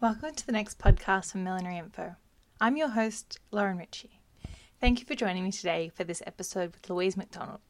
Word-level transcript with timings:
Welcome 0.00 0.34
to 0.34 0.46
the 0.46 0.52
next 0.52 0.78
podcast 0.78 1.30
from 1.30 1.44
Millinery 1.44 1.76
Info. 1.76 2.16
I'm 2.58 2.78
your 2.78 2.88
host, 2.88 3.38
Lauren 3.50 3.76
Ritchie. 3.76 4.22
Thank 4.80 4.98
you 4.98 5.04
for 5.04 5.14
joining 5.14 5.44
me 5.44 5.52
today 5.52 5.90
for 5.94 6.04
this 6.04 6.22
episode 6.26 6.72
with 6.72 6.88
Louise 6.88 7.18
McDonald. 7.18 7.60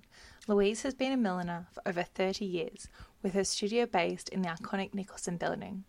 Louise 0.46 0.82
has 0.82 0.95
been 0.95 1.11
a 1.11 1.16
milliner 1.16 1.66
for 1.72 1.82
over 1.85 2.04
30 2.04 2.45
years, 2.45 2.87
with 3.21 3.35
her 3.35 3.43
studio 3.43 3.85
based 3.85 4.29
in 4.29 4.43
the 4.43 4.48
iconic 4.48 4.95
Nicholson 4.95 5.38
building. 5.38 5.82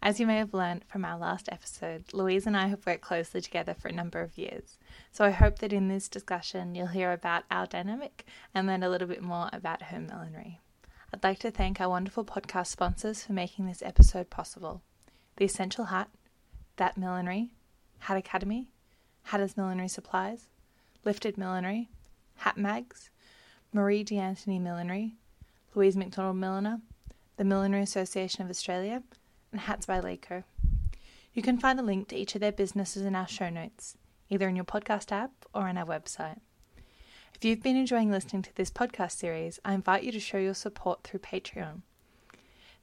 As 0.00 0.18
you 0.18 0.26
may 0.26 0.38
have 0.38 0.54
learned 0.54 0.86
from 0.86 1.04
our 1.04 1.18
last 1.18 1.50
episode, 1.52 2.14
Louise 2.14 2.46
and 2.46 2.56
I 2.56 2.68
have 2.68 2.86
worked 2.86 3.02
closely 3.02 3.42
together 3.42 3.74
for 3.74 3.88
a 3.88 3.92
number 3.92 4.22
of 4.22 4.38
years. 4.38 4.78
So 5.12 5.22
I 5.22 5.32
hope 5.32 5.58
that 5.58 5.70
in 5.70 5.88
this 5.88 6.08
discussion 6.08 6.74
you'll 6.74 6.86
hear 6.86 7.12
about 7.12 7.44
our 7.50 7.66
dynamic 7.66 8.24
and 8.54 8.66
learn 8.66 8.82
a 8.82 8.88
little 8.88 9.06
bit 9.06 9.22
more 9.22 9.50
about 9.52 9.82
her 9.82 10.00
millinery. 10.00 10.62
I'd 11.12 11.22
like 11.22 11.40
to 11.40 11.50
thank 11.50 11.78
our 11.78 11.90
wonderful 11.90 12.24
podcast 12.24 12.68
sponsors 12.68 13.24
for 13.24 13.34
making 13.34 13.66
this 13.66 13.82
episode 13.82 14.30
possible. 14.30 14.80
The 15.36 15.44
Essential 15.44 15.86
Hat, 15.86 16.08
That 16.76 16.96
Millinery, 16.96 17.50
Hat 18.00 18.16
Academy, 18.16 18.68
Hatter's 19.24 19.56
Millinery 19.56 19.88
Supplies, 19.88 20.46
Lifted 21.04 21.36
Millinery, 21.36 21.88
Hat 22.36 22.56
Mags, 22.56 23.10
Marie 23.72 24.02
D'Antoni 24.02 24.60
Millinery, 24.60 25.14
Louise 25.74 25.96
McDonald 25.96 26.36
Milliner, 26.36 26.80
the 27.36 27.44
Millinery 27.44 27.82
Association 27.82 28.42
of 28.42 28.50
Australia, 28.50 29.02
and 29.52 29.60
Hats 29.60 29.86
by 29.86 30.00
Laco. 30.00 30.44
You 31.34 31.42
can 31.42 31.58
find 31.58 31.78
a 31.78 31.82
link 31.82 32.08
to 32.08 32.16
each 32.16 32.34
of 32.34 32.40
their 32.40 32.52
businesses 32.52 33.02
in 33.02 33.14
our 33.14 33.28
show 33.28 33.50
notes, 33.50 33.98
either 34.30 34.48
in 34.48 34.56
your 34.56 34.64
podcast 34.64 35.12
app 35.12 35.32
or 35.52 35.68
on 35.68 35.76
our 35.76 35.84
website. 35.84 36.40
If 37.34 37.44
you've 37.44 37.62
been 37.62 37.76
enjoying 37.76 38.10
listening 38.10 38.40
to 38.42 38.54
this 38.54 38.70
podcast 38.70 39.12
series, 39.12 39.60
I 39.62 39.74
invite 39.74 40.02
you 40.02 40.12
to 40.12 40.20
show 40.20 40.38
your 40.38 40.54
support 40.54 41.04
through 41.04 41.20
Patreon. 41.20 41.82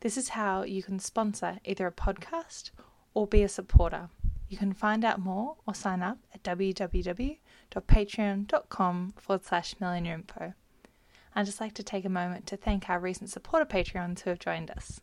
This 0.03 0.17
is 0.17 0.29
how 0.29 0.63
you 0.63 0.81
can 0.83 0.99
sponsor 0.99 1.59
either 1.63 1.87
a 1.87 1.91
podcast 1.93 2.71
or 3.13 3.25
be 3.25 3.41
a 3.41 3.47
supporter. 3.47 4.09
You 4.49 4.57
can 4.57 4.73
find 4.73 5.05
out 5.05 5.21
more 5.21 5.55
or 5.65 5.73
sign 5.73 6.03
up 6.03 6.17
at 6.33 6.43
www.patreon.com 6.43 9.13
forward 9.15 9.45
slash 9.45 9.75
info. 9.81 10.53
I'd 11.33 11.45
just 11.45 11.61
like 11.61 11.73
to 11.75 11.83
take 11.83 12.03
a 12.03 12.09
moment 12.09 12.45
to 12.47 12.57
thank 12.57 12.89
our 12.89 12.99
recent 12.99 13.29
supporter 13.29 13.63
Patreons 13.63 14.19
who 14.19 14.31
have 14.31 14.39
joined 14.39 14.71
us. 14.71 14.99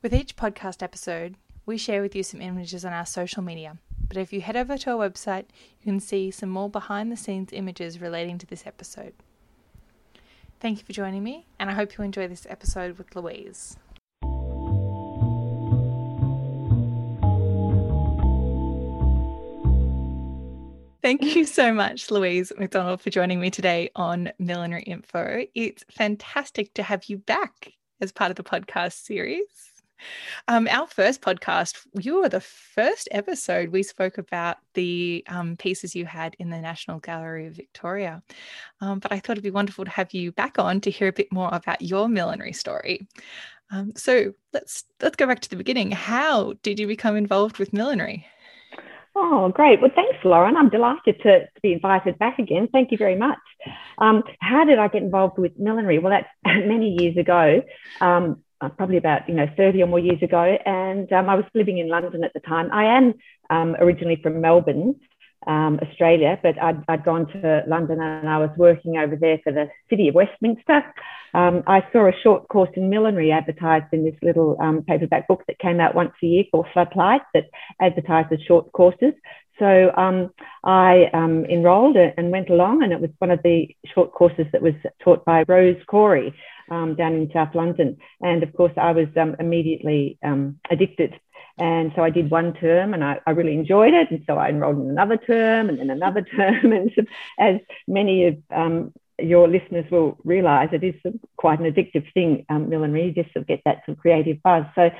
With 0.00 0.14
each 0.14 0.36
podcast 0.36 0.80
episode, 0.80 1.34
we 1.66 1.76
share 1.76 2.02
with 2.02 2.14
you 2.14 2.22
some 2.22 2.40
images 2.40 2.84
on 2.84 2.92
our 2.92 3.04
social 3.04 3.42
media, 3.42 3.78
but 4.06 4.16
if 4.16 4.32
you 4.32 4.42
head 4.42 4.56
over 4.56 4.78
to 4.78 4.92
our 4.92 5.10
website, 5.10 5.46
you 5.80 5.86
can 5.86 5.98
see 5.98 6.30
some 6.30 6.50
more 6.50 6.70
behind 6.70 7.10
the 7.10 7.16
scenes 7.16 7.52
images 7.52 8.00
relating 8.00 8.38
to 8.38 8.46
this 8.46 8.64
episode. 8.64 9.14
Thank 10.62 10.78
you 10.78 10.84
for 10.84 10.92
joining 10.92 11.24
me, 11.24 11.44
and 11.58 11.68
I 11.68 11.72
hope 11.72 11.98
you 11.98 12.04
enjoy 12.04 12.28
this 12.28 12.46
episode 12.48 12.96
with 12.96 13.16
Louise. 13.16 13.76
Thank 21.02 21.34
you 21.34 21.46
so 21.46 21.74
much, 21.74 22.12
Louise 22.12 22.52
McDonald, 22.56 23.00
for 23.00 23.10
joining 23.10 23.40
me 23.40 23.50
today 23.50 23.90
on 23.96 24.30
Millinery 24.38 24.84
Info. 24.84 25.44
It's 25.56 25.84
fantastic 25.90 26.72
to 26.74 26.84
have 26.84 27.06
you 27.06 27.18
back 27.18 27.72
as 28.00 28.12
part 28.12 28.30
of 28.30 28.36
the 28.36 28.44
podcast 28.44 28.92
series. 29.04 29.71
Um, 30.48 30.68
our 30.70 30.86
first 30.86 31.20
podcast, 31.20 31.86
you 31.98 32.20
were 32.20 32.28
the 32.28 32.40
first 32.40 33.08
episode 33.10 33.70
we 33.70 33.82
spoke 33.82 34.18
about 34.18 34.58
the 34.74 35.24
um, 35.28 35.56
pieces 35.56 35.94
you 35.94 36.06
had 36.06 36.36
in 36.38 36.50
the 36.50 36.60
National 36.60 36.98
Gallery 36.98 37.46
of 37.46 37.54
Victoria. 37.54 38.22
Um, 38.80 38.98
but 38.98 39.12
I 39.12 39.18
thought 39.18 39.32
it'd 39.32 39.44
be 39.44 39.50
wonderful 39.50 39.84
to 39.84 39.90
have 39.90 40.12
you 40.12 40.32
back 40.32 40.58
on 40.58 40.80
to 40.82 40.90
hear 40.90 41.08
a 41.08 41.12
bit 41.12 41.32
more 41.32 41.50
about 41.52 41.82
your 41.82 42.08
millinery 42.08 42.52
story. 42.52 43.06
Um, 43.70 43.92
so 43.96 44.34
let's 44.52 44.84
let's 45.00 45.16
go 45.16 45.26
back 45.26 45.40
to 45.40 45.50
the 45.50 45.56
beginning. 45.56 45.90
How 45.90 46.54
did 46.62 46.78
you 46.78 46.86
become 46.86 47.16
involved 47.16 47.58
with 47.58 47.72
millinery? 47.72 48.26
Oh, 49.14 49.50
great. 49.50 49.80
Well, 49.80 49.90
thanks, 49.94 50.16
Lauren. 50.24 50.56
I'm 50.56 50.70
delighted 50.70 51.20
to, 51.22 51.40
to 51.40 51.60
be 51.62 51.74
invited 51.74 52.18
back 52.18 52.38
again. 52.38 52.68
Thank 52.72 52.92
you 52.92 52.96
very 52.98 53.16
much. 53.16 53.38
Um, 53.98 54.22
how 54.40 54.64
did 54.64 54.78
I 54.78 54.88
get 54.88 55.02
involved 55.02 55.38
with 55.38 55.58
millinery? 55.58 55.98
Well, 55.98 56.10
that's 56.12 56.28
many 56.66 56.96
years 56.98 57.16
ago. 57.16 57.62
Um, 58.00 58.42
uh, 58.62 58.68
probably 58.68 58.96
about 58.96 59.28
you 59.28 59.34
know 59.34 59.46
30 59.56 59.82
or 59.82 59.86
more 59.86 59.98
years 59.98 60.22
ago, 60.22 60.56
and 60.64 61.12
um, 61.12 61.28
I 61.28 61.34
was 61.34 61.44
living 61.54 61.78
in 61.78 61.88
London 61.88 62.24
at 62.24 62.32
the 62.32 62.40
time. 62.40 62.70
I 62.72 62.84
am 62.84 63.14
um, 63.50 63.76
originally 63.80 64.20
from 64.22 64.40
Melbourne, 64.40 64.94
um, 65.46 65.80
Australia, 65.82 66.38
but 66.42 66.60
I'd, 66.60 66.82
I'd, 66.88 67.04
gone 67.04 67.26
to 67.28 67.62
London 67.66 68.00
and 68.00 68.28
I 68.28 68.38
was 68.38 68.50
working 68.56 68.96
over 68.96 69.16
there 69.16 69.38
for 69.42 69.52
the 69.52 69.68
City 69.90 70.08
of 70.08 70.14
Westminster. 70.14 70.82
Um, 71.34 71.62
I 71.66 71.82
saw 71.92 72.08
a 72.08 72.12
short 72.22 72.48
course 72.48 72.70
in 72.74 72.90
millinery 72.90 73.32
advertised 73.32 73.86
in 73.92 74.04
this 74.04 74.14
little 74.22 74.56
um, 74.60 74.82
paperback 74.82 75.26
book 75.28 75.42
that 75.48 75.58
came 75.58 75.80
out 75.80 75.94
once 75.94 76.12
a 76.22 76.26
year 76.26 76.44
called 76.50 76.66
Floodlight 76.72 77.22
that 77.34 77.46
advertises 77.80 78.38
short 78.46 78.70
courses. 78.72 79.14
So 79.58 79.92
um, 79.96 80.30
I 80.64 81.10
enrolled 81.14 81.96
and 81.96 82.32
went 82.32 82.50
along, 82.50 82.82
and 82.82 82.92
it 82.92 83.00
was 83.00 83.10
one 83.18 83.30
of 83.30 83.40
the 83.42 83.68
short 83.94 84.12
courses 84.12 84.46
that 84.52 84.62
was 84.62 84.74
taught 85.02 85.24
by 85.24 85.44
Rose 85.46 85.80
Cory 85.86 86.34
um, 86.70 86.94
down 86.96 87.14
in 87.14 87.30
South 87.32 87.54
London. 87.54 87.96
And 88.20 88.42
of 88.42 88.52
course, 88.54 88.72
I 88.76 88.92
was 88.92 89.08
um, 89.20 89.36
immediately 89.38 90.18
um, 90.24 90.58
addicted. 90.70 91.14
And 91.58 91.92
so 91.94 92.02
I 92.02 92.10
did 92.10 92.30
one 92.30 92.54
term 92.54 92.94
and 92.94 93.04
I, 93.04 93.20
I, 93.26 93.32
really 93.32 93.54
enjoyed 93.54 93.92
it. 93.92 94.10
And 94.10 94.24
so 94.26 94.38
I 94.38 94.48
enrolled 94.48 94.78
in 94.78 94.88
another 94.90 95.18
term 95.18 95.68
and 95.68 95.78
then 95.78 95.90
another 95.90 96.22
term. 96.36 96.72
And 96.72 96.90
as 97.38 97.60
many 97.86 98.26
of 98.26 98.36
um, 98.50 98.92
your 99.18 99.48
listeners 99.48 99.90
will 99.90 100.18
realize, 100.24 100.70
it 100.72 100.82
is 100.82 100.94
quite 101.36 101.60
an 101.60 101.70
addictive 101.70 102.10
thing, 102.14 102.46
um, 102.48 102.68
millinery, 102.68 103.06
you 103.06 103.12
just 103.12 103.32
sort 103.32 103.42
of 103.42 103.48
get 103.48 103.62
that 103.64 103.84
sort 103.84 103.96
of 103.96 104.02
creative 104.02 104.42
buzz. 104.42 104.64
So 104.74 104.90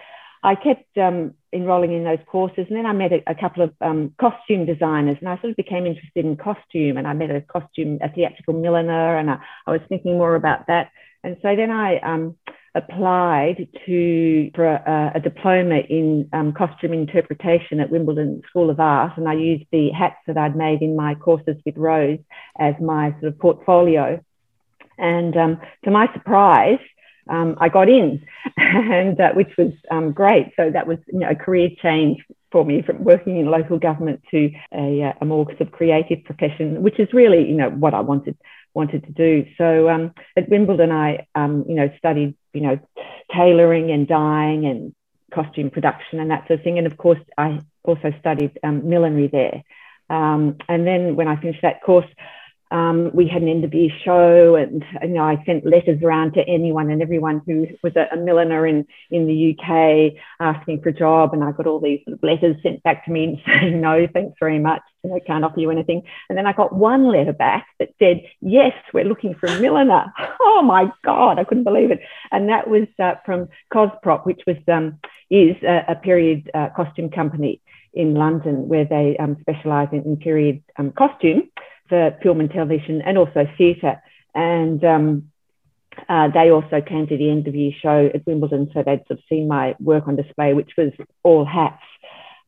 I 0.43 0.55
kept 0.57 0.99
um, 0.99 1.35
enrolling 1.53 1.93
in 1.93 2.05
those 2.05 2.19
courses, 2.27 2.67
and 2.69 2.77
then 2.77 2.87
I 2.87 2.93
met 2.93 3.13
a, 3.13 3.23
a 3.29 3.35
couple 3.35 3.63
of 3.63 3.73
um, 3.81 4.13
costume 4.21 4.67
designers, 4.67 5.17
and 5.21 5.29
I 5.29 5.37
sort 5.37 5.51
of 5.51 5.57
became 5.57 5.87
interested 5.87 6.25
in 6.25 6.37
costume. 6.37 6.97
And 6.97 7.07
I 7.07 7.13
met 7.13 7.31
a 7.31 7.41
costume, 7.41 7.99
a 8.03 8.09
theatrical 8.09 8.55
milliner, 8.55 9.17
and 9.19 9.31
I, 9.31 9.39
I 9.67 9.71
was 9.71 9.81
thinking 9.89 10.19
more 10.19 10.35
about 10.35 10.67
that. 10.67 10.91
And 11.25 11.37
so 11.43 11.55
then 11.55 11.71
I 11.71 11.99
um, 11.99 12.37
applied 12.75 13.69
to 13.87 14.51
for 14.55 14.65
a, 14.65 15.13
a 15.15 15.21
diploma 15.21 15.77
in 15.77 16.29
um, 16.33 16.53
costume 16.53 16.93
interpretation 16.93 17.81
at 17.81 17.91
Wimbledon 17.91 18.43
School 18.49 18.71
of 18.71 18.81
Art, 18.81 19.13
and 19.17 19.29
I 19.29 19.35
used 19.35 19.65
the 19.71 19.91
hats 19.91 20.17
that 20.27 20.39
I'd 20.39 20.57
made 20.57 20.81
in 20.83 20.97
my 20.97 21.15
courses 21.15 21.57
with 21.67 21.77
Rose 21.77 22.19
as 22.59 22.75
my 22.81 23.13
sort 23.21 23.25
of 23.25 23.39
portfolio. 23.39 24.21
And 24.99 25.37
um, 25.37 25.61
to 25.85 25.91
my 25.91 26.13
surprise, 26.15 26.79
um, 27.29 27.57
I 27.61 27.69
got 27.69 27.89
in, 27.89 28.25
and 28.57 29.21
uh, 29.21 29.33
which 29.33 29.53
was 29.59 29.73
um, 29.91 30.13
great. 30.13 30.53
So 30.57 30.71
that 30.71 30.87
was 30.87 30.99
you 31.13 31.21
know, 31.21 31.31
a 31.31 31.35
career 31.35 31.71
change 31.83 32.25
for 32.51 32.65
me 32.65 32.83
from 32.83 33.05
working 33.05 33.39
in 33.39 33.47
local 33.47 33.79
government 33.79 34.23
to 34.31 34.51
a, 34.73 35.03
uh, 35.03 35.13
a 35.21 35.25
more 35.25 35.47
sort 35.47 35.61
of 35.61 35.73
creative 35.73 36.25
profession, 36.25 36.83
which 36.83 36.99
is 36.99 37.09
really 37.13 37.47
you 37.47 37.55
know 37.55 37.71
what 37.71 37.95
I 37.95 38.01
wanted 38.01 38.37
wanted 38.75 39.05
to 39.05 39.13
do. 39.13 39.47
So 39.59 39.89
um, 39.89 40.13
at 40.37 40.49
Wimbledon, 40.49 40.91
I 40.91 41.27
um, 41.35 41.65
you 41.69 41.75
know 41.75 41.91
studied 41.99 42.35
you 42.53 42.61
know 42.63 42.79
tailoring 43.35 43.91
and 43.91 44.07
dyeing 44.07 44.67
and 44.67 44.95
costume 45.33 45.71
production 45.71 46.21
and 46.21 46.31
that 46.31 46.47
sort 46.47 46.61
of 46.61 46.65
thing. 46.65 46.79
And 46.79 46.87
of 46.87 46.97
course, 46.97 47.21
I 47.39 47.61
also 47.85 48.13
studied 48.21 48.59
um, 48.63 48.89
millinery 48.89 49.29
there. 49.29 49.63
Um, 50.11 50.59
and 50.69 50.87
then 50.87 51.17
when 51.17 51.29
I 51.29 51.41
finished 51.41 51.63
that 51.63 51.83
course, 51.83 52.07
um, 52.73 53.11
we 53.13 53.29
had 53.29 53.43
an 53.43 53.71
year 53.71 53.91
show, 54.03 54.57
and 54.57 54.83
you 55.03 55.09
know, 55.09 55.25
I 55.25 55.43
sent 55.45 55.67
letters 55.67 56.03
around 56.03 56.33
to 56.35 56.41
anyone 56.49 56.91
and 56.91 57.03
everyone 57.03 57.43
who 57.45 57.67
was 57.83 57.93
a, 57.97 58.07
a, 58.15 58.17
milliner 58.17 58.67
in, 58.67 58.87
in 59.11 59.27
the 59.27 59.55
UK 59.55 60.15
asking 60.41 60.81
for 60.81 60.89
a 60.89 60.95
job. 60.95 61.35
And 61.35 61.45
I 61.45 61.53
got 61.53 61.67
all 61.67 61.81
these 61.81 62.01
sort 62.07 62.17
of 62.17 62.23
letters 62.23 62.57
sent 62.63 62.83
back 62.83 63.05
to 63.05 63.11
me 63.11 63.43
saying, 63.47 63.79
no, 63.79 64.09
thanks 64.11 64.37
very 64.41 64.59
much. 64.59 64.81
I 65.05 65.21
can't 65.21 65.45
offer 65.45 65.61
you 65.61 65.71
anything. 65.71 66.03
And 66.31 66.39
then 66.39 66.47
I 66.47 66.55
got 66.55 66.75
one 66.75 67.09
letter 67.09 67.35
back 67.35 67.67
that 67.79 67.91
said, 67.99 68.23
yes, 68.41 68.73
we're 68.95 69.05
looking 69.05 69.35
for 69.35 69.49
a 69.49 69.61
milliner. 69.61 70.07
oh 70.41 70.63
my 70.65 70.91
God, 71.05 71.39
I 71.39 71.45
couldn't 71.45 71.65
believe 71.65 71.91
it. 71.91 72.01
And 72.31 72.49
that 72.49 72.69
was 72.69 72.89
uh, 72.99 73.15
from 73.27 73.49
Cosprop, 73.71 74.25
which 74.25 74.41
was 74.47 74.57
um, 74.69 74.99
is 75.31 75.57
a, 75.63 75.85
a 75.89 75.95
period 75.97 76.51
uh, 76.55 76.69
costume 76.75 77.11
company 77.11 77.61
in 77.93 78.15
London 78.15 78.69
where 78.69 78.87
they 78.87 79.19
um, 79.19 79.37
specialize 79.43 79.89
in, 79.93 80.03
in 80.05 80.17
period 80.17 80.63
um, 80.79 80.91
costume 80.93 81.51
for 81.93 82.17
film 82.23 82.41
and 82.41 82.51
television 82.51 83.03
and 83.03 83.19
also 83.19 83.47
theatre. 83.59 84.03
And 84.35 84.83
um, 84.83 85.31
uh, 86.09 86.29
they 86.33 86.51
also 86.51 86.81
came 86.81 87.07
to 87.07 87.19
the 87.19 87.31
end 87.31 87.47
of 87.47 87.55
year 87.55 87.73
show 87.83 88.09
at 88.15 88.27
Wimbledon, 88.27 88.71
so 88.73 88.83
they'd 88.83 89.05
sort 89.07 89.19
of 89.19 89.25
seen 89.29 89.47
my 89.47 89.75
work 89.79 90.09
on 90.09 90.17
display, 90.17 90.55
which 90.55 90.71
was 90.79 90.91
all 91.23 91.45
hats. 91.45 91.83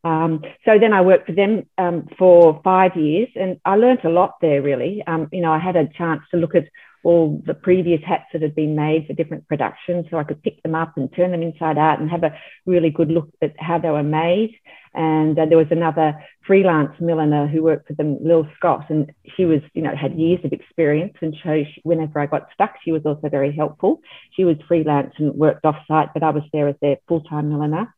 Um, 0.02 0.42
so 0.64 0.78
then 0.78 0.94
I 0.94 1.02
worked 1.02 1.26
for 1.26 1.34
them 1.34 1.66
um, 1.76 2.08
for 2.18 2.62
five 2.64 2.96
years, 2.96 3.28
and 3.36 3.60
I 3.66 3.76
learnt 3.76 4.04
a 4.04 4.08
lot 4.08 4.36
there. 4.40 4.62
Really, 4.62 5.02
um, 5.06 5.28
you 5.30 5.42
know, 5.42 5.52
I 5.52 5.58
had 5.58 5.76
a 5.76 5.88
chance 5.88 6.22
to 6.30 6.38
look 6.38 6.54
at 6.54 6.64
all 7.04 7.42
the 7.44 7.52
previous 7.52 8.00
hats 8.02 8.24
that 8.32 8.40
had 8.40 8.54
been 8.54 8.74
made 8.74 9.06
for 9.06 9.12
different 9.12 9.46
productions, 9.46 10.06
so 10.10 10.16
I 10.16 10.24
could 10.24 10.42
pick 10.42 10.62
them 10.62 10.74
up 10.74 10.96
and 10.96 11.14
turn 11.14 11.32
them 11.32 11.42
inside 11.42 11.76
out 11.76 12.00
and 12.00 12.10
have 12.10 12.24
a 12.24 12.34
really 12.64 12.88
good 12.88 13.10
look 13.10 13.28
at 13.42 13.54
how 13.58 13.78
they 13.78 13.90
were 13.90 14.02
made. 14.02 14.54
And 14.94 15.36
uh, 15.38 15.46
there 15.46 15.58
was 15.58 15.66
another 15.70 16.22
freelance 16.46 16.92
milliner 17.00 17.48
who 17.48 17.62
worked 17.62 17.88
for 17.88 17.94
them, 17.94 18.18
Lil 18.22 18.46
Scott, 18.56 18.86
and 18.90 19.12
she 19.36 19.44
was, 19.44 19.60
you 19.72 19.82
know, 19.82 19.94
had 19.94 20.18
years 20.18 20.40
of 20.44 20.52
experience. 20.52 21.14
And 21.20 21.34
so 21.42 21.64
she, 21.64 21.80
whenever 21.82 22.20
I 22.20 22.26
got 22.26 22.48
stuck, 22.54 22.74
she 22.84 22.92
was 22.92 23.02
also 23.04 23.28
very 23.28 23.52
helpful. 23.54 24.00
She 24.36 24.44
was 24.44 24.56
freelance 24.68 25.12
and 25.18 25.34
worked 25.34 25.64
off 25.64 25.76
site, 25.88 26.14
but 26.14 26.22
I 26.22 26.30
was 26.30 26.44
there 26.52 26.68
as 26.68 26.76
their 26.80 26.98
full 27.08 27.22
time 27.22 27.48
milliner. 27.48 27.92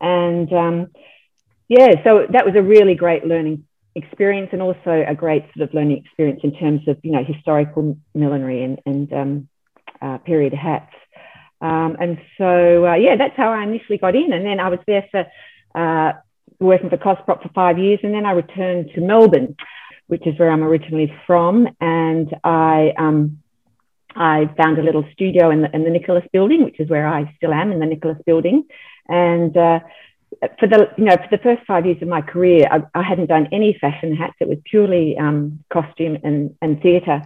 And 0.00 0.52
um, 0.52 0.88
yeah, 1.68 2.02
so 2.02 2.26
that 2.30 2.44
was 2.44 2.56
a 2.56 2.62
really 2.62 2.96
great 2.96 3.24
learning 3.24 3.64
experience 3.94 4.48
and 4.52 4.62
also 4.62 5.04
a 5.06 5.14
great 5.14 5.44
sort 5.56 5.68
of 5.68 5.74
learning 5.74 5.98
experience 5.98 6.40
in 6.42 6.54
terms 6.56 6.88
of, 6.88 6.98
you 7.02 7.12
know, 7.12 7.22
historical 7.22 7.96
millinery 8.14 8.64
and, 8.64 8.80
and 8.84 9.12
um, 9.12 9.48
uh, 10.00 10.18
period 10.18 10.54
hats. 10.54 10.92
Um, 11.60 11.96
and 12.00 12.18
so, 12.36 12.86
uh, 12.86 12.94
yeah, 12.94 13.14
that's 13.16 13.36
how 13.36 13.52
I 13.52 13.62
initially 13.62 13.98
got 13.98 14.16
in. 14.16 14.32
And 14.32 14.44
then 14.44 14.58
I 14.58 14.68
was 14.68 14.80
there 14.86 15.06
for 15.12 15.26
uh, 15.74 16.12
working 16.66 16.90
for 16.90 16.96
Cosprop 16.96 17.42
for 17.42 17.50
five 17.54 17.78
years. 17.78 18.00
And 18.02 18.14
then 18.14 18.26
I 18.26 18.32
returned 18.32 18.90
to 18.94 19.00
Melbourne, 19.00 19.56
which 20.06 20.26
is 20.26 20.38
where 20.38 20.50
I'm 20.50 20.62
originally 20.62 21.12
from. 21.26 21.68
And 21.80 22.34
I, 22.44 22.92
um, 22.98 23.42
I 24.14 24.50
found 24.56 24.78
a 24.78 24.82
little 24.82 25.04
studio 25.12 25.50
in 25.50 25.62
the, 25.62 25.74
in 25.74 25.84
the 25.84 25.90
Nicholas 25.90 26.24
building, 26.32 26.64
which 26.64 26.80
is 26.80 26.88
where 26.88 27.06
I 27.06 27.32
still 27.36 27.52
am 27.52 27.72
in 27.72 27.80
the 27.80 27.86
Nicholas 27.86 28.18
building. 28.26 28.64
And 29.08 29.56
uh, 29.56 29.80
for 30.58 30.66
the 30.66 30.88
you 30.96 31.04
know 31.04 31.16
for 31.16 31.28
the 31.30 31.42
first 31.42 31.62
five 31.66 31.86
years 31.86 32.00
of 32.02 32.08
my 32.08 32.20
career, 32.22 32.66
I, 32.70 32.82
I 32.98 33.02
hadn't 33.02 33.26
done 33.26 33.48
any 33.52 33.76
fashion 33.80 34.16
hats. 34.16 34.34
It 34.40 34.48
was 34.48 34.58
purely 34.64 35.16
um, 35.18 35.64
costume 35.72 36.18
and 36.22 36.56
and 36.60 36.80
theatre. 36.82 37.22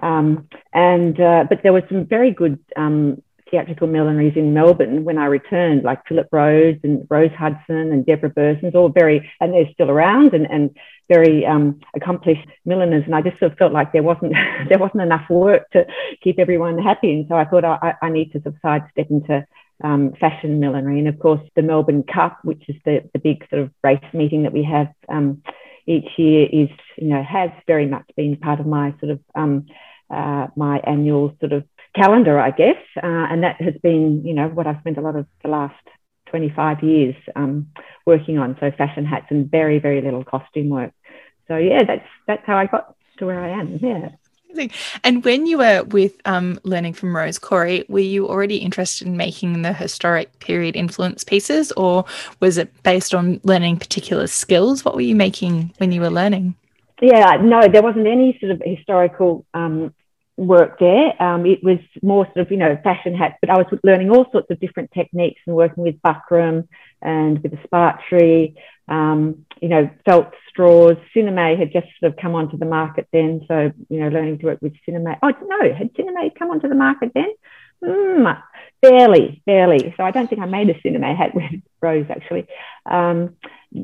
Um, 0.00 0.48
and 0.72 1.18
uh, 1.20 1.44
but 1.48 1.62
there 1.62 1.72
were 1.72 1.86
some 1.88 2.06
very 2.06 2.30
good 2.30 2.58
um, 2.76 3.22
theatrical 3.54 3.86
millineries 3.86 4.36
in 4.36 4.52
Melbourne 4.52 5.04
when 5.04 5.16
I 5.16 5.26
returned, 5.26 5.84
like 5.84 6.04
Philip 6.08 6.26
Rose 6.32 6.76
and 6.82 7.06
Rose 7.08 7.30
Hudson 7.38 7.92
and 7.92 8.04
Deborah 8.04 8.30
Bursons, 8.30 8.74
all 8.74 8.88
very 8.88 9.30
and 9.40 9.52
they're 9.52 9.70
still 9.72 9.90
around 9.90 10.34
and 10.34 10.46
and 10.50 10.76
very 11.08 11.46
um, 11.46 11.78
accomplished 11.94 12.48
milliners. 12.64 13.04
And 13.06 13.14
I 13.14 13.22
just 13.22 13.38
sort 13.38 13.52
of 13.52 13.58
felt 13.58 13.72
like 13.72 13.92
there 13.92 14.02
wasn't 14.02 14.32
there 14.68 14.78
wasn't 14.78 15.02
enough 15.02 15.30
work 15.30 15.70
to 15.70 15.86
keep 16.20 16.40
everyone 16.40 16.78
happy. 16.78 17.12
And 17.12 17.26
so 17.28 17.36
I 17.36 17.44
thought 17.44 17.64
I, 17.64 17.94
I 18.02 18.08
need 18.10 18.32
to 18.32 18.42
sort 18.42 18.54
of 18.54 18.60
sidestep 18.60 19.06
into 19.08 19.46
um, 19.84 20.14
fashion 20.18 20.58
millinery. 20.58 20.98
And 20.98 21.08
of 21.08 21.20
course, 21.20 21.40
the 21.54 21.62
Melbourne 21.62 22.02
Cup, 22.02 22.38
which 22.42 22.68
is 22.68 22.76
the, 22.84 23.08
the 23.12 23.20
big 23.20 23.48
sort 23.50 23.62
of 23.62 23.70
race 23.84 24.04
meeting 24.12 24.42
that 24.42 24.52
we 24.52 24.64
have 24.64 24.88
um, 25.08 25.42
each 25.86 26.08
year, 26.16 26.48
is, 26.50 26.70
you 26.96 27.08
know, 27.08 27.22
has 27.22 27.50
very 27.68 27.86
much 27.86 28.10
been 28.16 28.36
part 28.36 28.58
of 28.58 28.66
my 28.66 28.94
sort 28.98 29.12
of 29.12 29.20
um, 29.36 29.66
uh, 30.10 30.48
my 30.56 30.78
annual 30.80 31.36
sort 31.40 31.52
of 31.52 31.64
calendar, 31.94 32.38
I 32.38 32.50
guess. 32.50 32.76
Uh, 32.96 33.26
and 33.30 33.42
that 33.42 33.60
has 33.60 33.74
been, 33.82 34.24
you 34.24 34.34
know, 34.34 34.48
what 34.48 34.66
I've 34.66 34.80
spent 34.80 34.98
a 34.98 35.00
lot 35.00 35.16
of 35.16 35.26
the 35.42 35.48
last 35.48 35.74
25 36.26 36.82
years 36.82 37.14
um, 37.36 37.68
working 38.06 38.38
on. 38.38 38.56
So 38.60 38.70
fashion 38.76 39.04
hats 39.04 39.26
and 39.30 39.50
very, 39.50 39.78
very 39.78 40.00
little 40.00 40.24
costume 40.24 40.68
work. 40.68 40.92
So 41.48 41.56
yeah, 41.56 41.84
that's 41.84 42.06
that's 42.26 42.42
how 42.46 42.56
I 42.56 42.66
got 42.66 42.96
to 43.18 43.26
where 43.26 43.40
I 43.40 43.50
am. 43.50 43.78
Yeah. 43.80 44.10
And 45.02 45.24
when 45.24 45.46
you 45.46 45.58
were 45.58 45.82
with 45.82 46.14
um, 46.26 46.60
learning 46.62 46.92
from 46.94 47.14
Rose 47.14 47.38
Cory, 47.38 47.84
were 47.88 47.98
you 47.98 48.28
already 48.28 48.58
interested 48.58 49.06
in 49.06 49.16
making 49.16 49.62
the 49.62 49.72
historic 49.72 50.38
period 50.38 50.76
influence 50.76 51.24
pieces, 51.24 51.72
or 51.72 52.04
was 52.38 52.56
it 52.56 52.70
based 52.84 53.14
on 53.14 53.40
learning 53.42 53.78
particular 53.78 54.28
skills? 54.28 54.84
What 54.84 54.94
were 54.94 55.00
you 55.00 55.16
making 55.16 55.74
when 55.78 55.90
you 55.90 56.00
were 56.00 56.10
learning? 56.10 56.54
Yeah, 57.02 57.36
no, 57.42 57.66
there 57.66 57.82
wasn't 57.82 58.06
any 58.06 58.38
sort 58.40 58.52
of 58.52 58.62
historical 58.64 59.44
um, 59.54 59.92
work 60.36 60.78
there. 60.78 61.22
Um, 61.22 61.46
it 61.46 61.62
was 61.62 61.78
more 62.02 62.26
sort 62.26 62.38
of, 62.38 62.50
you 62.50 62.56
know, 62.56 62.78
fashion 62.82 63.14
hats, 63.14 63.36
but 63.40 63.50
I 63.50 63.58
was 63.58 63.66
learning 63.82 64.10
all 64.10 64.26
sorts 64.32 64.50
of 64.50 64.60
different 64.60 64.90
techniques 64.92 65.40
and 65.46 65.54
working 65.54 65.84
with 65.84 66.00
buckram 66.02 66.68
and 67.00 67.42
with 67.42 67.52
the 67.52 67.58
sparterie, 67.64 68.56
um, 68.88 69.44
you 69.60 69.68
know, 69.68 69.88
felt 70.04 70.32
straws. 70.48 70.96
Sinamay 71.14 71.58
had 71.58 71.72
just 71.72 71.86
sort 72.00 72.12
of 72.12 72.18
come 72.18 72.34
onto 72.34 72.58
the 72.58 72.66
market 72.66 73.06
then. 73.12 73.42
So, 73.46 73.72
you 73.88 74.00
know, 74.00 74.08
learning 74.08 74.38
to 74.38 74.46
work 74.46 74.62
with 74.62 74.74
sinamay. 74.88 75.18
Oh, 75.22 75.32
no, 75.46 75.74
had 75.74 75.94
sinamay 75.94 76.34
come 76.38 76.50
onto 76.50 76.68
the 76.68 76.74
market 76.74 77.12
then? 77.14 77.32
Mm, 77.82 78.42
barely, 78.82 79.42
barely. 79.46 79.94
So 79.96 80.04
I 80.04 80.10
don't 80.10 80.28
think 80.28 80.40
I 80.40 80.46
made 80.46 80.68
a 80.70 80.74
sinamay 80.74 81.16
hat 81.16 81.34
with 81.34 81.62
Rose 81.80 82.06
actually. 82.10 82.46
Um, 82.86 83.36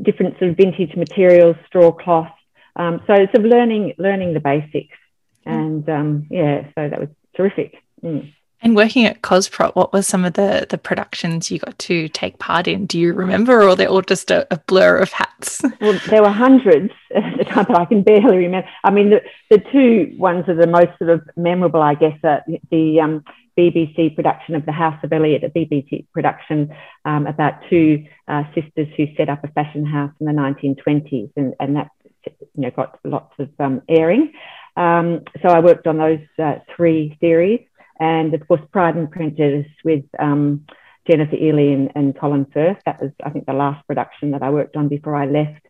different 0.03 0.39
sort 0.39 0.51
of 0.51 0.57
vintage 0.57 0.97
materials, 0.97 1.57
straw 1.67 1.93
cloth. 1.93 2.33
Um, 2.77 3.01
so 3.07 3.15
sort 3.15 3.35
of 3.35 3.45
learning, 3.45 3.95
learning 3.99 4.35
the 4.35 4.41
basics. 4.41 4.97
Mm. 5.47 5.53
And 5.53 5.89
um, 5.89 6.27
yeah, 6.31 6.67
so 6.75 6.89
that 6.89 7.01
was 7.01 7.09
terrific. 7.37 7.77
Mm. 8.03 8.33
And 8.63 8.77
working 8.77 9.07
at 9.07 9.23
Cosprop, 9.23 9.75
what 9.75 9.93
were 9.93 10.03
some 10.03 10.25
of 10.25 10.35
the 10.35 10.67
the 10.69 10.77
productions 10.77 11.51
you 11.51 11.59
got 11.59 11.79
to 11.79 12.09
take 12.09 12.39
part 12.39 12.69
in? 12.69 12.85
Do 12.85 12.99
you 12.99 13.15
remember, 13.15 13.63
or 13.63 13.75
they're 13.75 13.89
all 13.89 14.03
just 14.03 14.31
a, 14.31 14.47
a 14.53 14.59
blur 14.59 14.99
of 14.99 15.13
hats? 15.13 15.63
Well, 15.81 15.99
there 16.11 16.23
were 16.23 16.31
hundreds 16.31 16.93
at 17.15 17.39
the 17.39 17.45
time, 17.45 17.65
but 17.67 17.79
I 17.79 17.87
can 17.87 18.03
barely 18.03 18.37
remember. 18.37 18.69
I 18.85 18.91
mean, 18.91 19.09
the, 19.11 19.23
the 19.49 19.65
two 19.73 20.15
ones 20.19 20.45
that 20.47 20.59
are 20.59 20.61
the 20.61 20.67
most 20.67 20.91
sort 20.99 21.09
of 21.09 21.23
memorable, 21.37 21.81
I 21.81 21.95
guess, 21.95 22.19
are 22.23 22.45
the 22.71 23.01
um, 23.01 23.25
BBC 23.59 24.15
production 24.15 24.55
of 24.55 24.67
The 24.67 24.73
House 24.73 24.99
of 25.03 25.11
Eliott, 25.11 25.45
a 25.45 25.49
BBC 25.49 26.07
production 26.13 26.75
um, 27.07 27.27
about 27.27 27.55
two 27.71 28.05
uh, 28.29 28.45
sisters 28.55 28.89
who 28.97 29.07
set 29.17 29.31
up 29.31 29.43
a 29.43 29.49
fashion 29.49 29.87
house 29.87 30.13
in 30.21 30.27
the 30.27 30.33
1920s, 30.33 31.31
and, 31.37 31.55
and 31.59 31.77
that 31.77 31.91
you 32.27 32.63
know 32.63 32.71
got 32.71 32.99
lots 33.05 33.33
of 33.39 33.49
um, 33.59 33.81
airing. 33.89 34.33
Um, 34.77 35.25
so 35.43 35.49
I 35.49 35.61
worked 35.61 35.87
on 35.87 35.99
those 35.99 36.21
uh, 36.39 36.57
three 36.77 37.17
series 37.21 37.61
and 38.01 38.33
of 38.35 38.49
course 38.49 38.63
Pride 38.73 38.97
and 38.97 39.11
Prejudice 39.11 39.71
with 39.85 40.05
um, 40.19 40.67
Jennifer 41.09 41.37
Ehle 41.37 41.75
and, 41.75 41.93
and, 41.95 42.19
Colin 42.19 42.47
Firth. 42.53 42.79
That 42.87 43.01
was, 43.01 43.13
I 43.23 43.31
think, 43.31 43.47
the 43.47 43.53
last 43.53 43.87
production 43.87 44.33
that 44.33 44.43
I 44.43 44.51
worked 44.51 44.77
on 44.77 44.89
before 44.89 45.15
I 45.15 45.27
left. 45.27 45.67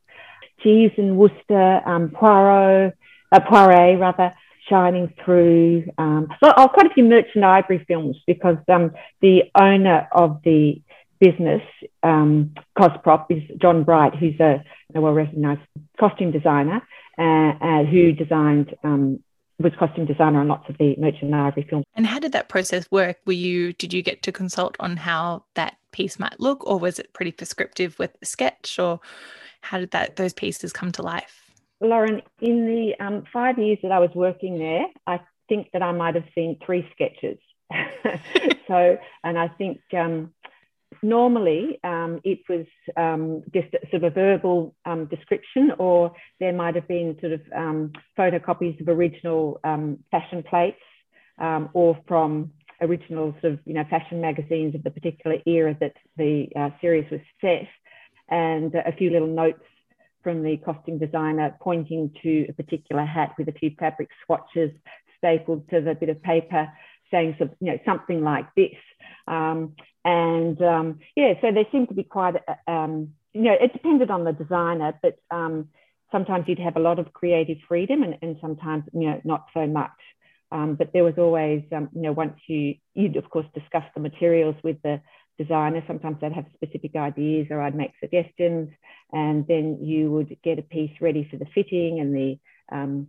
Jeeves 0.63 0.95
and 0.97 1.17
Wooster, 1.17 1.81
um, 1.87 2.11
Poirot, 2.11 2.95
uh, 3.33 3.41
Poiret 3.41 3.99
rather, 3.99 4.33
shining 4.69 5.13
through. 5.25 5.85
Um, 5.99 6.29
oh, 6.43 6.69
quite 6.73 6.87
a 6.87 6.95
few 6.95 7.05
Merchant 7.05 7.45
Ivory 7.45 7.85
films 7.89 8.17
because 8.27 8.59
um, 8.69 8.93
the 9.21 9.45
owner 9.59 10.09
of 10.13 10.41
the 10.45 10.81
business, 11.19 11.63
um, 12.03 12.55
Cosprop, 12.79 13.27
is 13.31 13.43
John 13.61 13.85
Bright, 13.85 14.15
who's 14.15 14.39
a, 14.41 14.63
a 14.95 15.01
well-recognised 15.01 15.61
costume 15.99 16.31
designer 16.31 16.83
uh, 17.21 17.53
uh, 17.61 17.85
who 17.85 18.13
designed 18.13 18.75
um, 18.83 19.21
was 19.59 19.73
costume 19.79 20.07
designer 20.07 20.41
on 20.41 20.49
lots 20.49 20.69
of 20.69 20.79
the 20.79 20.97
Merchant 20.97 21.35
Ivory 21.35 21.67
films. 21.69 21.85
And 21.95 22.07
how 22.07 22.19
did 22.19 22.33
that 22.33 22.49
process 22.49 22.91
work? 22.91 23.19
Were 23.27 23.33
you 23.33 23.73
did 23.75 23.93
you 23.93 24.03
get 24.03 24.23
to 24.23 24.33
consult 24.33 24.77
on 24.81 24.97
how 24.97 25.45
that 25.55 25.77
piece 25.93 26.19
might 26.19 26.41
look, 26.41 26.67
or 26.67 26.79
was 26.79 26.99
it 26.99 27.13
pretty 27.13 27.33
prescriptive 27.33 27.99
with 27.99 28.19
the 28.21 28.27
sketch, 28.27 28.79
or 28.79 29.01
how 29.61 29.79
did 29.79 29.91
that 29.91 30.17
those 30.17 30.33
pieces 30.33 30.73
come 30.73 30.91
to 30.93 31.03
life? 31.03 31.51
Lauren, 31.81 32.23
in 32.41 32.67
the 32.67 33.05
um, 33.05 33.25
five 33.33 33.59
years 33.59 33.79
that 33.83 33.93
I 33.93 33.99
was 33.99 34.11
working 34.15 34.59
there, 34.59 34.87
I 35.07 35.21
think 35.49 35.69
that 35.73 35.83
I 35.83 35.93
might 35.93 36.15
have 36.15 36.27
seen 36.35 36.59
three 36.65 36.89
sketches. 36.93 37.39
so, 38.69 38.99
and 39.25 39.39
I 39.39 39.49
think 39.49 39.81
um, 39.97 40.33
normally 41.03 41.79
um, 41.85 42.21
it 42.25 42.41
was 42.49 42.67
um, 42.97 43.43
just 43.53 43.69
sort 43.91 44.03
of 44.03 44.05
a 44.05 44.11
verbal 44.11 44.75
um, 44.85 45.07
description, 45.07 45.73
or 45.79 46.13
there 46.39 46.53
might 46.53 46.75
have 46.75 46.89
been 46.89 47.17
sort 47.21 47.33
of 47.33 47.41
um, 47.55 47.93
photocopies 48.19 48.81
of 48.81 48.89
original 48.89 49.61
um, 49.65 49.99
fashion 50.11 50.43
plates, 50.43 50.81
um, 51.39 51.69
or 51.73 51.99
from 52.07 52.53
original 52.81 53.35
sort 53.41 53.55
of 53.55 53.61
you 53.65 53.75
know 53.75 53.85
fashion 53.91 54.21
magazines 54.21 54.75
of 54.75 54.83
the 54.83 54.91
particular 54.91 55.37
era 55.47 55.77
that 55.81 55.95
the 56.17 56.49
uh, 56.57 56.71
series 56.81 57.11
was 57.11 57.21
set, 57.41 57.69
and 58.29 58.75
a 58.75 58.93
few 58.97 59.11
little 59.11 59.29
notes 59.29 59.63
from 60.23 60.43
the 60.43 60.59
costume 60.59 60.99
designer 60.99 61.57
pointing 61.63 62.11
to 62.23 62.47
a 62.49 62.53
particular 62.53 63.05
hat 63.05 63.33
with 63.39 63.49
a 63.49 63.53
few 63.53 63.71
fabric 63.79 64.09
swatches 64.25 64.71
stapled 65.17 65.69
to 65.71 65.81
the 65.81 65.95
bit 65.95 66.09
of 66.09 66.23
paper 66.23 66.71
saying 67.11 67.37
you 67.61 67.73
know 67.73 67.79
something 67.85 68.23
like 68.23 68.47
this. 68.57 68.77
Um, 69.27 69.75
and 70.05 70.61
um, 70.63 71.01
yeah, 71.15 71.35
so 71.41 71.53
there 71.53 71.67
seemed 71.71 71.89
to 71.89 71.95
be 71.95 72.05
quite, 72.05 72.35
a, 72.37 72.73
um, 72.73 73.11
you 73.33 73.43
know, 73.43 73.57
it 73.61 73.73
depended 73.73 74.11
on 74.11 74.25
the 74.25 74.33
designer, 74.33 74.99
but 75.03 75.19
um, 75.31 75.69
sometimes 76.11 76.45
you'd 76.49 76.59
have 76.59 76.77
a 76.77 76.81
lot 76.81 76.99
of 76.99 77.13
creative 77.13 77.59
freedom 77.69 78.03
and, 78.03 78.17
and 78.23 78.37
sometimes, 78.41 78.85
you 78.93 79.11
know, 79.11 79.21
not 79.25 79.47
so 79.55 79.67
much. 79.67 79.91
Um, 80.53 80.75
but 80.75 80.93
there 80.93 81.05
was 81.05 81.15
always, 81.17 81.63
um, 81.71 81.91
you 81.95 82.03
know, 82.03 82.13
once 82.13 82.37
you, 82.49 82.75
you'd 82.95 83.17
of 83.17 83.31
course 83.31 83.47
discuss 83.55 83.85
the 83.95 84.01
materials 84.01 84.57
with 84.65 84.79
the 84.83 85.01
designer, 85.39 85.83
sometimes 85.87 86.17
they'd 86.21 86.33
have 86.33 86.47
specific 86.55 86.97
ideas 86.97 87.47
or 87.51 87.61
I'd 87.61 87.77
make 87.77 87.93
suggestions 88.01 88.69
and 89.13 89.47
then 89.47 89.79
you 89.81 90.11
would 90.11 90.37
get 90.43 90.59
a 90.59 90.63
piece 90.63 90.91
ready 91.01 91.27
for 91.31 91.37
the 91.37 91.47
fitting 91.55 92.01
and 92.01 92.15
the 92.15 92.39
um, 92.73 93.09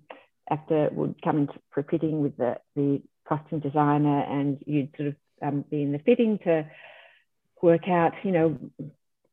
actor 0.50 0.90
would 0.92 1.22
come 1.24 1.38
in 1.40 1.50
for 1.72 1.84
fitting 1.84 2.22
with 2.22 2.38
the, 2.38 2.58
the 2.76 3.02
costume 3.28 3.60
designer 3.60 4.22
and 4.22 4.60
you'd 4.68 4.96
sort 4.96 5.10
of 5.10 5.16
um, 5.42 5.66
be 5.70 5.82
in 5.82 5.92
the 5.92 6.00
fitting 6.00 6.40
to 6.44 6.66
work 7.62 7.88
out, 7.88 8.14
you 8.24 8.32
know, 8.32 8.58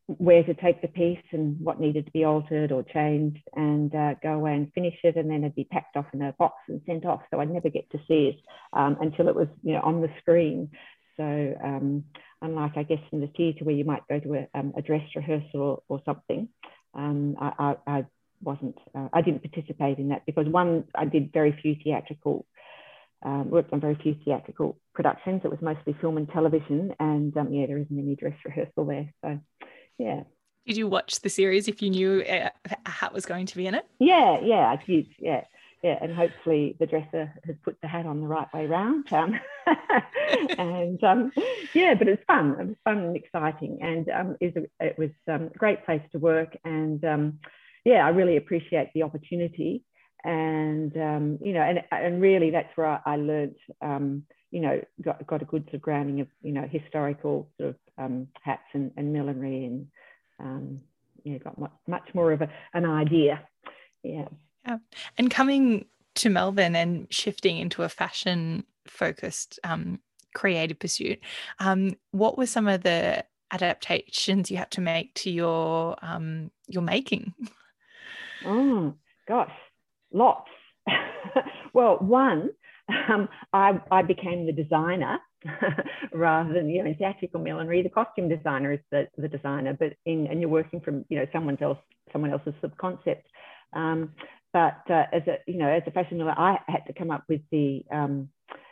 where 0.06 0.42
to 0.42 0.54
take 0.54 0.80
the 0.80 0.88
piece 0.88 1.22
and 1.32 1.60
what 1.60 1.78
needed 1.78 2.06
to 2.06 2.12
be 2.12 2.24
altered 2.24 2.72
or 2.72 2.82
changed 2.82 3.42
and 3.54 3.94
uh, 3.94 4.14
go 4.22 4.32
away 4.32 4.54
and 4.54 4.72
finish 4.72 4.96
it 5.04 5.16
and 5.16 5.30
then 5.30 5.44
it'd 5.44 5.54
be 5.54 5.64
packed 5.64 5.96
off 5.96 6.06
in 6.14 6.22
a 6.22 6.32
box 6.32 6.54
and 6.68 6.80
sent 6.86 7.04
off. 7.04 7.20
So 7.30 7.40
I'd 7.40 7.50
never 7.50 7.68
get 7.68 7.90
to 7.90 7.98
see 8.08 8.34
it 8.34 8.36
um, 8.72 8.96
until 9.00 9.28
it 9.28 9.34
was 9.34 9.48
you 9.62 9.74
know 9.74 9.80
on 9.82 10.00
the 10.00 10.08
screen. 10.20 10.70
So 11.18 11.24
um, 11.62 12.04
unlike 12.40 12.72
I 12.76 12.84
guess 12.84 13.02
in 13.12 13.20
the 13.20 13.26
theatre 13.36 13.64
where 13.64 13.74
you 13.74 13.84
might 13.84 14.08
go 14.08 14.18
to 14.18 14.34
a, 14.34 14.48
um, 14.58 14.72
a 14.76 14.82
dress 14.82 15.02
rehearsal 15.14 15.60
or, 15.60 15.82
or 15.88 16.02
something 16.06 16.48
um, 16.94 17.36
I, 17.40 17.52
I, 17.58 17.76
I, 17.86 18.06
wasn't 18.40 18.78
uh, 18.94 19.08
I 19.12 19.20
didn't 19.20 19.42
participate 19.42 19.98
in 19.98 20.10
that 20.10 20.24
because 20.24 20.46
one 20.46 20.84
I 20.94 21.06
did 21.06 21.32
very 21.32 21.58
few 21.60 21.74
theatrical 21.82 22.46
um, 23.22 23.50
worked 23.50 23.72
on 23.72 23.80
very 23.80 23.96
few 23.96 24.16
theatrical 24.24 24.78
productions. 24.94 25.42
It 25.44 25.50
was 25.50 25.60
mostly 25.60 25.96
film 26.00 26.16
and 26.16 26.28
television, 26.28 26.94
and 27.00 27.36
um, 27.36 27.52
yeah, 27.52 27.66
there 27.66 27.78
isn't 27.78 27.98
any 27.98 28.16
dress 28.16 28.36
rehearsal 28.44 28.84
there. 28.84 29.12
So 29.24 29.40
yeah. 29.98 30.22
Did 30.66 30.76
you 30.76 30.86
watch 30.86 31.20
the 31.20 31.30
series 31.30 31.66
if 31.66 31.80
you 31.80 31.90
knew 31.90 32.22
a 32.26 32.50
hat 32.84 33.14
was 33.14 33.24
going 33.24 33.46
to 33.46 33.56
be 33.56 33.66
in 33.66 33.74
it? 33.74 33.86
Yeah, 33.98 34.38
yeah, 34.42 34.66
I 34.68 34.82
did. 34.84 35.06
Yeah, 35.18 35.44
yeah, 35.82 35.96
and 36.00 36.14
hopefully 36.14 36.76
the 36.78 36.86
dresser 36.86 37.32
has 37.46 37.56
put 37.64 37.80
the 37.80 37.88
hat 37.88 38.04
on 38.04 38.20
the 38.20 38.26
right 38.26 38.52
way 38.52 38.66
round. 38.66 39.10
Um, 39.12 39.38
and 40.58 41.02
um, 41.04 41.32
yeah, 41.72 41.94
but 41.94 42.08
it's 42.08 42.22
fun. 42.26 42.56
It 42.60 42.66
was 42.66 42.76
fun 42.84 42.98
and 42.98 43.16
exciting, 43.16 43.78
and 43.80 44.08
um, 44.08 44.36
it 44.40 44.54
was, 44.54 44.64
a, 44.80 44.86
it 44.86 44.98
was 44.98 45.10
um, 45.28 45.50
a 45.54 45.58
great 45.58 45.84
place 45.86 46.02
to 46.12 46.18
work. 46.18 46.56
And 46.64 47.04
um, 47.04 47.38
yeah, 47.84 48.04
I 48.04 48.10
really 48.10 48.36
appreciate 48.36 48.90
the 48.92 49.04
opportunity. 49.04 49.84
And 50.24 50.96
um, 50.96 51.38
you 51.42 51.52
know, 51.52 51.62
and 51.62 51.82
and 51.90 52.20
really, 52.20 52.50
that's 52.50 52.76
where 52.76 52.86
I, 52.86 53.00
I 53.04 53.16
learned. 53.16 53.56
you 54.50 54.60
know, 54.60 54.82
got 55.02 55.26
got 55.26 55.42
a 55.42 55.44
good 55.44 55.64
sort 55.64 55.74
of 55.74 55.82
grounding 55.82 56.20
of 56.20 56.28
you 56.42 56.52
know 56.52 56.66
historical 56.70 57.48
sort 57.58 57.76
of 57.98 58.26
hats 58.42 58.62
and, 58.72 58.90
and 58.96 59.12
millinery 59.12 59.64
and 59.66 59.86
um, 60.40 60.80
yeah, 61.24 61.38
got 61.38 61.58
much, 61.58 61.72
much 61.86 62.08
more 62.14 62.32
of 62.32 62.42
a, 62.42 62.48
an 62.74 62.84
idea. 62.84 63.40
Yeah. 64.02 64.28
Yeah. 64.66 64.78
And 65.16 65.30
coming 65.30 65.86
to 66.16 66.30
Melbourne 66.30 66.76
and 66.76 67.06
shifting 67.10 67.58
into 67.58 67.82
a 67.82 67.88
fashion 67.88 68.64
focused 68.86 69.58
um, 69.64 70.00
creative 70.34 70.78
pursuit, 70.78 71.20
um, 71.58 71.96
what 72.12 72.38
were 72.38 72.46
some 72.46 72.68
of 72.68 72.82
the 72.82 73.24
adaptations 73.50 74.50
you 74.50 74.56
had 74.56 74.70
to 74.72 74.80
make 74.80 75.14
to 75.14 75.30
your 75.30 75.96
um, 76.02 76.50
your 76.66 76.82
making? 76.82 77.34
Oh 78.44 78.94
gosh, 79.26 79.54
lots. 80.12 80.50
well, 81.72 81.98
one, 81.98 82.50
um, 82.88 83.28
I, 83.52 83.80
I 83.90 84.02
became 84.02 84.46
the 84.46 84.52
designer 84.52 85.18
rather 86.12 86.52
than 86.52 86.68
you 86.68 86.82
know 86.82 86.90
in 86.90 86.96
theatrical 86.96 87.40
millinery. 87.40 87.82
The 87.82 87.90
costume 87.90 88.28
designer 88.28 88.72
is 88.72 88.80
the, 88.90 89.08
the 89.16 89.28
designer, 89.28 89.76
but 89.78 89.94
in 90.06 90.26
and 90.26 90.40
you're 90.40 90.50
working 90.50 90.80
from 90.80 91.04
you 91.08 91.18
know 91.18 91.26
someone 91.32 91.58
else 91.60 91.78
someone 92.12 92.32
else's 92.32 92.54
subconcept. 92.62 93.22
Um, 93.72 94.14
but 94.52 94.80
uh, 94.90 95.04
as 95.12 95.22
a 95.26 95.38
you 95.46 95.58
know 95.58 95.68
as 95.68 95.82
a 95.86 95.90
fashion 95.90 96.18
designer, 96.18 96.38
I 96.38 96.58
had 96.66 96.86
to 96.86 96.92
come 96.92 97.10
up 97.10 97.24
with 97.28 97.42
the 97.52 97.84
um, 97.92 98.30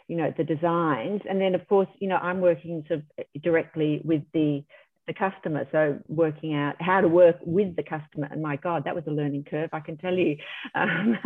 you 0.08 0.16
know 0.16 0.32
the 0.36 0.44
designs, 0.44 1.22
and 1.28 1.40
then 1.40 1.54
of 1.54 1.66
course 1.68 1.88
you 2.00 2.08
know 2.08 2.16
I'm 2.16 2.40
working 2.40 2.84
sort 2.88 3.00
of 3.00 3.42
directly 3.42 4.00
with 4.04 4.22
the 4.32 4.64
the 5.06 5.14
customer. 5.14 5.66
So 5.72 5.98
working 6.08 6.54
out 6.54 6.74
how 6.80 7.00
to 7.00 7.08
work 7.08 7.36
with 7.42 7.76
the 7.76 7.82
customer. 7.82 8.28
And 8.30 8.42
my 8.42 8.56
God, 8.56 8.84
that 8.84 8.94
was 8.94 9.04
a 9.06 9.10
learning 9.10 9.44
curve, 9.48 9.70
I 9.72 9.80
can 9.80 9.96
tell 9.96 10.14
you. 10.14 10.36
Um, 10.74 11.18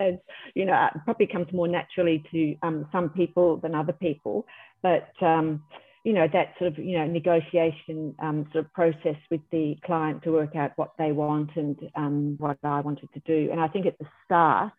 as 0.00 0.14
you 0.54 0.64
know, 0.64 0.88
it 0.94 1.00
probably 1.04 1.26
comes 1.26 1.52
more 1.52 1.68
naturally 1.68 2.24
to 2.32 2.56
um, 2.62 2.86
some 2.90 3.10
people 3.10 3.58
than 3.58 3.74
other 3.74 3.92
people. 3.92 4.46
But 4.82 5.10
um, 5.20 5.62
you 6.04 6.12
know, 6.12 6.28
that 6.32 6.54
sort 6.58 6.72
of, 6.72 6.78
you 6.78 6.98
know, 6.98 7.06
negotiation 7.06 8.14
um, 8.18 8.46
sort 8.52 8.66
of 8.66 8.72
process 8.74 9.16
with 9.30 9.40
the 9.50 9.76
client 9.84 10.22
to 10.22 10.32
work 10.32 10.54
out 10.54 10.72
what 10.76 10.92
they 10.98 11.12
want 11.12 11.50
and 11.56 11.78
um, 11.96 12.36
what 12.38 12.58
I 12.62 12.80
wanted 12.80 13.08
to 13.14 13.20
do. 13.20 13.50
And 13.50 13.58
I 13.58 13.68
think 13.68 13.86
at 13.86 13.98
the 13.98 14.06
start, 14.24 14.72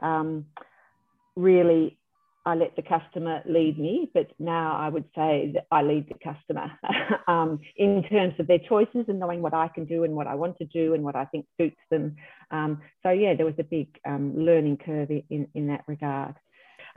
um, 0.00 0.46
really 1.36 1.98
I 2.50 2.56
let 2.56 2.74
the 2.74 2.82
customer 2.82 3.42
lead 3.46 3.78
me, 3.78 4.10
but 4.12 4.32
now 4.40 4.76
I 4.76 4.88
would 4.88 5.04
say 5.14 5.52
that 5.54 5.66
I 5.70 5.82
lead 5.82 6.08
the 6.08 6.18
customer 6.18 6.72
um, 7.28 7.60
in 7.76 8.02
terms 8.02 8.34
of 8.40 8.48
their 8.48 8.58
choices 8.58 9.04
and 9.06 9.20
knowing 9.20 9.40
what 9.40 9.54
I 9.54 9.68
can 9.68 9.84
do 9.84 10.02
and 10.02 10.14
what 10.14 10.26
I 10.26 10.34
want 10.34 10.58
to 10.58 10.64
do 10.64 10.94
and 10.94 11.04
what 11.04 11.14
I 11.14 11.26
think 11.26 11.46
suits 11.56 11.80
them. 11.90 12.16
Um, 12.50 12.82
so 13.04 13.10
yeah, 13.10 13.34
there 13.34 13.46
was 13.46 13.54
a 13.58 13.64
big 13.64 13.88
um, 14.04 14.36
learning 14.36 14.78
curve 14.78 15.10
in, 15.10 15.46
in 15.54 15.68
that 15.68 15.84
regard. 15.86 16.34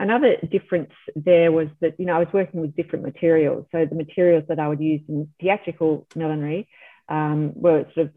Another 0.00 0.36
difference 0.50 0.90
there 1.14 1.52
was 1.52 1.68
that, 1.80 2.00
you 2.00 2.06
know, 2.06 2.16
I 2.16 2.18
was 2.18 2.32
working 2.32 2.60
with 2.60 2.74
different 2.74 3.04
materials. 3.04 3.66
So 3.70 3.86
the 3.86 3.94
materials 3.94 4.42
that 4.48 4.58
I 4.58 4.66
would 4.66 4.80
use 4.80 5.02
in 5.08 5.28
theatrical 5.40 6.08
millinery 6.16 6.68
um, 7.08 7.52
were 7.54 7.86
sort 7.94 8.08
of 8.08 8.12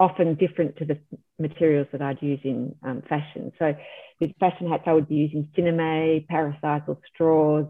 often 0.00 0.34
different 0.34 0.76
to 0.78 0.84
the 0.84 0.98
materials 1.38 1.86
that 1.92 2.02
I'd 2.02 2.22
use 2.22 2.40
in 2.44 2.74
um, 2.82 3.02
fashion. 3.08 3.52
So 3.58 3.74
with 4.20 4.30
fashion 4.38 4.68
hats, 4.68 4.84
I 4.86 4.92
would 4.92 5.08
be 5.08 5.16
using 5.16 5.48
sinamay, 5.56 6.26
parasisal 6.26 6.98
straws. 7.12 7.66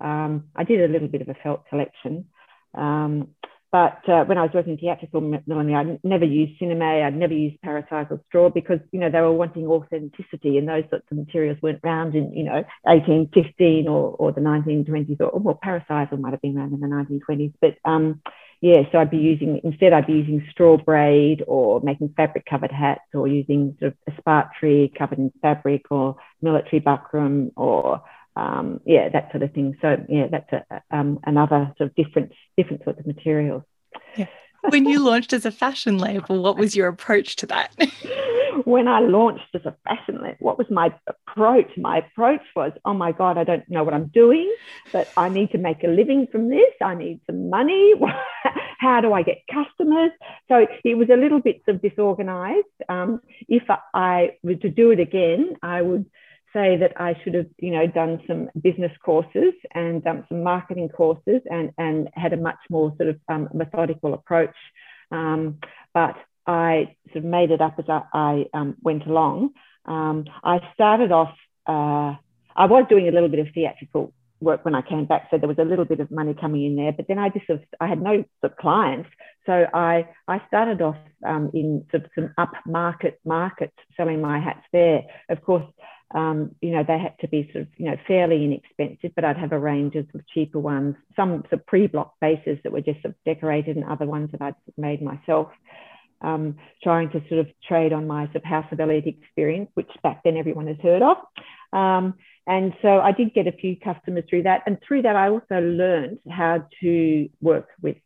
Um, 0.00 0.44
I 0.54 0.64
did 0.64 0.88
a 0.88 0.92
little 0.92 1.08
bit 1.08 1.22
of 1.22 1.28
a 1.28 1.34
felt 1.42 1.66
collection. 1.68 2.26
Um, 2.74 3.28
but 3.74 4.08
uh, 4.08 4.24
when 4.24 4.38
I 4.38 4.42
was 4.42 4.52
working 4.54 4.74
in 4.74 4.78
theatrical 4.78 5.20
millinery, 5.20 5.74
I 5.74 5.98
never 6.04 6.24
used 6.24 6.60
sinamay, 6.60 7.04
I'd 7.04 7.16
never 7.16 7.32
used 7.34 7.60
parasisal 7.60 8.24
straw 8.26 8.48
because, 8.48 8.78
you 8.92 9.00
know, 9.00 9.10
they 9.10 9.20
were 9.20 9.32
wanting 9.32 9.66
authenticity 9.66 10.58
and 10.58 10.68
those 10.68 10.84
sorts 10.90 11.06
of 11.10 11.16
materials 11.16 11.58
weren't 11.60 11.80
around 11.82 12.14
in, 12.14 12.32
you 12.32 12.44
know, 12.44 12.62
1815 12.82 13.88
or, 13.88 14.10
or 14.10 14.30
the 14.30 14.40
1920s 14.40 15.20
or, 15.20 15.40
well, 15.40 15.58
parasisal 15.64 16.20
might 16.20 16.30
have 16.30 16.40
been 16.40 16.56
around 16.56 16.72
in 16.72 16.78
the 16.78 16.86
1920s. 16.86 17.52
But 17.60 17.74
um, 17.84 18.22
yeah, 18.64 18.80
so 18.90 18.96
I'd 18.96 19.10
be 19.10 19.18
using, 19.18 19.60
instead 19.62 19.92
I'd 19.92 20.06
be 20.06 20.14
using 20.14 20.42
straw 20.50 20.78
braid 20.78 21.44
or 21.46 21.82
making 21.82 22.14
fabric 22.16 22.46
covered 22.48 22.72
hats 22.72 23.02
or 23.12 23.28
using 23.28 23.76
sort 23.78 23.92
of 23.92 24.14
esparterie 24.14 24.90
covered 24.98 25.18
in 25.18 25.30
fabric 25.42 25.82
or 25.90 26.16
military 26.40 26.80
buckram 26.80 27.50
or 27.56 28.02
um, 28.36 28.80
yeah, 28.86 29.10
that 29.10 29.30
sort 29.32 29.42
of 29.42 29.52
thing. 29.52 29.76
So 29.82 29.96
yeah, 30.08 30.28
that's 30.30 30.50
a, 30.50 30.82
um, 30.90 31.20
another 31.24 31.74
sort 31.76 31.90
of 31.90 31.94
different 31.94 32.32
different 32.56 32.84
sorts 32.84 33.00
of 33.00 33.06
materials. 33.06 33.64
Yeah. 34.16 34.28
When 34.68 34.86
you 34.86 34.98
launched 34.98 35.32
as 35.32 35.44
a 35.44 35.50
fashion 35.50 35.98
label, 35.98 36.42
what 36.42 36.56
was 36.56 36.74
your 36.74 36.88
approach 36.88 37.36
to 37.36 37.46
that? 37.46 37.74
when 38.64 38.88
I 38.88 39.00
launched 39.00 39.54
as 39.54 39.62
a 39.64 39.74
fashion 39.84 40.22
label, 40.22 40.36
what 40.40 40.58
was 40.58 40.66
my 40.70 40.92
approach? 41.06 41.70
My 41.76 41.98
approach 41.98 42.42
was, 42.56 42.72
oh 42.84 42.94
my 42.94 43.12
God, 43.12 43.36
I 43.38 43.44
don't 43.44 43.68
know 43.68 43.84
what 43.84 43.94
I'm 43.94 44.06
doing, 44.06 44.52
but 44.92 45.08
I 45.16 45.28
need 45.28 45.50
to 45.52 45.58
make 45.58 45.84
a 45.84 45.88
living 45.88 46.26
from 46.30 46.48
this. 46.48 46.72
I 46.82 46.94
need 46.94 47.20
some 47.26 47.50
money. 47.50 47.94
How 48.78 49.00
do 49.00 49.12
I 49.12 49.22
get 49.22 49.42
customers? 49.52 50.10
So 50.48 50.66
it 50.84 50.96
was 50.96 51.08
a 51.10 51.16
little 51.16 51.40
bit 51.40 51.62
of 51.68 51.80
disorganized. 51.82 52.66
Um, 52.88 53.20
if 53.48 53.62
I 53.94 54.36
were 54.42 54.56
to 54.56 54.68
do 54.68 54.90
it 54.90 55.00
again, 55.00 55.56
I 55.62 55.82
would 55.82 56.06
say 56.54 56.76
that 56.76 56.92
I 57.00 57.20
should 57.22 57.34
have, 57.34 57.46
you 57.58 57.72
know, 57.72 57.86
done 57.86 58.22
some 58.26 58.48
business 58.60 58.92
courses 59.04 59.52
and 59.74 60.06
um, 60.06 60.24
some 60.28 60.42
marketing 60.42 60.88
courses 60.88 61.42
and, 61.50 61.72
and 61.76 62.08
had 62.14 62.32
a 62.32 62.36
much 62.36 62.62
more 62.70 62.94
sort 62.96 63.10
of 63.10 63.20
um, 63.28 63.48
methodical 63.52 64.14
approach. 64.14 64.54
Um, 65.10 65.58
but 65.92 66.14
I 66.46 66.96
sort 67.12 67.24
of 67.24 67.30
made 67.30 67.50
it 67.50 67.60
up 67.60 67.74
as 67.78 67.86
I, 67.88 68.02
I 68.12 68.44
um, 68.54 68.76
went 68.82 69.04
along. 69.06 69.50
Um, 69.84 70.24
I 70.42 70.60
started 70.74 71.12
off, 71.12 71.34
uh, 71.66 72.14
I 72.56 72.66
was 72.66 72.86
doing 72.88 73.08
a 73.08 73.12
little 73.12 73.28
bit 73.28 73.40
of 73.40 73.48
theatrical 73.54 74.12
work 74.40 74.64
when 74.64 74.74
I 74.74 74.82
came 74.82 75.06
back, 75.06 75.28
so 75.30 75.38
there 75.38 75.48
was 75.48 75.58
a 75.58 75.64
little 75.64 75.84
bit 75.84 76.00
of 76.00 76.10
money 76.10 76.34
coming 76.38 76.64
in 76.64 76.76
there. 76.76 76.92
But 76.92 77.08
then 77.08 77.18
I 77.18 77.30
just 77.30 77.46
sort 77.46 77.60
of, 77.60 77.64
I 77.80 77.88
had 77.88 78.00
no 78.00 78.24
sort 78.40 78.52
of 78.52 78.56
clients, 78.58 79.08
so 79.46 79.66
I 79.72 80.08
I 80.28 80.40
started 80.46 80.82
off 80.82 80.96
um, 81.26 81.50
in 81.54 81.86
sort 81.90 82.04
of 82.04 82.10
some 82.14 82.34
up 82.38 82.52
market 82.66 83.20
selling 83.96 84.20
my 84.20 84.38
hats 84.38 84.66
there. 84.72 85.02
Of 85.28 85.42
course, 85.42 85.64
um, 86.14 86.54
you 86.60 86.70
know, 86.70 86.84
they 86.86 86.98
had 86.98 87.18
to 87.20 87.28
be 87.28 87.50
sort 87.52 87.62
of, 87.62 87.68
you 87.76 87.86
know, 87.86 87.96
fairly 88.06 88.44
inexpensive, 88.44 89.12
but 89.16 89.24
I'd 89.24 89.36
have 89.36 89.52
a 89.52 89.58
range 89.58 89.96
of, 89.96 90.06
cheaper 90.32 90.60
ones, 90.60 90.94
some 91.16 91.42
sort 91.42 91.54
of 91.54 91.66
pre-block 91.66 92.14
bases 92.20 92.58
that 92.62 92.72
were 92.72 92.80
just 92.80 93.02
sort 93.02 93.14
of 93.14 93.24
decorated 93.26 93.76
and 93.76 93.84
other 93.84 94.06
ones 94.06 94.30
that 94.32 94.40
I'd 94.40 94.54
made 94.76 95.02
myself. 95.02 95.48
Um, 96.20 96.56
trying 96.82 97.10
to 97.10 97.20
sort 97.28 97.40
of 97.40 97.48
trade 97.68 97.92
on 97.92 98.06
my 98.06 98.24
sort 98.26 98.36
of 98.36 98.44
House 98.44 98.64
of 98.72 98.78
Eliott 98.78 99.06
experience, 99.06 99.70
which 99.74 99.90
back 100.02 100.22
then 100.24 100.38
everyone 100.38 100.68
has 100.68 100.78
heard 100.82 101.02
of. 101.02 101.16
Um, 101.72 102.14
and 102.46 102.72
so 102.80 103.00
I 103.00 103.12
did 103.12 103.34
get 103.34 103.46
a 103.46 103.52
few 103.52 103.76
customers 103.76 104.24
through 104.30 104.44
that. 104.44 104.62
And 104.66 104.78
through 104.86 105.02
that, 105.02 105.16
I 105.16 105.28
also 105.28 105.60
learned 105.60 106.20
how 106.30 106.66
to 106.80 107.28
work 107.42 107.68
with 107.82 107.96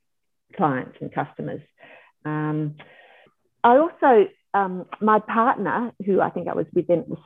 clients 0.56 0.96
and 1.00 1.14
customers. 1.14 1.60
Um, 2.24 2.76
I 3.62 3.76
also, 3.76 4.28
um, 4.54 4.86
my 5.00 5.20
partner, 5.20 5.92
who 6.04 6.20
I 6.20 6.30
think 6.30 6.48
I 6.48 6.54
was 6.54 6.66
with 6.74 6.86
was 6.88 7.18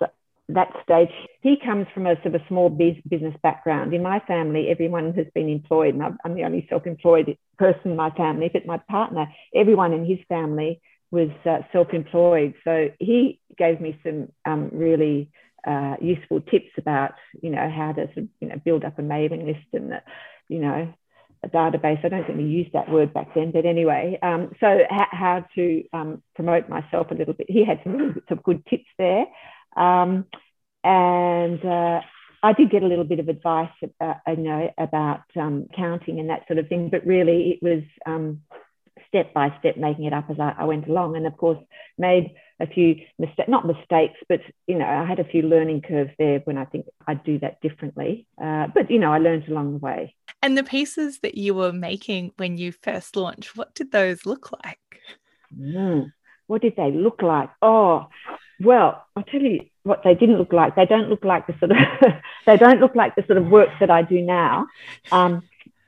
that 0.49 0.73
stage, 0.83 1.09
he 1.41 1.57
comes 1.65 1.87
from 1.95 2.07
a 2.07 2.15
sort 2.17 2.35
of 2.35 2.35
a 2.35 2.49
small 2.49 2.69
business 2.69 3.35
background. 3.43 3.95
In 3.95 4.03
my 4.03 4.21
family, 4.21 4.69
everyone 4.69 5.15
has 5.15 5.27
been 5.35 5.49
employed, 5.49 5.95
and 5.95 6.03
I'm 6.25 6.35
the 6.35 6.45
only 6.45 6.67
self-employed 6.69 7.37
person 7.59 7.93
in 7.93 7.97
my 7.97 8.11
family. 8.11 8.51
But 8.53 8.67
my 8.67 8.79
partner, 8.91 9.27
everyone 9.55 9.93
in 9.93 10.05
his 10.05 10.19
family 10.29 10.81
was 11.11 11.31
uh, 11.45 11.59
self-employed, 11.73 12.55
so 12.65 12.89
he 12.99 13.41
gave 13.57 13.81
me 13.81 13.99
some 14.03 14.29
um, 14.45 14.71
really 14.73 15.31
uh, 15.67 15.97
useful 16.01 16.41
tips 16.41 16.71
about, 16.79 17.13
you 17.41 17.51
know, 17.51 17.71
how 17.71 17.93
to 17.93 18.29
you 18.41 18.49
know 18.49 18.57
build 18.65 18.85
up 18.85 18.99
a 18.99 19.03
mailing 19.03 19.47
list 19.47 19.67
and, 19.73 20.01
you 20.49 20.59
know, 20.59 20.93
a 21.45 21.49
database. 21.49 22.05
I 22.05 22.09
don't 22.09 22.27
think 22.27 22.39
we 22.39 22.45
used 22.45 22.73
that 22.73 22.91
word 22.91 23.13
back 23.13 23.35
then, 23.35 23.53
but 23.53 23.67
anyway, 23.67 24.19
um, 24.23 24.53
so 24.61 24.79
ha- 24.89 25.09
how 25.11 25.45
to 25.55 25.85
um, 25.93 26.23
promote 26.35 26.69
myself 26.69 27.11
a 27.11 27.15
little 27.15 27.35
bit. 27.35 27.49
He 27.51 27.65
had 27.65 27.81
some 27.85 27.93
really 27.93 28.23
some 28.29 28.41
good 28.43 28.65
tips 28.67 28.89
there. 28.99 29.27
Um, 29.77 30.27
and 30.85 31.65
uh, 31.65 32.01
I 32.43 32.53
did 32.53 32.71
get 32.71 32.83
a 32.83 32.87
little 32.87 33.05
bit 33.05 33.21
of 33.21 33.29
advice, 33.29 33.71
about, 33.83 34.17
uh, 34.27 34.33
you 34.33 34.43
know, 34.43 34.71
about 34.79 35.23
um, 35.37 35.67
counting 35.77 36.19
and 36.19 36.31
that 36.31 36.47
sort 36.47 36.59
of 36.59 36.69
thing, 36.69 36.89
but 36.91 37.07
really 37.07 37.51
it 37.51 37.63
was 37.63 37.83
um, 38.05 38.43
step 39.09 39.33
by 39.33 39.55
step 39.61 39.77
making 39.77 40.07
it 40.07 40.13
up 40.13 40.29
as 40.29 40.41
I, 40.41 40.55
I, 40.59 40.65
went 40.65 40.89
along. 40.89 41.17
And 41.17 41.27
of 41.27 41.37
course, 41.37 41.59
made 41.99 42.35
a 42.59 42.67
few 42.67 42.97
mistakes, 43.19 43.49
not 43.49 43.67
mistakes, 43.67 44.19
but 44.29 44.41
you 44.67 44.77
know, 44.77 44.87
I 44.87 45.05
had 45.05 45.21
a 45.21 45.25
few 45.25 45.43
learning 45.43 45.83
curves 45.83 46.11
there 46.19 46.41
when 46.41 46.59
I 46.59 46.65
think 46.65 46.87
I'd 47.07 47.23
do 47.23 47.39
that 47.41 47.61
differently. 47.61 48.27
Uh, 48.43 48.67
but 48.75 48.91
you 48.91 48.99
know, 48.99 49.13
I 49.13 49.19
learned 49.19 49.49
along 49.49 49.73
the 49.73 49.79
way. 49.79 50.15
And 50.43 50.59
the 50.59 50.65
pieces 50.65 51.21
that 51.21 51.37
you 51.37 51.55
were 51.55 51.73
making 51.73 52.33
when 52.39 52.57
you 52.57 52.73
first 52.73 53.15
launched, 53.15 53.57
what 53.57 53.75
did 53.75 53.93
those 53.93 54.27
look 54.27 54.51
like? 54.65 55.01
Mm, 55.57 56.13
what 56.49 56.63
did 56.63 56.75
they 56.77 56.91
look 56.91 57.23
like? 57.23 57.51
Oh, 57.61 58.07
well, 58.63 59.05
I'll 59.17 59.25
tell 59.25 59.41
you 59.41 59.67
what 59.83 60.03
they 60.05 60.15
didn't 60.15 60.39
look 60.39 60.53
like. 60.53 60.77
They 60.77 60.87
don't 60.87 61.09
look 61.09 61.25
like 61.25 61.47
the 61.47 61.55
sort 61.59 61.73
of 61.73 61.79
they 62.47 62.57
don't 62.57 62.81
look 62.81 62.95
like 62.95 63.15
the 63.15 63.25
sort 63.27 63.39
of 63.39 63.47
work 63.49 63.69
that 63.81 63.91
I 63.91 64.03
do 64.03 64.21
now. 64.21 64.67
Um, 65.11 65.43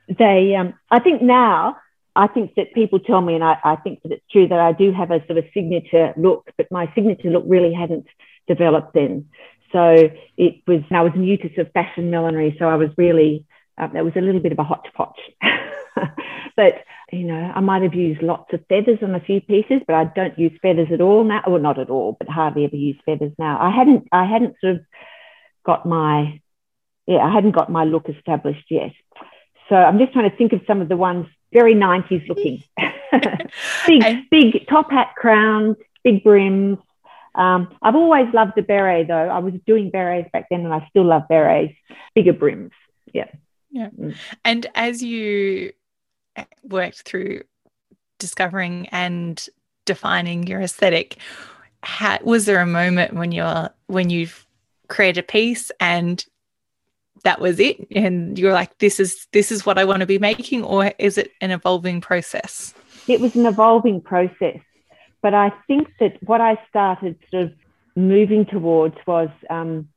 they, 0.07 0.55
um, 0.55 0.73
I 0.91 0.99
think 0.99 1.21
now, 1.21 1.77
I 2.15 2.27
think 2.27 2.55
that 2.55 2.73
people 2.73 2.99
tell 2.99 3.21
me, 3.21 3.35
and 3.35 3.43
I, 3.43 3.57
I 3.63 3.75
think 3.77 4.01
that 4.03 4.11
it's 4.11 4.25
true 4.31 4.47
that 4.47 4.59
I 4.59 4.71
do 4.71 4.91
have 4.91 5.11
a 5.11 5.25
sort 5.25 5.37
of 5.37 5.45
signature 5.53 6.13
look, 6.15 6.49
but 6.57 6.67
my 6.71 6.91
signature 6.95 7.29
look 7.29 7.43
really 7.47 7.73
hadn't 7.73 8.07
developed 8.47 8.93
then. 8.93 9.29
So 9.71 10.09
it 10.37 10.61
was, 10.67 10.81
I 10.91 11.01
was 11.01 11.13
new 11.15 11.37
to 11.37 11.47
sort 11.55 11.67
of 11.67 11.73
fashion 11.73 12.11
millinery, 12.11 12.55
so 12.57 12.69
I 12.69 12.75
was 12.75 12.89
really, 12.97 13.45
uh, 13.77 13.87
there 13.87 14.03
was 14.03 14.15
a 14.15 14.21
little 14.21 14.41
bit 14.41 14.51
of 14.51 14.59
a 14.59 14.63
hodgepodge. 14.63 15.19
but 16.55 16.83
you 17.11 17.23
know, 17.23 17.51
I 17.55 17.59
might 17.59 17.83
have 17.83 17.93
used 17.93 18.21
lots 18.21 18.51
of 18.53 18.65
feathers 18.67 18.99
on 19.01 19.15
a 19.15 19.19
few 19.19 19.41
pieces, 19.41 19.81
but 19.85 19.95
I 19.95 20.05
don't 20.05 20.37
use 20.39 20.57
feathers 20.61 20.87
at 20.91 21.01
all 21.01 21.23
now, 21.23 21.43
or 21.45 21.59
not 21.59 21.79
at 21.79 21.89
all, 21.89 22.15
but 22.17 22.29
hardly 22.29 22.65
ever 22.65 22.75
use 22.75 22.97
feathers 23.05 23.33
now. 23.37 23.59
I 23.61 23.69
hadn't, 23.69 24.07
I 24.11 24.25
hadn't 24.25 24.55
sort 24.59 24.75
of 24.77 24.81
got 25.65 25.85
my, 25.85 26.41
yeah, 27.05 27.19
I 27.19 27.31
hadn't 27.31 27.51
got 27.51 27.71
my 27.71 27.83
look 27.83 28.09
established 28.09 28.65
yet. 28.69 28.91
So 29.69 29.75
I'm 29.75 29.99
just 29.99 30.13
trying 30.13 30.29
to 30.29 30.35
think 30.35 30.53
of 30.53 30.61
some 30.67 30.81
of 30.81 30.89
the 30.89 30.97
ones 30.97 31.27
very 31.51 31.73
90s 31.73 32.27
looking. 32.27 32.63
big, 33.87 34.29
big 34.29 34.67
top 34.67 34.91
hat 34.91 35.13
crowns, 35.15 35.77
big 36.03 36.23
brims. 36.23 36.77
Um, 37.33 37.75
I've 37.81 37.95
always 37.95 38.33
loved 38.33 38.53
the 38.55 38.61
beret 38.61 39.07
though. 39.07 39.13
I 39.29 39.39
was 39.39 39.53
doing 39.65 39.89
berets 39.89 40.29
back 40.31 40.47
then 40.49 40.61
and 40.61 40.73
I 40.73 40.85
still 40.89 41.05
love 41.05 41.23
berets, 41.29 41.73
bigger 42.13 42.33
brims. 42.33 42.71
Yeah. 43.13 43.27
Yeah. 43.75 43.89
Mm. 43.89 44.15
And 44.45 44.67
as 44.73 45.03
you 45.03 45.73
worked 46.63 47.01
through 47.01 47.41
discovering 48.19 48.87
and 48.87 49.45
defining 49.85 50.47
your 50.47 50.61
aesthetic, 50.61 51.17
how, 51.83 52.17
was 52.23 52.45
there 52.45 52.61
a 52.61 52.65
moment 52.65 53.13
when 53.13 53.33
you're 53.33 53.69
when 53.87 54.09
you've 54.09 54.47
created 54.87 55.19
a 55.19 55.27
piece 55.27 55.71
and 55.81 56.25
that 57.25 57.41
was 57.41 57.59
it 57.59 57.85
and 57.93 58.39
you're 58.39 58.53
like 58.53 58.77
this 58.77 58.99
is 58.99 59.27
this 59.33 59.51
is 59.51 59.65
what 59.65 59.79
i 59.79 59.83
want 59.83 59.99
to 59.99 60.05
be 60.05 60.19
making 60.19 60.63
or 60.63 60.93
is 60.99 61.17
it 61.17 61.31
an 61.41 61.49
evolving 61.49 61.99
process 61.99 62.73
it 63.07 63.19
was 63.19 63.35
an 63.35 63.47
evolving 63.47 63.99
process 63.99 64.59
but 65.23 65.33
i 65.33 65.51
think 65.65 65.87
that 65.99 66.21
what 66.21 66.39
i 66.39 66.55
started 66.69 67.17
sort 67.31 67.45
of 67.45 67.53
moving 67.95 68.45
towards 68.45 68.95
was 69.07 69.29
um, 69.49 69.87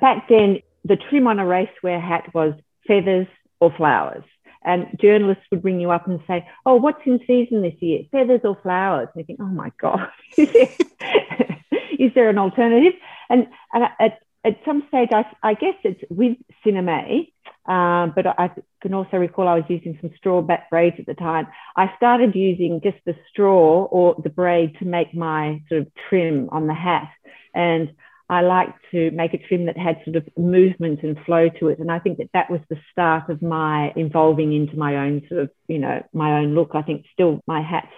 back 0.00 0.28
then 0.28 0.60
the 0.86 0.96
trim 0.96 1.26
on 1.26 1.38
a 1.38 1.44
racewear 1.44 2.00
hat 2.00 2.32
was 2.34 2.54
feathers 2.86 3.26
or 3.60 3.72
flowers 3.76 4.24
and 4.66 4.88
journalists 5.00 5.44
would 5.50 5.64
ring 5.64 5.80
you 5.80 5.90
up 5.92 6.06
and 6.08 6.20
say, 6.26 6.46
"Oh, 6.66 6.74
what's 6.74 7.00
in 7.06 7.20
season 7.26 7.62
this 7.62 7.80
year? 7.80 8.02
Feathers 8.10 8.40
or 8.44 8.58
flowers?" 8.62 9.08
And 9.14 9.20
you 9.20 9.24
think, 9.24 9.40
"Oh 9.40 9.46
my 9.46 9.70
god, 9.80 10.08
is 10.36 12.12
there 12.14 12.28
an 12.28 12.38
alternative?" 12.38 12.94
And, 13.30 13.46
and 13.72 13.84
at, 14.00 14.18
at 14.44 14.58
some 14.64 14.84
stage, 14.88 15.10
I, 15.12 15.24
I 15.42 15.54
guess 15.54 15.74
it's 15.84 16.02
with 16.10 16.36
Sinamay, 16.64 17.32
um, 17.66 18.12
but 18.14 18.26
I 18.26 18.50
can 18.82 18.94
also 18.94 19.16
recall 19.16 19.48
I 19.48 19.54
was 19.54 19.64
using 19.68 19.98
some 20.00 20.10
straw 20.16 20.40
braids 20.70 20.96
at 20.98 21.06
the 21.06 21.14
time. 21.14 21.46
I 21.76 21.92
started 21.96 22.34
using 22.34 22.80
just 22.82 22.98
the 23.06 23.16
straw 23.30 23.84
or 23.84 24.16
the 24.22 24.30
braid 24.30 24.76
to 24.78 24.84
make 24.84 25.14
my 25.14 25.62
sort 25.68 25.82
of 25.82 25.88
trim 26.08 26.48
on 26.50 26.66
the 26.66 26.74
hat. 26.74 27.10
And 27.54 27.90
I 28.28 28.40
liked 28.40 28.78
to 28.90 29.10
make 29.12 29.34
a 29.34 29.38
trim 29.38 29.66
that 29.66 29.78
had 29.78 30.00
sort 30.04 30.16
of 30.16 30.28
movement 30.36 31.02
and 31.02 31.16
flow 31.24 31.48
to 31.60 31.68
it. 31.68 31.78
And 31.78 31.92
I 31.92 32.00
think 32.00 32.18
that 32.18 32.30
that 32.34 32.50
was 32.50 32.60
the 32.68 32.78
start 32.90 33.30
of 33.30 33.40
my 33.40 33.92
evolving 33.96 34.52
into 34.52 34.76
my 34.76 34.96
own 34.96 35.22
sort 35.28 35.42
of, 35.42 35.50
you 35.68 35.78
know, 35.78 36.02
my 36.12 36.40
own 36.40 36.54
look. 36.54 36.70
I 36.74 36.82
think 36.82 37.06
still 37.12 37.40
my 37.46 37.62
hats 37.62 37.92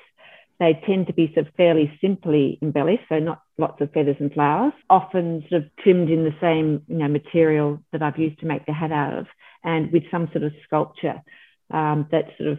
they 0.61 0.81
tend 0.87 1.07
to 1.07 1.13
be 1.13 1.33
sort 1.35 1.47
of 1.47 1.55
fairly 1.55 1.97
simply 2.01 2.59
embellished, 2.61 3.05
so 3.09 3.19
not 3.19 3.43
lots 3.59 3.81
of 3.81 3.93
feathers 3.93 4.17
and 4.19 4.33
flowers, 4.33 4.73
often 4.91 5.45
sort 5.49 5.63
of 5.63 5.71
trimmed 5.77 6.11
in 6.11 6.25
the 6.25 6.35
same 6.41 6.83
you 6.89 6.97
know, 6.97 7.09
material 7.09 7.83
that 7.93 8.03
I've 8.03 8.19
used 8.19 8.41
to 8.41 8.47
make 8.47 8.67
the 8.67 8.73
hat 8.73 8.93
out 8.93 9.19
of, 9.19 9.27
and 9.63 9.93
with 9.93 10.05
some 10.11 10.29
sort 10.33 10.45
of 10.45 10.53
sculpture 10.65 11.23
um, 11.71 12.09
that 12.11 12.27
sort 12.37 12.51
of 12.51 12.59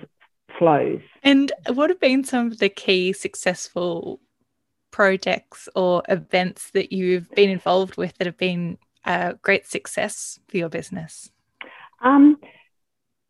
flows. 0.58 1.02
And 1.24 1.52
what 1.74 1.90
have 1.90 2.00
been 2.00 2.24
some 2.24 2.48
of 2.48 2.60
the 2.60 2.70
key 2.70 3.12
successful 3.12 4.22
projects 4.92 5.70
or 5.76 6.04
events 6.10 6.72
that 6.72 6.92
you've 6.92 7.30
been 7.32 7.50
involved 7.50 7.98
with 7.98 8.18
that 8.18 8.28
have 8.28 8.38
been 8.38 8.78
a 9.06 9.36
great 9.42 9.68
success 9.68 10.40
for 10.48 10.58
your 10.58 10.70
business? 10.70 11.32
Um, 12.02 12.38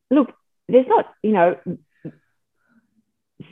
look, 0.09 0.33
there's 0.67 0.87
not, 0.87 1.05
you 1.23 1.31
know, 1.31 1.57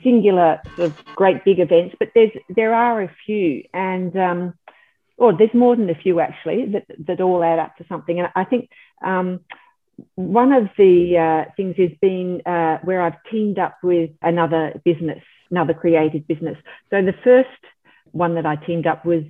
singular 0.02 0.60
sort 0.76 0.90
of 0.90 1.04
great 1.16 1.44
big 1.44 1.58
events, 1.58 1.96
but 1.98 2.10
there's 2.14 2.30
there 2.48 2.74
are 2.74 3.02
a 3.02 3.10
few, 3.26 3.64
and 3.72 4.16
um, 4.16 4.54
or 5.16 5.36
there's 5.36 5.54
more 5.54 5.74
than 5.76 5.90
a 5.90 5.94
few 5.94 6.20
actually 6.20 6.66
that 6.72 6.84
that 7.06 7.20
all 7.20 7.42
add 7.42 7.58
up 7.58 7.76
to 7.76 7.84
something. 7.88 8.18
And 8.18 8.28
I 8.34 8.44
think 8.44 8.70
um, 9.04 9.40
one 10.14 10.52
of 10.52 10.68
the 10.76 11.18
uh, 11.18 11.50
things 11.56 11.76
has 11.78 11.90
been 12.00 12.42
uh, 12.46 12.78
where 12.84 13.02
I've 13.02 13.22
teamed 13.30 13.58
up 13.58 13.78
with 13.82 14.10
another 14.22 14.80
business, 14.84 15.22
another 15.50 15.74
creative 15.74 16.26
business. 16.26 16.56
So 16.90 17.02
the 17.02 17.14
first 17.24 17.48
one 18.12 18.34
that 18.34 18.46
I 18.46 18.56
teamed 18.56 18.86
up 18.86 19.04
with 19.04 19.24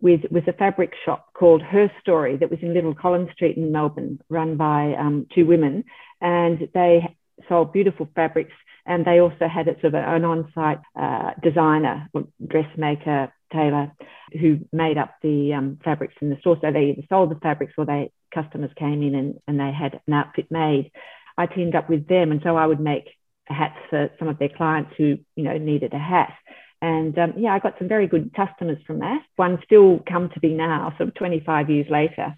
with 0.00 0.20
was 0.30 0.44
a 0.46 0.52
fabric 0.52 0.92
shop 1.04 1.32
called 1.34 1.60
Her 1.60 1.90
Story 2.00 2.36
that 2.36 2.50
was 2.50 2.60
in 2.62 2.72
Little 2.72 2.94
Collins 2.94 3.30
Street 3.32 3.56
in 3.56 3.72
Melbourne, 3.72 4.20
run 4.28 4.56
by 4.56 4.94
um, 4.94 5.26
two 5.34 5.44
women, 5.44 5.84
and 6.20 6.68
they 6.72 7.16
sold 7.48 7.72
beautiful 7.72 8.08
fabrics 8.14 8.52
and 8.88 9.04
they 9.04 9.20
also 9.20 9.46
had 9.46 9.68
a 9.68 9.74
sort 9.80 9.94
of 9.94 9.94
an 9.94 10.24
on-site 10.24 10.80
uh, 10.98 11.32
designer, 11.42 12.08
dressmaker, 12.44 13.30
tailor, 13.52 13.92
who 14.32 14.60
made 14.72 14.96
up 14.96 15.14
the 15.22 15.52
um, 15.52 15.78
fabrics 15.84 16.14
in 16.22 16.30
the 16.30 16.38
store. 16.40 16.56
So 16.60 16.72
they 16.72 16.96
either 16.96 17.02
sold 17.08 17.30
the 17.30 17.40
fabrics 17.40 17.74
or 17.76 17.84
they 17.84 18.10
customers 18.34 18.70
came 18.78 19.02
in 19.02 19.14
and, 19.14 19.38
and 19.46 19.60
they 19.60 19.72
had 19.72 20.00
an 20.06 20.14
outfit 20.14 20.46
made. 20.50 20.90
I 21.36 21.46
teamed 21.46 21.74
up 21.74 21.90
with 21.90 22.08
them, 22.08 22.32
and 22.32 22.40
so 22.42 22.56
I 22.56 22.66
would 22.66 22.80
make 22.80 23.04
hats 23.46 23.78
for 23.90 24.10
some 24.18 24.28
of 24.28 24.38
their 24.38 24.48
clients 24.48 24.92
who 24.96 25.18
you 25.36 25.44
know 25.44 25.58
needed 25.58 25.92
a 25.92 25.98
hat. 25.98 26.32
And 26.80 27.18
um, 27.18 27.34
yeah, 27.36 27.54
I 27.54 27.58
got 27.58 27.74
some 27.78 27.88
very 27.88 28.06
good 28.06 28.32
customers 28.34 28.78
from 28.86 29.00
that. 29.00 29.20
One 29.36 29.58
still 29.64 30.00
come 30.08 30.30
to 30.34 30.40
be 30.40 30.54
now, 30.54 30.92
sort 30.96 31.08
of 31.08 31.14
25 31.14 31.70
years 31.70 31.86
later. 31.90 32.36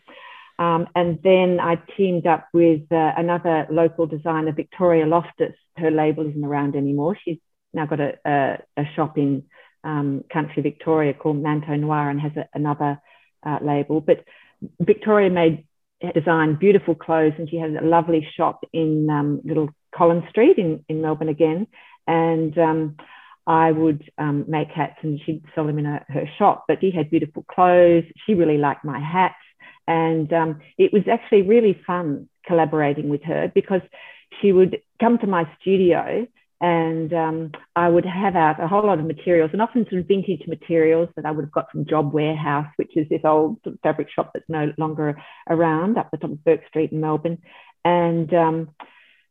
Um, 0.58 0.88
and 0.94 1.18
then 1.22 1.58
I 1.60 1.76
teamed 1.96 2.26
up 2.26 2.48
with 2.52 2.82
uh, 2.92 3.12
another 3.16 3.66
local 3.70 4.06
designer, 4.06 4.52
Victoria 4.52 5.06
Loftus. 5.06 5.54
Her 5.76 5.90
label 5.90 6.28
isn't 6.28 6.44
around 6.44 6.76
anymore. 6.76 7.16
She's 7.22 7.38
now 7.72 7.86
got 7.86 8.00
a, 8.00 8.12
a, 8.26 8.58
a 8.76 8.84
shop 8.94 9.16
in 9.16 9.44
um, 9.84 10.24
country 10.30 10.62
Victoria 10.62 11.14
called 11.14 11.42
Manteau 11.42 11.78
Noir 11.78 12.10
and 12.10 12.20
has 12.20 12.32
a, 12.36 12.48
another 12.54 13.00
uh, 13.46 13.58
label. 13.62 14.00
But 14.00 14.24
Victoria 14.78 15.30
made 15.30 15.66
designed 16.14 16.58
beautiful 16.58 16.94
clothes 16.94 17.34
and 17.38 17.48
she 17.48 17.56
had 17.56 17.70
a 17.70 17.84
lovely 17.84 18.26
shop 18.36 18.64
in 18.72 19.08
um, 19.10 19.40
Little 19.44 19.70
Collins 19.94 20.24
Street 20.30 20.58
in, 20.58 20.84
in 20.88 21.02
Melbourne 21.02 21.28
again. 21.28 21.66
And 22.06 22.56
um, 22.58 22.96
I 23.46 23.72
would 23.72 24.08
um, 24.18 24.44
make 24.48 24.68
hats 24.68 24.98
and 25.02 25.20
she'd 25.24 25.42
sell 25.54 25.66
them 25.66 25.78
in 25.78 25.86
a, 25.86 26.04
her 26.08 26.24
shop. 26.38 26.64
But 26.68 26.78
she 26.80 26.90
had 26.90 27.10
beautiful 27.10 27.44
clothes. 27.50 28.04
She 28.26 28.34
really 28.34 28.58
liked 28.58 28.84
my 28.84 29.00
hats. 29.00 29.34
And 29.86 30.32
um, 30.32 30.60
it 30.78 30.92
was 30.92 31.02
actually 31.10 31.42
really 31.42 31.80
fun 31.86 32.28
collaborating 32.46 33.08
with 33.08 33.22
her 33.24 33.50
because 33.54 33.80
she 34.40 34.52
would 34.52 34.80
come 35.00 35.18
to 35.18 35.26
my 35.26 35.50
studio 35.60 36.26
and 36.60 37.12
um, 37.14 37.52
I 37.74 37.88
would 37.88 38.04
have 38.04 38.36
out 38.36 38.62
a 38.62 38.68
whole 38.68 38.86
lot 38.86 38.98
of 38.98 39.06
materials 39.06 39.50
and 39.52 39.62
often 39.62 39.86
some 39.88 40.04
vintage 40.04 40.46
materials 40.46 41.08
that 41.16 41.24
I 41.24 41.30
would 41.30 41.46
have 41.46 41.52
got 41.52 41.70
from 41.70 41.86
Job 41.86 42.12
Warehouse, 42.12 42.66
which 42.76 42.96
is 42.96 43.08
this 43.08 43.22
old 43.24 43.58
fabric 43.82 44.08
shop 44.14 44.32
that's 44.34 44.48
no 44.48 44.70
longer 44.76 45.16
around 45.48 45.96
up 45.96 46.10
the 46.10 46.18
top 46.18 46.32
of 46.32 46.44
Bourke 46.44 46.66
Street 46.68 46.92
in 46.92 47.00
Melbourne. 47.00 47.38
And 47.82 48.32
um, 48.34 48.70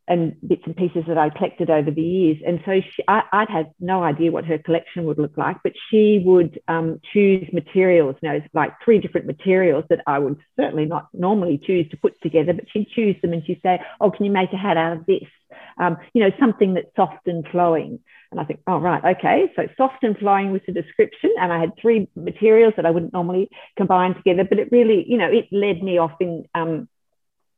and 0.09 0.35
bits 0.45 0.63
and 0.65 0.75
pieces 0.75 1.03
that 1.07 1.17
I 1.17 1.29
collected 1.29 1.69
over 1.69 1.91
the 1.91 2.01
years. 2.01 2.37
And 2.45 2.59
so 2.65 2.81
she, 2.81 3.03
I, 3.07 3.21
would 3.31 3.49
had 3.49 3.71
no 3.79 4.03
idea 4.03 4.31
what 4.31 4.43
her 4.45 4.57
collection 4.57 5.05
would 5.05 5.19
look 5.19 5.37
like, 5.37 5.57
but 5.63 5.73
she 5.89 6.21
would 6.25 6.59
um, 6.67 6.99
choose 7.13 7.47
materials, 7.53 8.15
you 8.21 8.29
know, 8.29 8.41
like 8.53 8.73
three 8.83 8.99
different 8.99 9.27
materials 9.27 9.85
that 9.89 10.01
I 10.07 10.17
would 10.17 10.37
certainly 10.59 10.85
not 10.85 11.09
normally 11.13 11.61
choose 11.63 11.87
to 11.91 11.97
put 11.97 12.19
together, 12.21 12.53
but 12.53 12.65
she'd 12.73 12.89
choose 12.89 13.15
them 13.21 13.33
and 13.33 13.45
she'd 13.45 13.61
say, 13.61 13.79
Oh, 14.01 14.09
can 14.09 14.25
you 14.25 14.31
make 14.31 14.51
a 14.51 14.57
hat 14.57 14.77
out 14.77 14.97
of 14.97 15.05
this? 15.05 15.29
Um, 15.77 15.97
you 16.13 16.23
know, 16.23 16.31
something 16.39 16.73
that's 16.73 16.93
soft 16.95 17.27
and 17.27 17.47
flowing. 17.51 17.99
And 18.31 18.39
I 18.39 18.45
think, 18.45 18.61
oh, 18.67 18.77
right, 18.77 19.17
okay. 19.17 19.51
So 19.55 19.67
soft 19.77 20.03
and 20.03 20.17
flowing 20.17 20.51
was 20.51 20.61
the 20.65 20.73
description. 20.73 21.33
And 21.39 21.53
I 21.53 21.59
had 21.59 21.71
three 21.81 22.07
materials 22.15 22.73
that 22.77 22.85
I 22.85 22.91
wouldn't 22.91 23.13
normally 23.13 23.49
combine 23.77 24.15
together, 24.15 24.43
but 24.43 24.59
it 24.59 24.69
really, 24.71 25.05
you 25.07 25.17
know, 25.17 25.29
it 25.31 25.47
led 25.51 25.81
me 25.81 25.97
off 25.97 26.13
in 26.19 26.45
um, 26.53 26.87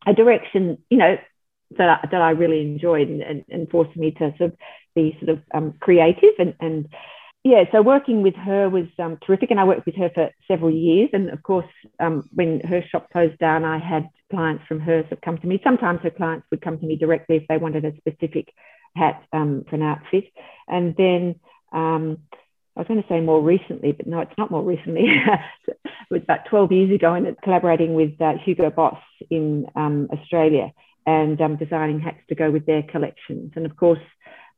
a 0.05 0.13
direction, 0.13 0.77
you 0.89 0.97
know, 0.97 1.17
that 1.77 1.89
I, 1.89 2.07
that 2.11 2.21
I 2.21 2.31
really 2.31 2.61
enjoyed 2.61 3.07
and, 3.07 3.21
and, 3.21 3.45
and 3.49 3.69
forced 3.69 3.95
me 3.95 4.11
to 4.11 4.33
sort 4.37 4.51
of 4.51 4.57
be 4.95 5.17
sort 5.19 5.37
of 5.37 5.43
um, 5.53 5.73
creative 5.79 6.33
and, 6.39 6.53
and 6.59 6.89
yeah, 7.43 7.63
so 7.71 7.81
working 7.81 8.21
with 8.21 8.35
her 8.35 8.69
was 8.69 8.85
um, 8.99 9.17
terrific, 9.25 9.49
and 9.49 9.59
I 9.59 9.63
worked 9.63 9.87
with 9.87 9.95
her 9.95 10.11
for 10.13 10.29
several 10.47 10.69
years. 10.69 11.09
And 11.11 11.31
of 11.31 11.41
course, 11.41 11.65
um, 11.99 12.29
when 12.31 12.59
her 12.61 12.83
shop 12.91 13.09
closed 13.11 13.39
down, 13.39 13.65
I 13.65 13.79
had 13.79 14.09
clients 14.29 14.63
from 14.67 14.79
hers 14.79 15.05
that 15.09 15.23
come 15.23 15.39
to 15.39 15.47
me. 15.47 15.59
Sometimes 15.63 16.01
her 16.03 16.11
clients 16.11 16.45
would 16.51 16.61
come 16.61 16.77
to 16.77 16.85
me 16.85 16.97
directly 16.97 17.37
if 17.37 17.47
they 17.47 17.57
wanted 17.57 17.83
a 17.83 17.97
specific 17.97 18.53
hat 18.95 19.23
um, 19.33 19.65
for 19.67 19.75
an 19.75 19.81
outfit. 19.81 20.25
And 20.67 20.95
then 20.95 21.39
um, 21.73 22.19
I 22.75 22.81
was 22.81 22.87
going 22.87 23.01
to 23.01 23.09
say 23.09 23.21
more 23.21 23.41
recently, 23.41 23.91
but 23.91 24.05
no, 24.05 24.19
it's 24.19 24.37
not 24.37 24.51
more 24.51 24.63
recently. 24.63 25.05
it 25.67 25.77
was 26.11 26.21
about 26.21 26.45
12 26.47 26.71
years 26.71 26.95
ago, 26.95 27.15
and 27.15 27.35
collaborating 27.43 27.95
with 27.95 28.21
uh, 28.21 28.33
Hugo 28.45 28.69
Boss 28.69 28.99
in 29.31 29.65
um, 29.75 30.09
Australia 30.13 30.71
and 31.05 31.39
um, 31.41 31.55
designing 31.57 31.99
hats 31.99 32.21
to 32.29 32.35
go 32.35 32.51
with 32.51 32.65
their 32.65 32.83
collections. 32.83 33.53
And 33.55 33.65
of 33.65 33.75
course, 33.75 33.99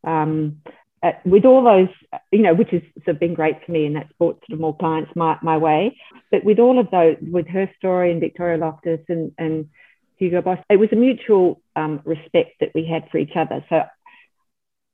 um, 0.04 0.62
uh, 1.02 1.12
with 1.26 1.46
all 1.46 1.64
those, 1.64 1.90
you 2.32 2.42
know, 2.42 2.54
which 2.54 2.70
has 2.70 2.82
sort 3.04 3.16
of 3.16 3.20
been 3.20 3.34
great 3.34 3.58
for 3.66 3.72
me, 3.72 3.86
and 3.86 3.96
that's 3.96 4.12
brought 4.18 4.40
sort 4.48 4.54
of 4.54 4.60
more 4.60 4.78
clients 4.78 5.12
my, 5.16 5.38
my 5.42 5.58
way. 5.58 5.98
But 6.32 6.46
with 6.46 6.60
all 6.60 6.80
of 6.80 6.90
those, 6.92 7.18
with 7.22 7.48
her 7.50 7.70
story 7.78 8.12
and 8.12 8.22
Victoria 8.22 8.58
Loftus 8.58 9.02
and, 9.10 9.34
and 9.38 9.70
Hugo 10.18 10.42
Boss, 10.42 10.60
it 10.70 10.78
was 10.78 10.90
a 10.92 10.96
mutual 10.96 11.62
um, 11.76 12.02
respect 12.06 12.52
that 12.62 12.72
we 12.74 12.86
had 12.86 13.10
for 13.12 13.18
each 13.18 13.36
other. 13.36 13.66
So 13.68 13.84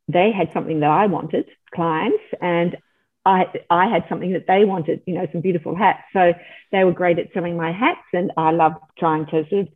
they 0.08 0.32
had 0.32 0.52
something 0.52 0.80
that 0.80 0.90
I 0.90 1.06
wanted, 1.06 1.46
clients, 1.74 2.24
and 2.42 2.78
I, 3.26 3.46
I 3.70 3.88
had 3.88 4.06
something 4.10 4.34
that 4.34 4.48
they 4.48 4.66
wanted, 4.66 5.04
you 5.06 5.14
know, 5.14 5.28
some 5.32 5.42
beautiful 5.42 5.76
hats. 5.76 6.02
So 6.14 6.34
they 6.72 6.84
were 6.84 6.92
great 6.92 7.20
at 7.20 7.32
selling 7.34 7.56
my 7.56 7.72
hats, 7.72 8.08
and 8.14 8.32
I 8.36 8.50
loved 8.50 8.78
trying 8.98 9.28
to 9.28 9.48
sort 9.48 9.62
of 9.62 9.68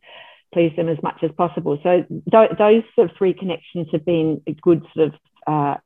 please 0.54 0.72
them 0.76 0.88
as 0.88 1.02
much 1.02 1.22
as 1.22 1.30
possible. 1.32 1.78
So 1.82 2.04
th- 2.30 2.50
those 2.58 2.82
sort 2.94 3.10
of 3.10 3.16
three 3.16 3.34
connections 3.34 3.88
have 3.92 4.04
been 4.04 4.40
good 4.62 4.86
sort 4.94 5.08
of 5.08 5.14
uh, 5.46 5.76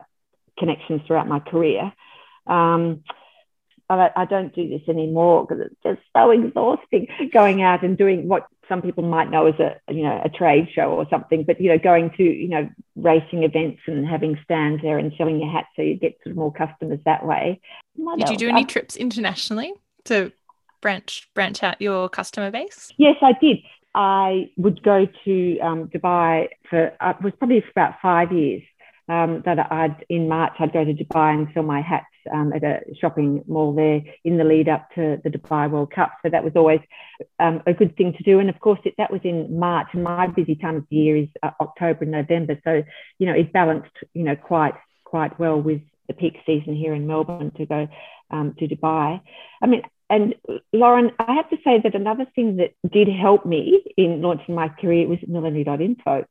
connections 0.58 1.00
throughout 1.06 1.26
my 1.26 1.40
career. 1.40 1.92
Um, 2.46 3.02
I, 3.90 4.10
I 4.14 4.24
don't 4.26 4.54
do 4.54 4.68
this 4.68 4.82
anymore 4.88 5.46
because 5.46 5.66
it's 5.66 5.82
just 5.82 6.00
so 6.14 6.30
exhausting 6.30 7.08
going 7.32 7.62
out 7.62 7.82
and 7.82 7.96
doing 7.96 8.28
what 8.28 8.46
some 8.68 8.82
people 8.82 9.02
might 9.02 9.30
know 9.30 9.46
as 9.46 9.54
a 9.58 9.80
you 9.90 10.02
know 10.02 10.20
a 10.22 10.28
trade 10.28 10.68
show 10.74 10.92
or 10.92 11.06
something 11.08 11.42
but 11.42 11.58
you 11.58 11.70
know 11.70 11.78
going 11.78 12.10
to 12.18 12.22
you 12.22 12.48
know 12.48 12.68
racing 12.96 13.42
events 13.42 13.80
and 13.86 14.06
having 14.06 14.38
stands 14.44 14.82
there 14.82 14.98
and 14.98 15.12
selling 15.16 15.40
your 15.40 15.50
hats 15.50 15.68
so 15.74 15.80
you 15.80 15.96
get 15.96 16.18
sort 16.22 16.32
of 16.32 16.36
more 16.36 16.52
customers 16.52 17.00
that 17.06 17.24
way 17.24 17.58
what 17.94 18.18
did 18.18 18.24
else? 18.24 18.32
you 18.32 18.36
do 18.36 18.48
any 18.48 18.66
trips 18.66 18.94
internationally 18.94 19.72
to 20.04 20.30
branch 20.82 21.30
branch 21.34 21.62
out 21.62 21.80
your 21.80 22.10
customer 22.10 22.50
base 22.50 22.92
yes 22.98 23.16
i 23.22 23.32
did 23.40 23.56
i 23.94 24.50
would 24.56 24.82
go 24.82 25.06
to 25.24 25.58
um, 25.60 25.88
dubai 25.88 26.48
for 26.68 26.92
uh, 27.00 27.10
it 27.10 27.22
was 27.22 27.32
probably 27.38 27.60
for 27.60 27.70
about 27.70 27.94
five 28.02 28.32
years 28.32 28.62
um, 29.08 29.42
that 29.46 29.58
I'd 29.58 30.04
in 30.08 30.28
March 30.28 30.52
I'd 30.58 30.72
go 30.72 30.84
to 30.84 30.92
Dubai 30.92 31.34
and 31.34 31.48
sell 31.54 31.62
my 31.62 31.80
hats 31.80 32.06
um, 32.32 32.52
at 32.52 32.62
a 32.62 32.80
shopping 33.00 33.42
mall 33.46 33.74
there 33.74 34.02
in 34.24 34.36
the 34.36 34.44
lead 34.44 34.68
up 34.68 34.88
to 34.96 35.18
the 35.24 35.30
Dubai 35.30 35.70
World 35.70 35.92
Cup. 35.92 36.12
So 36.22 36.28
that 36.30 36.44
was 36.44 36.52
always 36.56 36.80
um, 37.38 37.62
a 37.66 37.72
good 37.72 37.96
thing 37.96 38.12
to 38.12 38.22
do. 38.22 38.38
And 38.38 38.50
of 38.50 38.60
course, 38.60 38.80
it, 38.84 38.94
that 38.98 39.10
was 39.10 39.22
in 39.24 39.58
March, 39.58 39.88
and 39.92 40.04
my 40.04 40.26
busy 40.26 40.54
time 40.54 40.76
of 40.76 40.84
the 40.90 40.96
year 40.96 41.16
is 41.16 41.28
uh, 41.42 41.50
October 41.60 42.00
and 42.02 42.12
November. 42.12 42.60
So 42.64 42.82
you 43.18 43.26
know 43.26 43.34
it 43.34 43.52
balanced 43.52 43.96
you 44.12 44.24
know 44.24 44.36
quite 44.36 44.74
quite 45.04 45.38
well 45.38 45.60
with 45.60 45.80
the 46.06 46.14
peak 46.14 46.36
season 46.44 46.76
here 46.76 46.94
in 46.94 47.06
Melbourne 47.06 47.52
to 47.56 47.66
go 47.66 47.88
um, 48.30 48.54
to 48.58 48.68
Dubai. 48.68 49.20
I 49.62 49.66
mean. 49.66 49.82
And 50.10 50.34
Lauren, 50.72 51.12
I 51.18 51.34
have 51.34 51.50
to 51.50 51.56
say 51.62 51.80
that 51.82 51.94
another 51.94 52.26
thing 52.34 52.56
that 52.56 52.72
did 52.90 53.08
help 53.08 53.44
me 53.44 53.82
in 53.96 54.22
launching 54.22 54.54
my 54.54 54.68
career 54.68 55.06
was 55.06 55.18
millinery.info. 55.26 56.24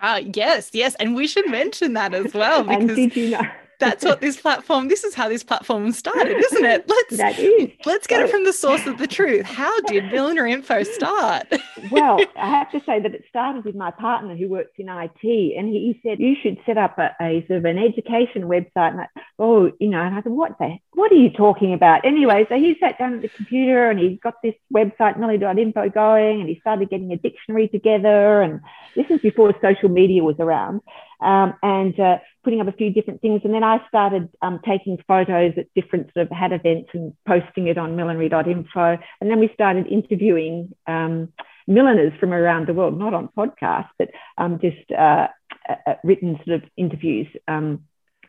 Uh, 0.00 0.20
yes, 0.34 0.70
yes. 0.72 0.94
And 0.96 1.14
we 1.14 1.26
should 1.26 1.48
mention 1.48 1.92
that 1.92 2.14
as 2.14 2.34
well 2.34 2.64
because 2.68 2.96
did 2.96 3.16
you 3.16 3.30
know? 3.30 3.42
That's 3.82 4.04
what 4.04 4.20
this 4.20 4.40
platform 4.40 4.88
this 4.88 5.04
is 5.04 5.14
how 5.14 5.28
this 5.28 5.42
platform 5.42 5.92
started 5.92 6.36
isn't 6.36 6.64
it? 6.64 6.84
Let's 6.88 7.16
that 7.16 7.38
is. 7.38 7.70
let's 7.84 8.06
get 8.06 8.20
so, 8.20 8.24
it 8.24 8.30
from 8.30 8.44
the 8.44 8.52
source 8.52 8.86
of 8.86 8.98
the 8.98 9.06
truth. 9.06 9.46
How 9.46 9.80
did 9.82 10.04
millinery 10.12 10.52
info 10.52 10.82
start? 10.82 11.52
Well 11.90 12.20
i 12.36 12.48
have 12.48 12.70
to 12.70 12.80
say 12.86 13.00
that 13.00 13.14
it 13.14 13.24
started 13.28 13.64
with 13.64 13.74
my 13.74 13.90
partner 13.90 14.36
who 14.36 14.48
works 14.48 14.72
in 14.78 14.88
it 14.88 15.10
and 15.58 15.68
he 15.68 16.00
said 16.02 16.20
you 16.20 16.36
should 16.40 16.58
set 16.64 16.78
up 16.78 16.96
a, 16.98 17.10
a 17.20 17.44
sort 17.48 17.58
of 17.58 17.64
an 17.64 17.78
education 17.78 18.42
website. 18.42 18.92
And 18.92 19.00
I, 19.00 19.08
oh 19.38 19.72
you 19.80 19.88
know 19.88 20.00
and 20.00 20.14
i 20.14 20.22
said 20.22 20.30
what 20.32 20.58
the 20.58 20.76
what 20.92 21.10
are 21.10 21.16
you 21.16 21.30
talking 21.30 21.74
about? 21.74 22.04
Anyway 22.04 22.46
so 22.48 22.56
he 22.56 22.76
sat 22.78 22.98
down 22.98 23.14
at 23.14 23.22
the 23.22 23.28
computer 23.28 23.90
and 23.90 23.98
he 23.98 24.16
got 24.22 24.34
this 24.42 24.54
website 24.72 25.18
millie.info 25.18 25.88
going 25.90 26.40
and 26.40 26.48
he 26.48 26.60
started 26.60 26.88
getting 26.88 27.12
a 27.12 27.16
dictionary 27.16 27.68
together 27.68 28.42
and 28.42 28.60
this 28.94 29.06
is 29.10 29.20
before 29.20 29.54
social 29.60 29.88
media 29.88 30.22
was 30.22 30.36
around. 30.38 30.80
Um, 31.20 31.54
and 31.62 31.98
uh, 31.98 32.18
putting 32.44 32.60
up 32.60 32.68
a 32.68 32.72
few 32.72 32.92
different 32.92 33.20
things. 33.20 33.42
And 33.44 33.54
then 33.54 33.64
I 33.64 33.78
started 33.88 34.28
um, 34.42 34.60
taking 34.66 34.98
photos 35.06 35.52
at 35.56 35.66
different 35.74 36.12
sort 36.12 36.26
of 36.26 36.32
hat 36.32 36.52
events 36.52 36.90
and 36.92 37.14
posting 37.26 37.68
it 37.68 37.78
on 37.78 37.96
millinery.info. 37.96 38.98
And 39.20 39.30
then 39.30 39.40
we 39.40 39.50
started 39.54 39.86
interviewing 39.86 40.74
um, 40.86 41.32
milliners 41.66 42.12
from 42.18 42.32
around 42.32 42.66
the 42.66 42.74
world, 42.74 42.98
not 42.98 43.14
on 43.14 43.28
podcasts, 43.36 43.90
but 43.98 44.08
um, 44.38 44.58
just 44.60 44.90
uh, 44.90 45.28
uh, 45.68 45.94
written 46.02 46.38
sort 46.44 46.62
of 46.62 46.68
interviews 46.76 47.28
um, 47.48 47.84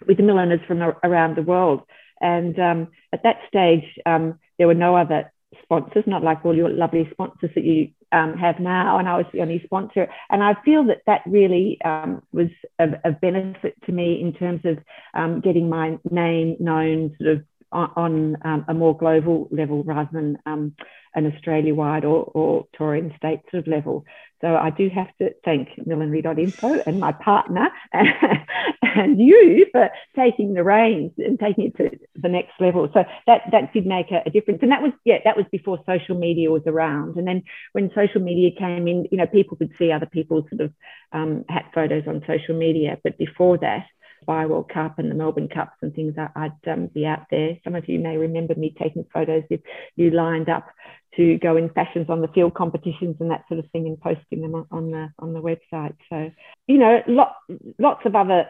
with 0.07 0.17
the 0.17 0.23
milliners 0.23 0.61
from 0.67 0.81
around 1.03 1.35
the 1.35 1.41
world. 1.41 1.81
And 2.21 2.57
um, 2.59 2.87
at 3.11 3.23
that 3.23 3.37
stage, 3.47 3.83
there 4.05 4.67
were 4.67 4.73
no 4.73 4.95
other 4.95 5.31
sponsors, 5.63 6.03
not 6.07 6.23
like 6.23 6.45
all 6.45 6.55
your 6.55 6.69
lovely 6.69 7.07
sponsors 7.11 7.49
that 7.55 7.63
you 7.63 7.89
um, 8.13 8.37
have 8.37 8.59
now. 8.59 8.99
And 8.99 9.09
I 9.09 9.17
was 9.17 9.25
the 9.33 9.41
only 9.41 9.61
sponsor. 9.65 10.07
And 10.29 10.43
I 10.43 10.55
feel 10.63 10.85
that 10.85 11.01
that 11.07 11.21
really 11.25 11.79
um, 11.83 12.21
was 12.31 12.49
a 12.79 13.11
benefit 13.11 13.75
to 13.85 13.91
me 13.91 14.21
in 14.21 14.33
terms 14.33 14.61
of 14.65 14.77
um, 15.13 15.41
getting 15.41 15.69
my 15.69 15.97
name 16.09 16.57
known 16.59 17.15
sort 17.19 17.31
of 17.31 17.43
on, 17.71 17.91
on 17.95 18.37
um, 18.43 18.65
a 18.67 18.73
more 18.73 18.95
global 18.95 19.47
level 19.51 19.83
rather 19.83 20.09
than 20.13 20.37
um, 20.45 20.75
an 21.15 21.31
Australia 21.31 21.75
wide 21.75 22.05
or, 22.05 22.23
or 22.33 22.67
Torrens 22.77 23.13
state 23.17 23.41
sort 23.51 23.61
of 23.61 23.67
level. 23.67 24.05
So 24.43 24.57
I 24.57 24.71
do 24.71 24.89
have 24.89 25.07
to 25.19 25.29
thank 25.45 25.69
millinery.info 25.87 26.83
and 26.85 26.99
my 26.99 27.13
partner 27.13 27.69
and 27.93 29.17
you 29.17 29.67
for 29.71 29.89
taking 30.17 30.53
the 30.53 30.65
reins 30.65 31.13
and 31.17 31.39
taking 31.39 31.67
it 31.67 31.77
to 31.77 31.97
the 32.21 32.27
next 32.27 32.51
level. 32.59 32.89
So 32.93 33.05
that 33.25 33.43
that 33.53 33.71
did 33.71 33.85
make 33.85 34.11
a, 34.11 34.21
a, 34.25 34.29
difference. 34.29 34.59
And 34.61 34.71
that 34.73 34.81
was 34.81 34.91
yeah, 35.05 35.19
that 35.23 35.37
was 35.37 35.45
before 35.49 35.79
social 35.85 36.19
media 36.19 36.51
was 36.51 36.63
around. 36.67 37.15
And 37.15 37.25
then 37.25 37.43
when 37.71 37.89
social 37.95 38.19
media 38.19 38.49
came 38.59 38.85
in, 38.89 39.07
you 39.11 39.17
know, 39.17 39.27
people 39.27 39.55
could 39.55 39.71
see 39.79 39.93
other 39.93 40.07
people's 40.07 40.43
sort 40.49 40.61
of 40.61 40.73
um, 41.13 41.45
hat 41.47 41.71
photos 41.73 42.03
on 42.05 42.21
social 42.27 42.57
media. 42.57 42.97
But 43.01 43.17
before 43.17 43.57
that, 43.59 43.85
Dubai 44.23 44.47
World 44.47 44.69
Cup 44.73 44.99
and 44.99 45.09
the 45.09 45.15
Melbourne 45.15 45.49
Cups 45.49 45.77
and 45.81 45.93
things, 45.93 46.15
I'd 46.17 46.51
um, 46.67 46.87
be 46.87 47.05
out 47.05 47.25
there. 47.29 47.57
Some 47.63 47.75
of 47.75 47.87
you 47.87 47.99
may 47.99 48.17
remember 48.17 48.55
me 48.55 48.75
taking 48.81 49.05
photos 49.13 49.43
if 49.49 49.61
you 49.95 50.11
lined 50.11 50.49
up 50.49 50.67
to 51.15 51.37
go 51.37 51.57
in 51.57 51.69
fashions 51.69 52.09
on 52.09 52.21
the 52.21 52.27
field 52.29 52.53
competitions 52.53 53.17
and 53.19 53.29
that 53.31 53.43
sort 53.47 53.59
of 53.59 53.69
thing 53.71 53.85
and 53.85 53.99
posting 53.99 54.41
them 54.41 54.65
on 54.71 54.91
the 54.91 55.09
on 55.19 55.33
the 55.33 55.41
website. 55.41 55.95
So, 56.09 56.31
you 56.67 56.77
know, 56.77 57.01
lot, 57.07 57.35
lots 57.77 58.05
of 58.05 58.15
other 58.15 58.49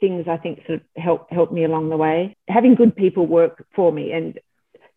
things 0.00 0.26
I 0.28 0.36
think 0.36 0.66
sort 0.66 0.80
of 0.80 1.02
help 1.02 1.30
help 1.30 1.52
me 1.52 1.64
along 1.64 1.90
the 1.90 1.96
way. 1.96 2.36
Having 2.48 2.74
good 2.74 2.96
people 2.96 3.26
work 3.26 3.64
for 3.74 3.92
me 3.92 4.12
and 4.12 4.38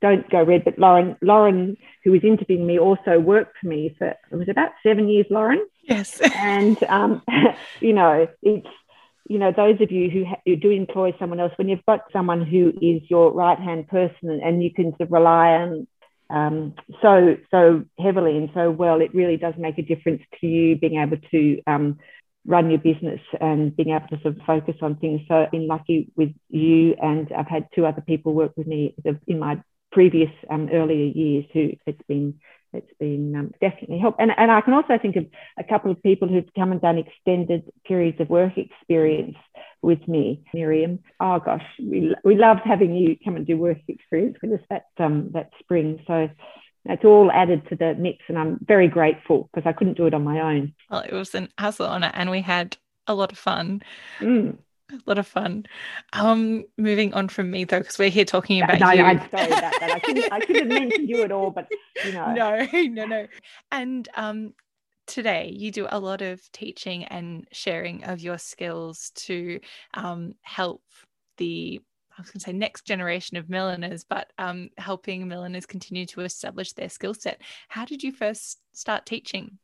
don't 0.01 0.29
go 0.29 0.43
red, 0.43 0.65
but 0.65 0.77
Lauren, 0.77 1.15
Lauren, 1.21 1.77
who 2.03 2.11
was 2.11 2.23
interviewing 2.23 2.65
me, 2.65 2.77
also 2.77 3.19
worked 3.19 3.57
for 3.61 3.67
me 3.67 3.95
for 3.97 4.07
it 4.07 4.17
was 4.31 4.49
about 4.49 4.71
seven 4.83 5.07
years, 5.07 5.25
Lauren. 5.29 5.65
Yes. 5.83 6.19
and 6.35 6.81
um, 6.83 7.21
you 7.79 7.93
know, 7.93 8.27
it's 8.41 8.67
you 9.27 9.39
know, 9.39 9.51
those 9.55 9.81
of 9.81 9.91
you 9.91 10.09
who, 10.09 10.25
ha- 10.25 10.41
who 10.45 10.55
do 10.55 10.69
employ 10.69 11.13
someone 11.19 11.39
else, 11.39 11.51
when 11.57 11.69
you've 11.69 11.85
got 11.85 12.01
someone 12.13 12.45
who 12.45 12.69
is 12.81 13.01
your 13.09 13.31
right 13.33 13.59
hand 13.59 13.87
person 13.87 14.39
and 14.43 14.63
you 14.63 14.71
can 14.73 14.91
sort 14.91 15.01
of 15.01 15.11
rely 15.11 15.49
on 15.49 15.87
um, 16.29 16.73
so 17.01 17.35
so 17.51 17.83
heavily 17.99 18.37
and 18.37 18.49
so 18.53 18.71
well, 18.71 19.01
it 19.01 19.13
really 19.13 19.37
does 19.37 19.53
make 19.57 19.77
a 19.77 19.83
difference 19.83 20.21
to 20.41 20.47
you 20.47 20.75
being 20.75 20.99
able 20.99 21.17
to 21.31 21.61
um, 21.67 21.99
run 22.47 22.69
your 22.69 22.79
business 22.79 23.19
and 23.39 23.75
being 23.75 23.89
able 23.89 24.07
to 24.07 24.21
sort 24.21 24.37
of 24.37 24.41
focus 24.45 24.75
on 24.81 24.97
things. 24.97 25.21
So 25.27 25.35
I've 25.35 25.51
been 25.51 25.67
lucky 25.67 26.11
with 26.15 26.31
you, 26.49 26.95
and 27.01 27.31
I've 27.31 27.47
had 27.47 27.67
two 27.75 27.85
other 27.85 28.01
people 28.01 28.33
work 28.33 28.53
with 28.57 28.67
me 28.67 28.95
in 29.27 29.39
my 29.39 29.61
previous 29.91 30.31
um, 30.49 30.69
earlier 30.73 31.05
years 31.05 31.45
who 31.53 31.69
it's 31.85 32.01
been 32.07 32.39
it's 32.75 32.93
been 32.99 33.35
um, 33.35 33.51
definitely 33.61 33.99
helped. 33.99 34.19
And, 34.19 34.31
and 34.37 34.51
I 34.51 34.61
can 34.61 34.73
also 34.73 34.97
think 35.01 35.15
of 35.15 35.25
a 35.57 35.63
couple 35.63 35.91
of 35.91 36.01
people 36.03 36.27
who've 36.27 36.49
come 36.55 36.71
and 36.71 36.81
done 36.81 36.97
extended 36.97 37.63
periods 37.85 38.19
of 38.19 38.29
work 38.29 38.53
experience 38.57 39.37
with 39.81 40.07
me, 40.07 40.43
Miriam. 40.53 40.99
Oh 41.19 41.39
gosh, 41.39 41.65
we, 41.79 42.15
we 42.23 42.35
loved 42.35 42.61
having 42.63 42.95
you 42.95 43.15
come 43.23 43.35
and 43.35 43.45
do 43.45 43.57
work 43.57 43.77
experience 43.87 44.37
with 44.41 44.53
us 44.53 44.65
that 44.69 44.85
um, 44.97 45.31
that 45.33 45.49
spring. 45.59 46.01
So 46.07 46.29
it's 46.85 47.05
all 47.05 47.31
added 47.31 47.67
to 47.69 47.75
the 47.75 47.95
mix, 47.95 48.19
and 48.27 48.37
I'm 48.37 48.59
very 48.63 48.87
grateful 48.87 49.49
because 49.53 49.67
I 49.67 49.73
couldn't 49.73 49.97
do 49.97 50.05
it 50.07 50.13
on 50.13 50.23
my 50.23 50.39
own. 50.39 50.73
Well, 50.89 51.01
it 51.01 51.13
was 51.13 51.33
an 51.35 51.49
absolute 51.57 51.89
honor, 51.89 52.11
and 52.13 52.29
we 52.29 52.41
had 52.41 52.77
a 53.07 53.15
lot 53.15 53.31
of 53.31 53.37
fun. 53.37 53.81
Mm 54.19 54.57
a 54.91 54.99
lot 55.05 55.17
of 55.17 55.27
fun. 55.27 55.65
Um, 56.13 56.65
moving 56.77 57.13
on 57.13 57.27
from 57.27 57.49
me 57.49 57.63
though, 57.63 57.79
because 57.79 57.97
we're 57.97 58.09
here 58.09 58.25
talking 58.25 58.61
about 58.61 58.79
no, 58.79 58.91
you. 58.91 59.01
No, 59.01 59.05
I'm 59.05 59.29
sorry 59.29 59.47
about 59.47 59.73
that. 59.79 59.91
I 59.91 59.99
couldn't, 59.99 60.33
I 60.33 60.39
couldn't 60.39 60.67
mention 60.67 61.07
you 61.07 61.23
at 61.23 61.31
all, 61.31 61.51
but 61.51 61.67
you 62.03 62.13
know. 62.13 62.33
No, 62.35 62.67
no, 62.73 63.05
no. 63.05 63.27
And 63.71 64.07
um, 64.15 64.53
today 65.07 65.51
you 65.55 65.71
do 65.71 65.87
a 65.89 65.99
lot 65.99 66.21
of 66.21 66.41
teaching 66.51 67.05
and 67.05 67.47
sharing 67.51 68.03
of 68.03 68.19
your 68.19 68.37
skills 68.37 69.11
to 69.15 69.59
um, 69.93 70.33
help 70.41 70.81
the 71.37 71.81
I 72.17 72.21
was 72.21 72.29
going 72.29 72.39
to 72.39 72.45
say 72.45 72.53
next 72.53 72.85
generation 72.85 73.35
of 73.35 73.49
milliners, 73.49 74.05
but 74.05 74.31
um, 74.37 74.69
helping 74.77 75.27
milliners 75.27 75.65
continue 75.65 76.05
to 76.07 76.21
establish 76.21 76.71
their 76.71 76.87
skill 76.87 77.13
set. 77.13 77.41
How 77.67 77.83
did 77.83 78.03
you 78.03 78.13
first 78.13 78.59
start 78.71 79.05
teaching? 79.05 79.57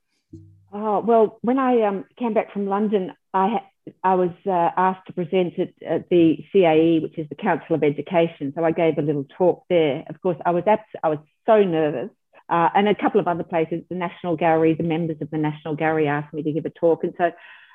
Oh 0.73 0.99
well, 0.99 1.38
when 1.41 1.60
I 1.60 1.81
um, 1.84 2.05
came 2.17 2.34
back 2.34 2.51
from 2.51 2.67
London, 2.67 3.13
I 3.34 3.62
I 4.04 4.15
was 4.15 4.32
uh, 4.46 4.70
asked 4.78 5.08
to 5.08 5.13
present 5.13 5.58
at, 5.58 5.70
at, 5.86 6.10
the 6.10 6.38
CAE, 6.54 7.02
which 7.02 7.17
is 7.17 7.28
the 7.30 7.36
Council 7.36 7.76
of 7.76 7.84
Education. 7.84 8.54
So 8.56 8.63
I 8.63 8.72
gave 8.72 8.98
a 8.98 9.02
little 9.02 9.26
talk 9.38 9.63
there. 9.70 10.04
Of 10.08 10.22
course, 10.22 10.38
I 10.46 10.52
was 10.52 10.63
abs- 10.67 11.00
I 11.04 11.10
was 11.10 11.20
so 11.46 11.63
nervous, 11.63 12.10
uh, 12.48 12.70
and 12.76 12.88
a 12.88 12.96
couple 12.96 13.20
of 13.20 13.28
other 13.28 13.44
places, 13.44 13.84
the 13.89 13.96
National 13.96 14.36
Gallery, 14.36 14.76
the 14.76 14.84
members 14.84 15.17
of 15.22 15.32
the 15.32 15.38
National 15.38 15.76
Gallery 15.76 16.08
asked 16.08 16.34
me 16.34 16.44
to 16.44 16.52
give 16.52 16.65
a 16.65 16.70
talk, 16.70 17.04
and 17.04 17.13
so 17.17 17.32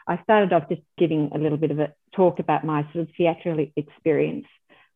I 0.06 0.22
started 0.22 0.52
off 0.52 0.68
just 0.68 0.82
giving 0.96 1.30
a 1.34 1.38
little 1.38 1.58
bit 1.58 1.72
of 1.72 1.80
a 1.80 1.92
talk 2.14 2.38
about 2.38 2.64
my 2.64 2.82
sort 2.92 3.08
of 3.08 3.08
theatrical 3.16 3.66
experience, 3.74 4.46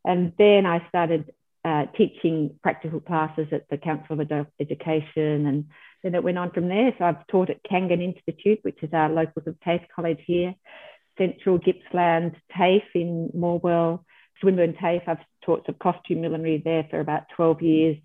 and 0.04 0.32
then 0.38 0.64
I 0.64 0.86
started 0.88 1.32
uh, 1.64 1.86
teaching 1.96 2.58
practical 2.62 3.00
classes 3.00 3.48
at 3.52 3.68
the 3.68 3.78
Council 3.78 4.20
of 4.20 4.46
Education, 4.60 5.46
and 5.46 5.64
then 6.02 6.14
it 6.14 6.22
went 6.22 6.38
on 6.38 6.52
from 6.52 6.68
there. 6.68 6.94
So 6.96 7.04
I've 7.04 7.26
taught 7.26 7.50
at 7.50 7.64
Kangan 7.64 8.02
Institute, 8.02 8.60
which 8.62 8.82
is 8.82 8.90
our 8.92 9.10
local 9.10 9.42
of 9.44 9.58
TAFE 9.60 9.82
college 9.94 10.20
here, 10.24 10.54
Central 11.20 11.58
Gippsland 11.58 12.34
TAFE 12.56 12.82
in 12.94 13.30
Morwell, 13.36 14.04
Swinburne 14.40 14.74
TAFE. 14.74 15.02
I've 15.06 15.18
taught 15.44 15.66
some 15.66 15.74
costume 15.74 16.22
millinery 16.22 16.62
there 16.64 16.86
for 16.90 16.98
about 16.98 17.24
12 17.36 17.60
years, 17.60 17.96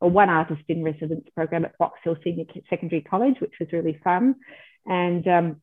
or 0.00 0.10
one 0.10 0.28
artist 0.28 0.62
in 0.68 0.82
residence 0.82 1.24
program 1.36 1.64
at 1.64 1.78
Box 1.78 2.00
Hill 2.02 2.16
Senior 2.24 2.46
Secondary 2.68 3.02
College, 3.02 3.36
which 3.40 3.54
was 3.60 3.68
really 3.72 4.00
fun. 4.02 4.34
And 4.86 5.26
um, 5.28 5.62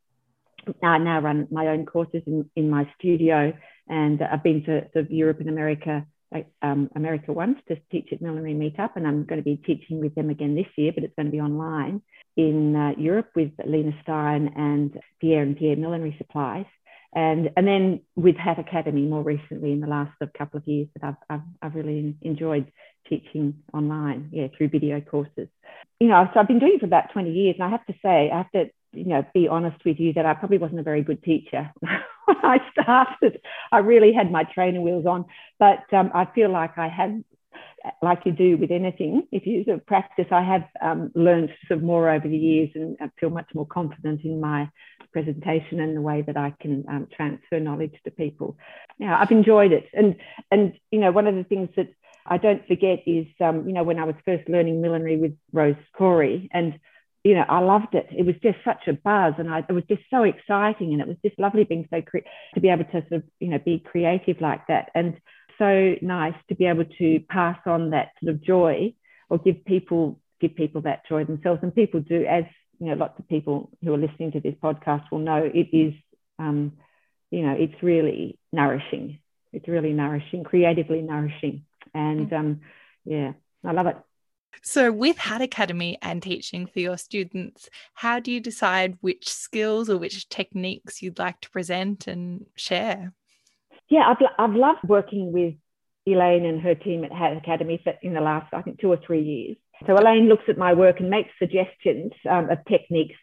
I 0.82 0.98
now 1.00 1.20
run 1.20 1.48
my 1.52 1.68
own 1.68 1.86
courses 1.86 2.24
in, 2.26 2.50
in 2.56 2.70
my 2.70 2.90
studio, 2.98 3.54
and 3.90 4.22
I've 4.22 4.44
been 4.44 4.64
to, 4.64 4.88
to 4.90 5.14
Europe 5.14 5.42
and 5.42 5.50
America, 5.50 6.06
um, 6.62 6.90
America 6.96 7.34
once 7.34 7.60
to 7.68 7.76
teach 7.92 8.08
at 8.14 8.22
Millinery 8.22 8.54
Meetup, 8.54 8.92
and 8.96 9.06
I'm 9.06 9.26
going 9.26 9.40
to 9.40 9.44
be 9.44 9.58
teaching 9.58 10.00
with 10.00 10.16
them 10.16 10.30
again 10.30 10.56
this 10.56 10.72
year, 10.78 10.94
but 10.96 11.04
it's 11.04 11.16
going 11.16 11.26
to 11.26 11.32
be 11.32 11.42
online 11.42 12.02
in 12.38 12.74
uh, 12.76 12.92
Europe 12.98 13.32
with 13.36 13.52
Lena 13.66 13.92
Stein 14.04 14.54
and 14.56 14.98
Pierre 15.20 15.44
and 15.44 15.58
Pierre 15.58 15.76
Millinery 15.76 16.16
Supplies. 16.18 16.66
And, 17.14 17.50
and 17.58 17.68
then 17.68 18.02
with 18.16 18.38
Hat 18.38 18.60
Academy 18.60 19.02
more 19.02 19.24
recently 19.24 19.72
in 19.72 19.82
the 19.82 19.88
last 19.88 20.12
couple 20.38 20.58
of 20.58 20.68
years 20.68 20.88
that 20.96 21.08
I've, 21.08 21.16
I've, 21.30 21.48
I've 21.62 21.76
really 21.76 22.16
enjoyed 22.22 22.72
teaching 23.08 23.56
online, 23.74 24.30
yeah, 24.32 24.48
through 24.58 24.70
video 24.70 25.02
courses. 25.02 25.50
You 26.00 26.08
know, 26.08 26.28
so 26.34 26.40
I've 26.40 26.48
been 26.48 26.60
doing 26.60 26.74
it 26.76 26.80
for 26.80 26.86
about 26.86 27.12
20 27.12 27.32
years, 27.32 27.56
and 27.60 27.68
I 27.68 27.70
have 27.70 27.86
to 27.88 27.94
say, 28.02 28.32
I 28.32 28.38
have 28.38 28.52
to 28.52 28.72
you 28.94 29.06
know, 29.06 29.26
be 29.34 29.48
honest 29.48 29.78
with 29.86 30.00
you 30.00 30.14
that 30.14 30.26
I 30.26 30.34
probably 30.34 30.58
wasn't 30.58 30.80
a 30.80 30.84
very 30.84 31.04
good 31.04 31.24
teacher 31.24 31.72
when 31.80 32.38
I 32.44 32.58
started. 32.72 33.40
I 33.72 33.80
really 33.80 34.14
had 34.14 34.32
my 34.32 34.44
trainer 34.44 34.82
wheels 34.82 35.06
on, 35.06 35.26
but 35.60 35.92
um, 35.94 36.12
I 36.14 36.26
feel 36.34 36.52
like 36.52 36.78
I 36.78 36.88
have, 36.88 37.12
like 38.02 38.26
you 38.26 38.32
do 38.32 38.58
with 38.58 38.72
anything, 38.72 39.28
if 39.32 39.46
you 39.46 39.64
sort 39.64 39.78
of 39.78 39.86
practice, 39.86 40.28
I 40.32 40.42
have 40.42 40.64
um, 40.82 41.12
learned 41.16 41.50
sort 41.68 41.80
of 41.80 41.84
more 41.84 42.10
over 42.10 42.28
the 42.28 42.38
years 42.38 42.70
and 42.76 42.98
I 43.02 43.10
feel 43.20 43.30
much 43.30 43.50
more 43.54 43.66
confident 43.66 44.22
in 44.24 44.40
my 44.40 44.70
presentation 45.12 45.80
and 45.80 45.96
the 45.96 46.02
way 46.02 46.22
that 46.22 46.38
I 46.38 46.54
can 46.60 46.86
um, 46.88 47.08
transfer 47.16 47.60
knowledge 47.60 47.96
to 48.04 48.12
people. 48.12 48.58
Yeah, 48.98 49.18
I've 49.18 49.32
enjoyed 49.32 49.72
it, 49.72 49.86
and 49.94 50.16
and 50.52 50.74
you 50.92 51.00
know, 51.00 51.12
one 51.12 51.28
of 51.28 51.36
the 51.36 51.44
things 51.44 51.70
that 51.76 51.90
I 52.26 52.38
don't 52.38 52.66
forget 52.68 53.00
is, 53.08 53.26
um, 53.40 53.68
you 53.68 53.74
know, 53.74 53.84
when 53.84 54.00
I 54.00 54.06
was 54.06 54.16
first 54.26 54.48
learning 54.48 54.82
millinery 54.82 55.18
with 55.18 55.36
Rose 55.52 55.76
Cory 55.98 56.50
and 56.54 56.80
you 57.24 57.36
know, 57.36 57.46
I 57.48 57.60
loved 57.60 57.94
it. 57.94 58.08
It 58.10 58.26
was 58.26 58.36
just 58.42 58.58
such 58.66 58.88
a 58.88 58.94
buzz, 58.94 59.36
and 59.38 59.48
I, 59.54 59.60
it 59.60 59.74
was 59.74 59.84
just 59.88 60.02
so 60.10 60.24
exciting, 60.24 60.92
and 60.92 61.02
it 61.02 61.08
was 61.08 61.18
just 61.24 61.38
lovely 61.38 61.64
being 61.64 61.88
so 61.92 62.02
cre- 62.02 62.26
to 62.56 62.60
be 62.60 62.70
able 62.70 62.86
to 62.86 62.92
sort 62.92 63.12
of 63.12 63.24
you 63.40 63.50
know 63.50 63.60
be 63.60 63.80
creative 63.80 64.42
like 64.42 64.66
that, 64.68 64.90
and 64.96 65.20
so 65.62 65.96
nice 66.02 66.34
to 66.50 66.56
be 66.56 66.66
able 66.66 66.86
to 66.98 67.20
pass 67.30 67.60
on 67.68 67.92
that 67.92 68.10
sort 68.20 68.34
of 68.34 68.44
joy 68.44 68.96
or 69.30 69.38
give 69.38 69.64
people 69.64 70.20
give 70.42 70.56
people 70.56 70.82
that 70.82 71.08
joy 71.08 71.24
themselves, 71.24 71.60
and 71.62 71.74
people 71.74 72.00
do, 72.00 72.26
as 72.26 72.46
you 72.80 72.88
know, 72.88 72.96
lots 72.96 73.18
of 73.20 73.30
people 73.30 73.70
who 73.84 73.94
are 73.94 73.98
listening 73.98 74.32
to 74.32 74.40
this 74.40 74.56
podcast 74.56 75.04
will 75.12 75.20
know, 75.20 75.38
it 75.38 75.68
is, 75.72 75.94
um, 76.40 76.74
you 77.30 77.46
know, 77.46 77.54
it's 77.54 77.82
really 77.84 78.40
nourishing. 78.52 79.20
It's 79.54 79.68
really 79.68 79.94
nourishing, 79.94 80.44
creatively 80.44 81.02
nourishing, 81.02 81.66
and 81.94 82.30
mm. 82.30 82.40
um, 82.40 82.62
yeah, 83.06 83.34
I 83.64 83.72
love 83.72 83.86
it. 83.86 83.98
So, 84.64 84.92
with 84.92 85.18
Hat 85.18 85.42
Academy 85.42 85.98
and 86.02 86.24
teaching 86.24 86.66
for 86.66 86.80
your 86.80 86.98
students, 86.98 87.70
how 87.94 88.20
do 88.20 88.32
you 88.32 88.40
decide 88.40 88.98
which 89.02 89.30
skills 89.30 89.90
or 89.90 89.98
which 89.98 90.28
techniques 90.30 91.02
you'd 91.02 91.20
like 91.20 91.40
to 91.42 91.50
present 91.50 92.08
and 92.08 92.46
share? 92.56 93.14
Yeah, 93.92 94.08
I've, 94.08 94.26
I've 94.40 94.56
loved 94.56 94.80
working 94.88 95.34
with 95.34 95.54
Elaine 96.08 96.46
and 96.46 96.62
her 96.62 96.76
team 96.76 97.04
at 97.04 97.12
Hat 97.12 97.36
Academy 97.36 97.80
for, 97.84 97.94
in 98.02 98.14
the 98.14 98.22
last, 98.22 98.52
I 98.54 98.62
think, 98.62 98.80
two 98.80 98.88
or 98.88 98.98
three 99.06 99.22
years. 99.22 99.58
So, 99.86 99.98
Elaine 99.98 100.30
looks 100.30 100.46
at 100.48 100.58
my 100.58 100.74
work 100.74 101.02
and 101.02 101.10
makes 101.10 101.30
suggestions 101.38 102.14
um, 102.30 102.50
of 102.50 102.60
techniques 102.70 103.18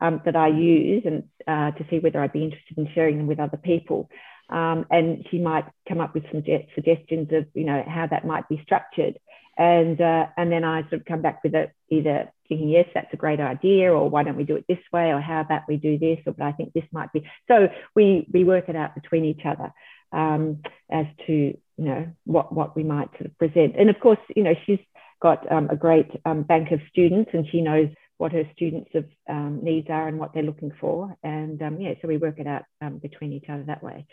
um, 0.00 0.22
that 0.24 0.34
I 0.34 0.48
use 0.48 1.02
and 1.04 1.24
uh, 1.46 1.76
to 1.76 1.84
see 1.90 1.98
whether 1.98 2.20
I'd 2.20 2.32
be 2.32 2.44
interested 2.44 2.78
in 2.78 2.88
sharing 2.94 3.18
them 3.18 3.26
with 3.26 3.38
other 3.38 3.58
people. 3.58 4.08
Um, 4.48 4.86
and 4.90 5.26
she 5.30 5.38
might 5.38 5.66
come 5.86 6.00
up 6.00 6.14
with 6.14 6.24
some 6.32 6.42
suggestions 6.74 7.28
of, 7.32 7.46
you 7.52 7.64
know, 7.64 7.84
how 7.86 8.06
that 8.06 8.24
might 8.24 8.48
be 8.48 8.60
structured 8.64 9.18
and 9.56 10.00
uh, 10.00 10.26
and 10.36 10.52
then 10.52 10.64
I 10.64 10.82
sort 10.82 11.00
of 11.00 11.04
come 11.06 11.22
back 11.22 11.42
with 11.42 11.54
it 11.54 11.72
either 11.90 12.30
thinking 12.48 12.68
yes 12.68 12.86
that's 12.94 13.12
a 13.12 13.16
great 13.16 13.40
idea 13.40 13.92
or 13.92 14.08
why 14.08 14.22
don't 14.22 14.36
we 14.36 14.44
do 14.44 14.56
it 14.56 14.66
this 14.68 14.78
way 14.92 15.12
or 15.12 15.20
how 15.20 15.40
about 15.40 15.62
we 15.66 15.76
do 15.76 15.98
this 15.98 16.18
or 16.26 16.32
but 16.32 16.44
I 16.44 16.52
think 16.52 16.72
this 16.72 16.84
might 16.92 17.12
be 17.12 17.28
so 17.48 17.68
we 17.94 18.26
we 18.32 18.44
work 18.44 18.68
it 18.68 18.76
out 18.76 18.94
between 18.94 19.24
each 19.24 19.42
other 19.44 19.72
um, 20.16 20.62
as 20.90 21.06
to 21.26 21.32
you 21.32 21.84
know 21.84 22.08
what 22.24 22.52
what 22.52 22.74
we 22.74 22.82
might 22.82 23.10
sort 23.12 23.26
of 23.26 23.38
present 23.38 23.76
and 23.78 23.90
of 23.90 24.00
course 24.00 24.18
you 24.34 24.42
know 24.42 24.54
she's 24.64 24.80
got 25.22 25.50
um, 25.52 25.68
a 25.70 25.76
great 25.76 26.10
um, 26.24 26.42
bank 26.42 26.72
of 26.72 26.80
students 26.90 27.30
and 27.32 27.46
she 27.50 27.60
knows 27.60 27.88
what 28.18 28.32
her 28.32 28.44
students 28.54 28.90
of 28.94 29.04
um, 29.28 29.60
needs 29.62 29.88
are 29.90 30.08
and 30.08 30.18
what 30.18 30.32
they're 30.32 30.42
looking 30.42 30.72
for 30.80 31.14
and 31.22 31.60
um, 31.62 31.78
yeah 31.80 31.92
so 32.00 32.08
we 32.08 32.16
work 32.16 32.38
it 32.38 32.46
out 32.46 32.62
um, 32.80 32.98
between 32.98 33.32
each 33.32 33.46
other 33.50 33.62
that 33.66 33.82
way 33.82 34.06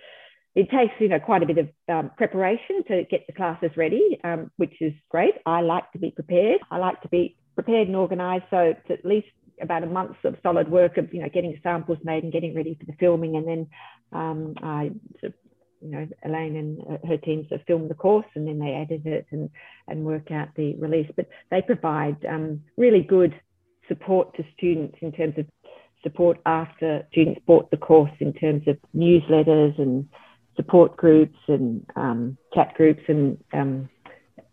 it 0.56 0.70
takes 0.70 0.94
you 1.00 1.08
know 1.08 1.20
quite 1.20 1.42
a 1.42 1.48
bit 1.48 1.58
of 1.58 2.16
preparation 2.18 2.84
to 2.88 3.04
get 3.10 3.26
the 3.26 3.34
classes 3.34 3.72
ready, 3.76 4.20
which 4.58 4.76
is 4.82 4.94
great. 5.10 5.34
I 5.48 5.62
like 5.62 5.92
to 5.94 5.98
be 5.98 6.12
prepared. 6.12 6.60
I 6.70 6.78
like 6.78 7.02
to 7.02 7.10
be 7.10 7.36
prepared 7.56 7.88
and 7.88 7.98
organised. 7.98 8.46
So 8.52 8.58
it's 8.60 8.92
at 8.92 9.04
least 9.04 9.30
about 9.62 9.84
a 9.84 9.88
month 9.88 10.18
of 10.24 10.36
solid 10.44 10.70
work 10.70 10.98
of 10.98 11.14
you 11.14 11.22
know 11.22 11.30
getting 11.30 11.60
samples 11.64 11.98
made 12.04 12.24
and 12.24 12.32
getting 12.32 12.56
ready 12.56 12.76
for 12.80 12.86
the 12.86 12.94
filming, 13.00 13.36
and 13.36 13.48
then 13.48 13.68
um, 14.12 14.54
I 14.62 14.92
sort 15.20 15.34
of, 15.34 15.34
you 15.84 15.92
know 15.92 16.08
Elaine 16.24 16.56
and 16.56 17.00
her 17.08 17.18
teams 17.18 17.48
have 17.52 17.62
filmed 17.68 17.90
the 17.90 17.96
course, 17.96 18.26
and 18.36 18.48
then 18.48 18.60
they 18.60 18.74
edit 18.74 19.06
it 19.06 19.28
and 19.32 19.50
and 19.88 20.06
work 20.06 20.32
out 20.32 20.50
the 20.56 20.76
release. 20.76 21.10
But 21.16 21.30
they 21.52 21.62
provide 21.62 22.18
um, 22.26 22.62
really 22.78 23.02
good 23.02 23.34
support 23.88 24.36
to 24.38 24.44
students 24.58 24.98
in 25.02 25.12
terms 25.12 25.38
of 25.38 25.46
support 26.04 26.40
after 26.46 27.06
students 27.12 27.42
bought 27.46 27.72
the 27.72 27.78
course 27.78 28.12
in 28.20 28.34
terms 28.34 28.68
of 28.68 28.78
newsletters 28.96 29.80
and 29.80 30.08
support 30.56 30.96
groups 30.98 31.38
and 31.48 31.86
um, 31.96 32.38
chat 32.54 32.74
groups 32.76 33.02
and 33.08 33.38
um, 33.54 33.90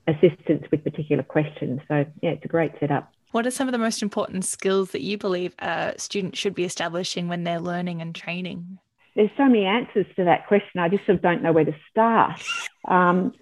assistance 0.06 0.64
with 0.70 0.82
particular 0.84 1.22
questions. 1.22 1.80
So, 1.88 2.04
yeah, 2.22 2.30
it's 2.30 2.44
a 2.44 2.48
great 2.48 2.72
setup. 2.80 3.12
What 3.32 3.46
are 3.46 3.50
some 3.50 3.68
of 3.68 3.72
the 3.72 3.78
most 3.78 4.02
important 4.02 4.44
skills 4.44 4.90
that 4.90 5.02
you 5.02 5.16
believe 5.18 5.54
a 5.60 5.94
student 5.98 6.36
should 6.36 6.54
be 6.54 6.64
establishing 6.64 7.28
when 7.28 7.44
they're 7.44 7.60
learning 7.60 8.00
and 8.02 8.14
training? 8.14 8.78
There's 9.20 9.37
so 9.37 9.44
many 9.44 9.66
answers 9.66 10.06
to 10.16 10.24
that 10.24 10.46
question. 10.46 10.80
I 10.80 10.88
just 10.88 11.04
sort 11.04 11.16
of 11.16 11.22
don't 11.22 11.42
know 11.42 11.52
where 11.52 11.66
to 11.66 11.76
start. 11.90 12.40
Um, 12.88 13.35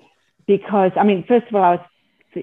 because, 0.45 0.91
I 0.97 1.05
mean, 1.05 1.25
first 1.29 1.47
of 1.47 1.55
all, 1.55 1.63
I 1.63 1.71
was 1.77 1.87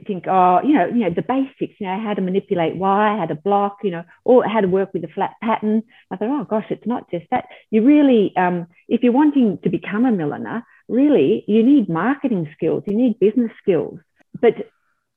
think, 0.08 0.24
oh, 0.26 0.62
you 0.63 0.74
know, 0.74 0.86
you 0.86 1.02
know, 1.02 1.10
the 1.10 1.21
basics, 1.21 1.80
you 1.80 1.86
know, 1.86 2.00
how 2.02 2.13
to 2.13 2.21
manipulate 2.21 2.78
wire, 2.78 3.17
how 3.17 3.26
to 3.26 3.36
block, 3.36 3.80
you 3.84 3.91
know, 3.91 4.06
or 4.24 4.48
how 4.48 4.62
to 4.62 4.69
work 4.69 4.93
with 4.93 5.04
a 5.04 5.10
flat 5.10 5.32
pattern. 5.43 5.84
I 6.10 6.15
thought, 6.15 6.30
oh 6.30 6.45
gosh, 6.45 6.67
it's 6.69 6.88
not 6.88 7.12
just 7.12 7.26
that. 7.32 7.45
You 7.71 7.84
really, 7.84 8.32
um, 8.38 8.67
if 8.88 9.04
you're 9.04 9.12
wanting 9.12 9.60
to 9.63 9.69
become 9.69 10.06
a 10.06 10.13
milliner, 10.13 10.63
really, 10.88 11.43
you 11.45 11.62
need 11.62 11.89
marketing 11.89 12.50
skills, 12.56 12.84
you 12.88 12.95
need 12.95 13.19
business 13.19 13.52
skills. 13.62 14.00
But, 14.39 14.54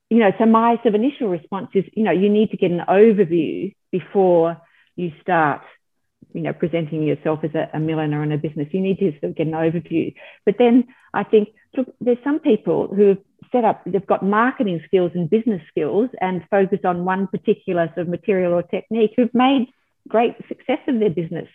you 0.09 0.19
know, 0.19 0.31
so 0.37 0.45
my 0.45 0.75
sort 0.75 0.87
of 0.87 0.95
initial 0.95 1.29
response 1.29 1.69
is, 1.73 1.85
you 1.93 2.03
know, 2.03 2.11
you 2.11 2.27
need 2.27 2.51
to 2.51 2.57
get 2.57 2.71
an 2.71 2.83
overview 2.89 3.73
before 3.93 4.61
you 4.97 5.13
start 5.21 5.61
you 6.33 6.41
know 6.41 6.53
presenting 6.53 7.03
yourself 7.03 7.39
as 7.43 7.51
a, 7.55 7.69
a, 7.73 7.79
milliner 7.79 8.21
and 8.21 8.33
a 8.33 8.37
business 8.37 8.67
you 8.71 8.81
need 8.81 8.99
to 8.99 9.11
sort 9.19 9.31
of 9.31 9.35
get 9.35 9.47
an 9.47 9.53
overview. 9.53 10.13
But 10.45 10.55
then 10.57 10.87
i 11.13 11.23
think 11.23 11.49
look 11.75 11.87
there's 11.99 12.17
some 12.23 12.39
people 12.39 12.87
who 12.87 13.09
have 13.09 13.17
set 13.51 13.65
up 13.65 13.81
they've 13.85 14.05
got 14.05 14.23
marketing 14.23 14.81
skills 14.85 15.11
and 15.15 15.29
business 15.29 15.61
skills 15.69 16.09
and 16.21 16.43
focus 16.51 16.79
on 16.85 17.05
one 17.05 17.27
particular 17.27 17.87
sort 17.87 17.99
of 17.99 18.07
material 18.07 18.53
or 18.53 18.63
technique 18.63 19.11
who've 19.15 19.33
made 19.33 19.67
great 20.07 20.35
success 20.47 20.79
of 20.87 20.99
their 20.99 21.09
business. 21.09 21.47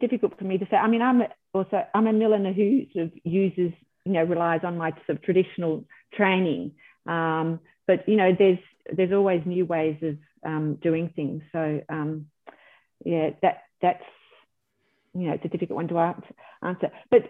Difficult 0.00 0.38
for 0.38 0.44
me 0.44 0.58
to 0.58 0.66
say. 0.70 0.76
I 0.76 0.88
mean 0.88 1.02
i'm 1.02 1.22
also 1.52 1.84
i'm 1.94 2.06
a 2.06 2.12
milliner 2.12 2.52
who 2.52 2.86
sort 2.92 3.06
of 3.06 3.12
uses 3.24 3.72
you 4.04 4.12
know 4.12 4.24
relies 4.24 4.60
on 4.64 4.78
my 4.78 4.90
sort 5.06 5.18
of 5.18 5.22
traditional 5.22 5.84
training. 6.14 6.72
Um, 7.06 7.60
but 7.86 8.08
you 8.08 8.16
know 8.16 8.30
there's 8.38 8.58
there's 8.94 9.12
always 9.12 9.42
new 9.44 9.66
ways 9.66 9.96
of 10.02 10.16
um, 10.46 10.76
doing 10.80 11.10
things. 11.14 11.42
So 11.52 11.80
um, 11.88 12.26
yeah 13.04 13.30
that 13.42 13.62
that's 13.80 14.04
you 15.14 15.28
know 15.28 15.32
it's 15.32 15.44
a 15.44 15.48
difficult 15.48 15.76
one 15.76 15.88
to 15.88 16.14
answer 16.62 16.90
but 17.10 17.22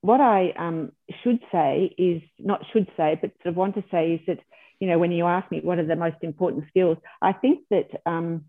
what 0.00 0.20
I 0.20 0.52
um, 0.56 0.92
should 1.22 1.40
say 1.50 1.92
is 1.98 2.22
not 2.38 2.62
should 2.72 2.88
say, 2.96 3.18
but 3.20 3.32
sort 3.42 3.52
of 3.52 3.56
want 3.56 3.74
to 3.74 3.84
say 3.90 4.14
is 4.14 4.20
that 4.26 4.38
you 4.80 4.88
know 4.88 4.98
when 4.98 5.12
you 5.12 5.26
ask 5.26 5.50
me 5.50 5.60
what 5.60 5.78
are 5.78 5.86
the 5.86 5.96
most 5.96 6.16
important 6.22 6.64
skills, 6.68 6.98
I 7.20 7.32
think 7.32 7.64
that 7.70 7.88
um, 8.06 8.44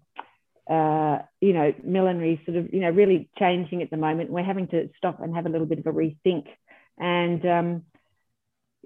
uh, 0.70 1.20
you 1.42 1.54
know 1.54 1.74
millinery 1.84 2.42
sort 2.46 2.58
of 2.58 2.74
you 2.74 2.82
know 2.82 2.90
really 2.90 3.30
changing 3.38 3.82
at 3.82 3.90
the 3.90 3.98
moment. 3.98 4.30
We're 4.30 4.44
having 4.44 4.68
to 4.68 4.90
stop 4.98 5.22
and 5.22 5.36
have 5.36 5.46
a 5.46 5.50
little 5.50 5.68
bit 5.68 5.80
of 5.80 5.88
a 5.88 5.92
rethink. 5.92 6.46
And 6.98 7.46
um, 7.46 7.84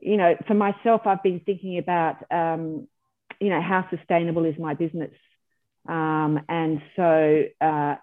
you 0.01 0.17
know, 0.17 0.35
for 0.47 0.53
myself, 0.53 1.01
I've 1.05 1.23
been 1.23 1.41
thinking 1.41 1.77
about 1.77 2.23
um, 2.31 2.87
you 3.41 3.49
know 3.49 3.61
how 3.61 3.87
sustainable 3.89 4.45
is 4.45 4.55
my 4.57 4.73
business, 4.73 5.11
um, 5.87 6.39
and 6.47 6.81
so 6.95 7.43
uh, 7.59 7.95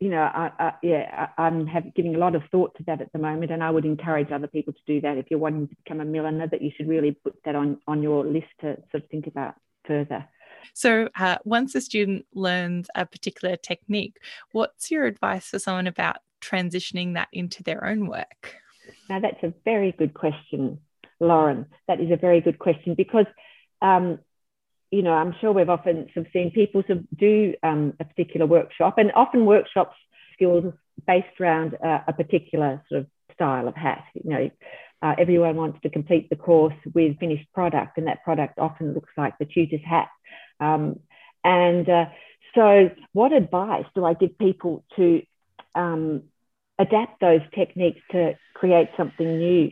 you 0.00 0.08
know, 0.08 0.22
I, 0.22 0.50
I, 0.58 0.72
yeah, 0.82 1.28
I, 1.36 1.46
am 1.46 1.66
have, 1.66 1.94
giving 1.94 2.14
a 2.14 2.18
lot 2.18 2.34
of 2.34 2.42
thought 2.50 2.74
to 2.76 2.82
that 2.84 3.02
at 3.02 3.12
the 3.12 3.18
moment, 3.18 3.52
and 3.52 3.62
I 3.62 3.70
would 3.70 3.84
encourage 3.84 4.32
other 4.32 4.46
people 4.46 4.72
to 4.72 4.80
do 4.86 5.02
that. 5.02 5.18
If 5.18 5.26
you're 5.30 5.38
wanting 5.38 5.68
to 5.68 5.76
become 5.84 6.00
a 6.00 6.06
milliner, 6.06 6.48
that 6.48 6.62
you 6.62 6.72
should 6.74 6.88
really 6.88 7.12
put 7.12 7.36
that 7.44 7.54
on 7.54 7.78
on 7.86 8.02
your 8.02 8.24
list 8.24 8.48
to 8.62 8.76
sort 8.90 9.04
of 9.04 9.10
think 9.10 9.26
about 9.26 9.54
further. 9.86 10.26
So, 10.72 11.10
uh, 11.18 11.36
once 11.44 11.74
a 11.74 11.82
student 11.82 12.24
learns 12.34 12.88
a 12.94 13.04
particular 13.04 13.56
technique, 13.56 14.16
what's 14.52 14.90
your 14.90 15.04
advice 15.04 15.48
for 15.48 15.58
someone 15.58 15.86
about 15.86 16.16
transitioning 16.40 17.14
that 17.14 17.28
into 17.32 17.62
their 17.62 17.84
own 17.84 18.06
work? 18.06 18.56
Now, 19.10 19.20
that's 19.20 19.42
a 19.42 19.52
very 19.66 19.92
good 19.92 20.14
question, 20.14 20.80
Lauren. 21.20 21.66
That 21.88 22.00
is 22.00 22.10
a 22.10 22.16
very 22.16 22.40
good 22.40 22.58
question 22.58 22.94
because 22.94 23.26
um, 23.82 24.18
you 24.90 25.02
know, 25.02 25.12
I'm 25.12 25.34
sure 25.40 25.52
we've 25.52 25.68
often 25.68 26.08
sort 26.12 26.26
of 26.26 26.32
seen 26.32 26.50
people 26.50 26.82
sort 26.86 26.98
of 26.98 27.04
do 27.16 27.54
um, 27.62 27.94
a 28.00 28.04
particular 28.04 28.46
workshop, 28.46 28.98
and 28.98 29.12
often 29.14 29.46
workshops 29.46 29.96
skills 30.34 30.72
based 31.06 31.40
around 31.40 31.76
uh, 31.84 32.00
a 32.08 32.12
particular 32.12 32.82
sort 32.88 33.02
of 33.02 33.06
style 33.34 33.68
of 33.68 33.74
hat. 33.74 34.04
You 34.14 34.30
know, 34.30 34.50
uh, 35.02 35.14
everyone 35.18 35.56
wants 35.56 35.78
to 35.82 35.90
complete 35.90 36.28
the 36.28 36.36
course 36.36 36.74
with 36.92 37.18
finished 37.18 37.46
product, 37.54 37.98
and 37.98 38.06
that 38.08 38.24
product 38.24 38.58
often 38.58 38.92
looks 38.94 39.12
like 39.16 39.38
the 39.38 39.44
tutor's 39.44 39.84
hat. 39.84 40.08
Um, 40.58 41.00
and 41.44 41.88
uh, 41.88 42.06
so, 42.54 42.90
what 43.12 43.32
advice 43.32 43.86
do 43.94 44.04
I 44.04 44.14
give 44.14 44.38
people 44.38 44.84
to 44.96 45.22
um, 45.74 46.24
adapt 46.78 47.20
those 47.20 47.42
techniques 47.54 48.00
to 48.10 48.36
create 48.54 48.88
something 48.96 49.38
new? 49.38 49.70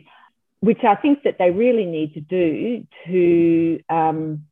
Which 0.61 0.83
I 0.83 0.95
think 0.95 1.23
that 1.23 1.37
they 1.39 1.51
really 1.51 1.85
need 1.85 2.13
to 2.15 2.21
do 2.21 2.85
to 3.07 3.79
um, 3.89 4.45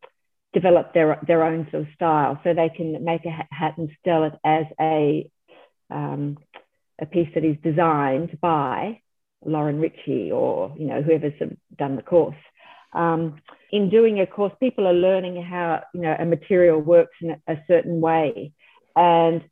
develop 0.53 0.93
their 0.93 1.19
their 1.27 1.43
own 1.43 1.67
sort 1.71 1.83
of 1.83 1.89
style, 1.93 2.39
so 2.43 2.53
they 2.53 2.69
can 2.69 3.03
make 3.03 3.25
a 3.25 3.45
hat 3.53 3.77
and 3.77 3.89
sell 4.05 4.23
it 4.23 4.33
as 4.43 4.65
a 4.79 5.29
um, 5.89 6.37
a 6.99 7.05
piece 7.05 7.29
that 7.35 7.45
is 7.45 7.57
designed 7.63 8.39
by 8.41 9.01
Lauren 9.45 9.79
Ritchie 9.79 10.31
or 10.31 10.73
you 10.77 10.87
know 10.87 11.01
whoever's 11.01 11.33
done 11.77 11.95
the 11.95 12.01
course. 12.01 12.35
Um, 12.93 13.41
in 13.71 13.89
doing 13.89 14.19
a 14.19 14.25
course, 14.25 14.53
people 14.59 14.87
are 14.87 14.93
learning 14.93 15.41
how 15.43 15.83
you 15.93 16.01
know 16.01 16.15
a 16.17 16.25
material 16.25 16.79
works 16.79 17.15
in 17.21 17.35
a, 17.47 17.57
certain 17.67 18.01
way, 18.01 18.53
and 18.95 19.43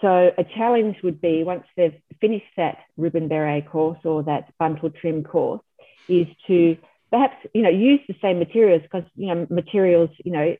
so 0.00 0.30
a 0.36 0.44
challenge 0.44 0.96
would 1.02 1.20
be 1.20 1.44
once 1.44 1.64
they've 1.76 2.00
finished 2.20 2.52
that 2.56 2.78
ribbon 2.96 3.28
beret 3.28 3.68
course 3.70 3.98
or 4.04 4.22
that 4.24 4.52
buntal 4.58 4.90
trim 4.90 5.24
course, 5.24 5.62
is 6.08 6.26
to 6.46 6.76
perhaps 7.14 7.36
you 7.54 7.62
know 7.62 7.70
use 7.70 8.00
the 8.08 8.16
same 8.20 8.40
materials 8.40 8.82
because 8.82 9.08
you 9.14 9.28
know 9.32 9.46
materials 9.48 10.10
you 10.24 10.32
know 10.32 10.56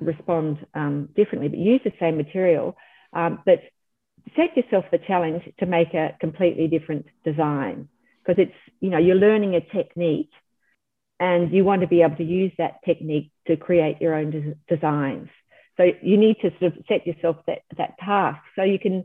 respond 0.00 0.58
um, 0.74 1.08
differently, 1.16 1.48
but 1.48 1.58
use 1.58 1.80
the 1.82 1.92
same 1.98 2.16
material, 2.16 2.76
um, 3.14 3.42
but 3.46 3.60
set 4.36 4.54
yourself 4.54 4.84
the 4.92 4.98
challenge 4.98 5.42
to 5.58 5.66
make 5.66 5.94
a 5.94 6.14
completely 6.20 6.68
different 6.68 7.06
design 7.24 7.88
because 8.20 8.38
it's 8.44 8.58
you 8.80 8.90
know 8.90 8.98
you're 8.98 9.16
learning 9.16 9.54
a 9.54 9.60
technique 9.60 10.30
and 11.18 11.52
you 11.52 11.64
want 11.64 11.80
to 11.80 11.88
be 11.88 12.02
able 12.02 12.16
to 12.16 12.24
use 12.24 12.52
that 12.58 12.74
technique 12.84 13.30
to 13.46 13.56
create 13.56 13.96
your 14.00 14.14
own 14.14 14.30
des- 14.30 14.74
designs. 14.74 15.28
So 15.78 15.84
you 16.02 16.18
need 16.18 16.36
to 16.42 16.50
sort 16.60 16.76
of 16.76 16.84
set 16.86 17.06
yourself 17.06 17.36
that 17.46 17.60
that 17.78 17.94
task 17.98 18.40
so 18.56 18.62
you 18.62 18.78
can 18.78 19.04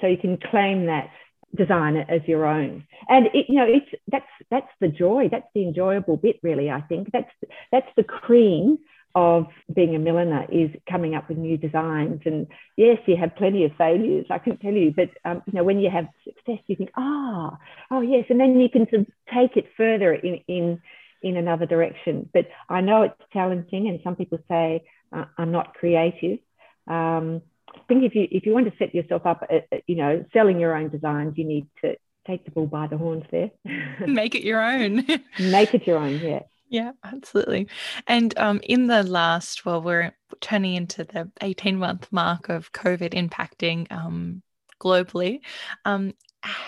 so 0.00 0.06
you 0.06 0.16
can 0.16 0.38
claim 0.38 0.86
that 0.86 1.10
design 1.56 1.96
it 1.96 2.06
as 2.08 2.20
your 2.26 2.46
own. 2.46 2.84
And 3.08 3.26
it, 3.26 3.46
you 3.48 3.56
know 3.56 3.66
it's 3.66 3.90
that's 4.08 4.26
that's 4.50 4.70
the 4.80 4.88
joy. 4.88 5.28
That's 5.30 5.48
the 5.54 5.62
enjoyable 5.62 6.16
bit 6.16 6.36
really 6.42 6.70
i 6.70 6.80
think. 6.82 7.10
That's 7.12 7.30
that's 7.72 7.88
the 7.96 8.04
cream 8.04 8.78
of 9.16 9.46
being 9.74 9.96
a 9.96 9.98
milliner 9.98 10.46
is 10.52 10.70
coming 10.88 11.16
up 11.16 11.28
with 11.28 11.38
new 11.38 11.56
designs. 11.56 12.20
And 12.24 12.46
yes 12.76 12.98
you 13.06 13.16
have 13.16 13.34
plenty 13.36 13.64
of 13.64 13.72
failures 13.76 14.26
i 14.30 14.38
can 14.38 14.58
tell 14.58 14.72
you. 14.72 14.92
But 14.94 15.10
um, 15.24 15.42
you 15.46 15.54
know 15.54 15.64
when 15.64 15.80
you 15.80 15.90
have 15.90 16.06
success 16.24 16.62
you 16.66 16.76
think 16.76 16.90
ah 16.96 17.58
oh, 17.90 17.96
oh 17.96 18.00
yes. 18.00 18.26
And 18.30 18.38
then 18.38 18.60
you 18.60 18.68
can 18.68 18.86
sort 18.88 19.02
of 19.02 19.06
take 19.34 19.56
it 19.56 19.66
further 19.76 20.12
in 20.14 20.40
in 20.46 20.80
in 21.22 21.36
another 21.36 21.66
direction. 21.66 22.28
But 22.32 22.46
i 22.68 22.80
know 22.80 23.02
it's 23.02 23.32
challenging 23.32 23.88
and 23.88 24.00
some 24.04 24.16
people 24.16 24.38
say 24.48 24.84
uh, 25.12 25.24
i'm 25.36 25.50
not 25.50 25.74
creative. 25.74 26.38
Um, 26.86 27.42
I 27.74 27.80
think 27.88 28.04
if 28.04 28.14
you 28.14 28.28
if 28.30 28.46
you 28.46 28.52
want 28.52 28.70
to 28.70 28.76
set 28.78 28.94
yourself 28.94 29.26
up, 29.26 29.46
uh, 29.50 29.56
uh, 29.72 29.78
you 29.86 29.96
know, 29.96 30.24
selling 30.32 30.60
your 30.60 30.76
own 30.76 30.88
designs, 30.88 31.36
you 31.36 31.44
need 31.44 31.66
to 31.82 31.96
take 32.26 32.44
the 32.44 32.50
bull 32.50 32.66
by 32.66 32.86
the 32.86 32.98
horns 32.98 33.24
there. 33.30 33.50
Make 34.06 34.34
it 34.34 34.44
your 34.44 34.62
own. 34.62 35.06
Make 35.38 35.74
it 35.74 35.86
your 35.86 35.98
own. 35.98 36.18
Yeah. 36.20 36.40
Yeah, 36.68 36.92
absolutely. 37.02 37.66
And 38.06 38.36
um, 38.38 38.60
in 38.62 38.86
the 38.86 39.02
last, 39.02 39.66
well, 39.66 39.82
we're 39.82 40.12
turning 40.40 40.74
into 40.74 41.02
the 41.02 41.28
18 41.40 41.76
month 41.76 42.06
mark 42.12 42.48
of 42.48 42.72
COVID 42.72 43.12
impacting 43.12 43.90
um, 43.90 44.42
globally. 44.80 45.40
Um, 45.84 46.14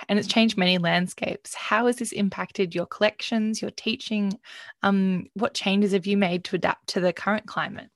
and 0.08 0.18
it's 0.18 0.28
changed 0.28 0.58
many 0.58 0.78
landscapes. 0.78 1.54
How 1.54 1.86
has 1.86 1.96
this 1.96 2.10
impacted 2.10 2.74
your 2.74 2.86
collections, 2.86 3.62
your 3.62 3.70
teaching? 3.70 4.38
Um, 4.82 5.28
what 5.34 5.54
changes 5.54 5.92
have 5.92 6.06
you 6.06 6.16
made 6.16 6.44
to 6.44 6.56
adapt 6.56 6.88
to 6.88 7.00
the 7.00 7.12
current 7.12 7.46
climate? 7.46 7.88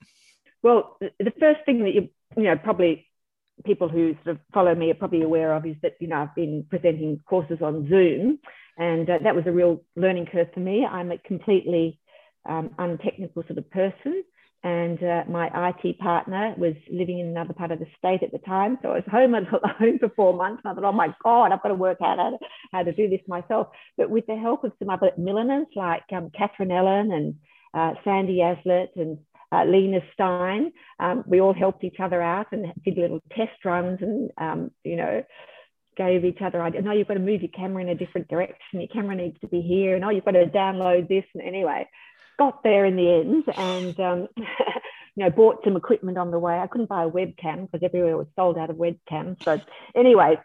Well, 0.62 0.96
the 1.00 1.32
first 1.38 1.60
thing 1.66 1.82
that 1.84 1.94
you 1.94 2.08
you 2.36 2.44
know, 2.44 2.56
probably 2.56 3.06
people 3.64 3.88
who 3.88 4.14
sort 4.24 4.36
of 4.36 4.38
follow 4.52 4.74
me 4.74 4.90
are 4.90 4.94
probably 4.94 5.22
aware 5.22 5.54
of 5.54 5.64
is 5.66 5.76
that, 5.82 5.96
you 6.00 6.08
know, 6.08 6.16
I've 6.16 6.34
been 6.34 6.66
presenting 6.68 7.20
courses 7.26 7.58
on 7.62 7.88
Zoom 7.88 8.38
and 8.76 9.08
uh, 9.08 9.18
that 9.22 9.34
was 9.34 9.44
a 9.46 9.52
real 9.52 9.82
learning 9.96 10.26
curve 10.26 10.48
for 10.52 10.60
me. 10.60 10.84
I'm 10.84 11.10
a 11.10 11.18
completely 11.18 11.98
um, 12.48 12.70
untechnical 12.78 13.42
sort 13.46 13.58
of 13.58 13.70
person. 13.70 14.22
And 14.62 15.00
uh, 15.02 15.22
my 15.28 15.48
IT 15.70 15.98
partner 15.98 16.54
was 16.58 16.74
living 16.90 17.20
in 17.20 17.26
another 17.28 17.52
part 17.52 17.70
of 17.70 17.78
the 17.78 17.86
state 17.98 18.22
at 18.22 18.32
the 18.32 18.38
time. 18.38 18.78
So 18.82 18.90
I 18.90 18.94
was 18.94 19.04
home 19.10 19.34
alone 19.34 19.98
for 20.00 20.08
four 20.16 20.34
months. 20.34 20.62
And 20.64 20.72
I 20.72 20.74
thought, 20.74 20.88
oh 20.88 20.92
my 20.92 21.14
God, 21.22 21.52
I've 21.52 21.62
got 21.62 21.68
to 21.68 21.74
work 21.74 21.98
out 22.02 22.18
how 22.72 22.82
to, 22.82 22.92
do 22.92 23.08
this 23.08 23.20
myself. 23.28 23.68
But 23.96 24.10
with 24.10 24.26
the 24.26 24.36
help 24.36 24.64
of 24.64 24.72
some 24.78 24.90
other 24.90 25.12
milliners 25.16 25.66
like 25.76 26.02
um, 26.12 26.30
Catherine 26.36 26.72
Ellen 26.72 27.12
and 27.12 27.34
uh, 27.74 27.94
Sandy 28.02 28.38
Aslett 28.38 28.88
and 28.96 29.18
uh, 29.56 29.64
Lena 29.64 30.00
Stein. 30.12 30.72
Um, 31.00 31.24
we 31.26 31.40
all 31.40 31.54
helped 31.54 31.84
each 31.84 32.00
other 32.00 32.20
out 32.20 32.48
and 32.52 32.72
did 32.84 32.98
little 32.98 33.20
test 33.34 33.64
runs 33.64 33.98
and, 34.02 34.30
um, 34.38 34.70
you 34.84 34.96
know, 34.96 35.24
gave 35.96 36.24
each 36.24 36.42
other 36.42 36.62
ideas. 36.62 36.84
No, 36.84 36.92
you've 36.92 37.08
got 37.08 37.14
to 37.14 37.20
move 37.20 37.42
your 37.42 37.50
camera 37.50 37.82
in 37.82 37.88
a 37.88 37.94
different 37.94 38.28
direction. 38.28 38.80
Your 38.80 38.88
camera 38.88 39.16
needs 39.16 39.40
to 39.40 39.48
be 39.48 39.62
here. 39.62 39.94
And 39.94 40.04
oh, 40.04 40.10
you've 40.10 40.24
got 40.24 40.32
to 40.32 40.46
download 40.46 41.08
this. 41.08 41.24
And 41.34 41.42
anyway, 41.42 41.88
got 42.38 42.62
there 42.62 42.84
in 42.84 42.96
the 42.96 43.10
end 43.10 43.44
and, 43.56 44.00
um, 44.00 44.28
you 44.36 45.24
know, 45.24 45.30
bought 45.30 45.64
some 45.64 45.76
equipment 45.76 46.18
on 46.18 46.30
the 46.30 46.38
way. 46.38 46.58
I 46.58 46.66
couldn't 46.66 46.90
buy 46.90 47.04
a 47.04 47.10
webcam 47.10 47.70
because 47.70 47.84
everywhere 47.84 48.16
was 48.16 48.26
sold 48.36 48.58
out 48.58 48.70
of 48.70 48.76
webcams. 48.76 49.42
So 49.42 49.58
anyway, 49.94 50.38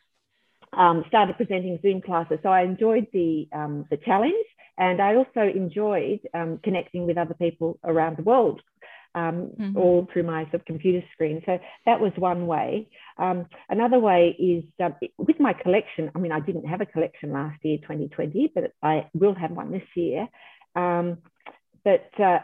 um, 0.72 1.04
started 1.10 1.36
presenting 1.36 1.80
Zoom 1.82 2.02
classes. 2.02 2.40
So 2.44 2.50
I 2.50 2.62
enjoyed 2.62 3.08
the, 3.12 3.50
um, 3.52 3.86
the 3.90 3.98
challenge 3.98 4.46
and 4.78 5.02
I 5.02 5.16
also 5.16 5.42
enjoyed 5.42 6.22
um, 6.34 6.60
connecting 6.64 7.06
with 7.06 7.18
other 7.18 7.34
people 7.34 7.78
around 7.84 8.16
the 8.16 8.24
world 8.24 8.62
um, 9.16 9.52
mm-hmm. 9.60 9.78
all 9.78 10.08
through 10.12 10.24
my 10.24 10.44
sort 10.46 10.56
of 10.56 10.66
computer 10.66 11.06
screen. 11.14 11.42
So 11.46 11.60
that 11.86 12.00
was 12.00 12.12
one 12.16 12.48
way. 12.48 12.88
Um, 13.18 13.48
another 13.70 14.00
way 14.00 14.36
is 14.40 14.64
um, 14.84 14.96
with 15.18 15.40
my 15.40 15.54
collection. 15.54 16.12
I 16.16 16.20
mean, 16.20 16.32
I 16.32 16.40
didn't 16.40 16.66
have 16.66 16.82
a 16.82 16.86
collection 16.86 17.32
last 17.32 17.60
year, 17.64 17.78
2020, 17.78 18.52
but 18.54 18.72
I 18.82 19.10
will 19.14 19.36
have 19.36 19.52
one 19.52 19.72
this 19.72 19.88
year. 19.96 20.28
Um, 20.76 21.18
but 21.84 22.10
uh, 22.20 22.40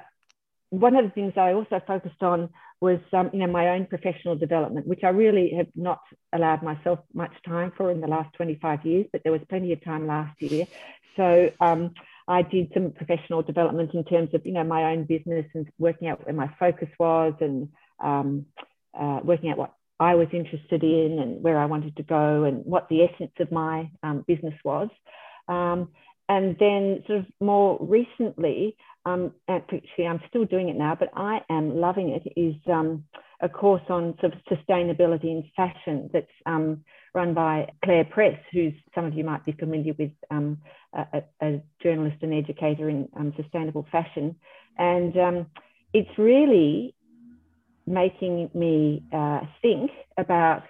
one 0.69 0.95
of 0.95 1.06
the 1.06 1.12
things 1.12 1.34
I 1.38 1.53
also 1.53 1.82
focused 1.86 2.21
on 2.21 2.49
was, 2.80 2.99
um, 3.13 3.32
you 3.34 3.39
know, 3.39 3.47
my 3.47 3.69
own 3.69 3.86
professional 3.86 4.36
development, 4.36 4.86
which 4.86 5.03
I 5.03 5.09
really 5.09 5.53
have 5.57 5.68
not 5.76 5.99
allowed 6.34 6.61
myself 6.61 6.99
much 7.13 7.32
time 7.45 7.72
for 7.76 7.89
in 7.89 8.01
the 8.01 8.07
last 8.07 8.34
25 8.36 8.86
years, 8.86 9.05
but 9.11 9.24
there 9.24 9.32
was 9.32 9.41
plenty 9.49 9.74
of 9.74 9.84
time 9.84 10.05
last 10.05 10.39
year. 10.41 10.68
So 11.15 11.49
um, 11.59 11.93
I 12.28 12.41
did 12.41 12.71
some 12.73 12.91
professional 12.91 13.41
development 13.41 13.93
in 13.93 14.03
terms 14.03 14.30
of, 14.34 14.45
you 14.45 14.53
know, 14.53 14.63
my 14.63 14.91
own 14.91 15.05
business 15.05 15.45
and 15.53 15.67
working 15.80 16.09
out 16.09 16.25
where 16.25 16.36
my 16.36 16.49
focus 16.59 16.89
was 16.99 17.34
and 17.39 17.69
um, 18.03 18.45
uh, 18.99 19.21
working 19.23 19.49
out 19.49 19.57
what 19.57 19.73
I 19.99 20.15
was 20.15 20.28
interested 20.34 20.84
in 20.84 21.19
and 21.19 21.41
where 21.41 21.57
I 21.57 21.65
wanted 21.65 21.95
to 21.97 22.03
go 22.03 22.43
and 22.43 22.65
what 22.65 22.89
the 22.89 23.03
essence 23.03 23.32
of 23.39 23.51
my 23.51 23.89
um, 24.03 24.25
business 24.28 24.53
was. 24.63 24.89
Um, 25.47 25.89
and 26.30 26.57
then, 26.59 27.03
sort 27.07 27.19
of 27.19 27.25
more 27.39 27.78
recently, 27.80 28.75
um, 29.05 29.32
actually, 29.47 30.05
I'm 30.05 30.21
still 30.28 30.43
doing 30.43 30.67
it 30.67 30.75
now, 30.75 30.95
but 30.99 31.09
I 31.15 31.39
am 31.49 31.78
loving 31.78 32.09
it. 32.09 32.34
Is 32.36 32.55
um, 32.67 33.05
a 33.41 33.47
course 33.47 33.84
on 33.89 34.15
sort 34.19 34.34
of 34.34 34.39
sustainability 34.51 35.25
in 35.25 35.49
fashion 35.55 36.09
that's 36.11 36.25
um, 36.45 36.84
run 37.18 37.34
by 37.34 37.68
Clare 37.84 38.05
Press, 38.05 38.39
who's 38.53 38.74
some 38.93 39.05
of 39.05 39.15
you 39.15 39.24
might 39.24 39.43
be 39.43 39.51
familiar 39.51 39.93
with, 39.97 40.11
um, 40.30 40.59
a, 40.93 41.24
a, 41.41 41.61
journalist 41.82 42.18
and 42.22 42.32
educator 42.32 42.89
in 42.89 43.09
um, 43.18 43.34
sustainable 43.36 43.88
fashion. 43.91 44.36
And 44.78 45.18
um, 45.18 45.45
it's 45.93 46.15
really 46.18 46.93
making 47.88 48.51
me 48.53 49.03
uh, 49.11 49.41
think 49.63 49.89
about 50.15 50.63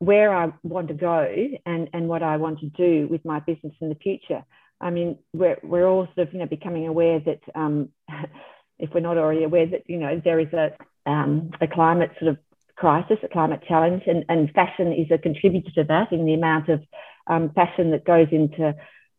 where 0.00 0.34
I 0.34 0.52
want 0.64 0.88
to 0.88 0.94
go 0.94 1.26
and, 1.64 1.88
and 1.92 2.08
what 2.08 2.24
I 2.24 2.38
want 2.38 2.58
to 2.60 2.66
do 2.70 3.06
with 3.08 3.24
my 3.24 3.38
business 3.38 3.74
in 3.80 3.88
the 3.88 3.94
future. 3.94 4.44
I 4.80 4.90
mean, 4.90 5.18
we're, 5.32 5.58
we're 5.62 5.86
all 5.86 6.06
sort 6.16 6.26
of, 6.26 6.34
you 6.34 6.40
know, 6.40 6.46
becoming 6.46 6.88
aware 6.88 7.20
that 7.20 7.40
um, 7.54 7.90
if 8.80 8.90
we're 8.92 9.00
not 9.00 9.16
already 9.16 9.44
aware 9.44 9.66
that, 9.66 9.82
you 9.86 9.98
know, 9.98 10.20
there 10.24 10.40
is 10.40 10.52
a, 10.52 10.72
um, 11.08 11.50
a 11.60 11.68
climate 11.68 12.10
sort 12.18 12.32
of 12.32 12.38
crisis, 12.78 13.18
a 13.24 13.28
climate 13.28 13.62
challenge, 13.66 14.04
and, 14.06 14.24
and 14.28 14.50
fashion 14.52 14.92
is 14.92 15.10
a 15.10 15.18
contributor 15.18 15.70
to 15.74 15.84
that 15.84 16.12
in 16.12 16.24
the 16.24 16.34
amount 16.34 16.68
of 16.68 16.80
um, 17.26 17.50
fashion 17.50 17.90
that 17.90 18.04
goes 18.04 18.28
into 18.30 18.74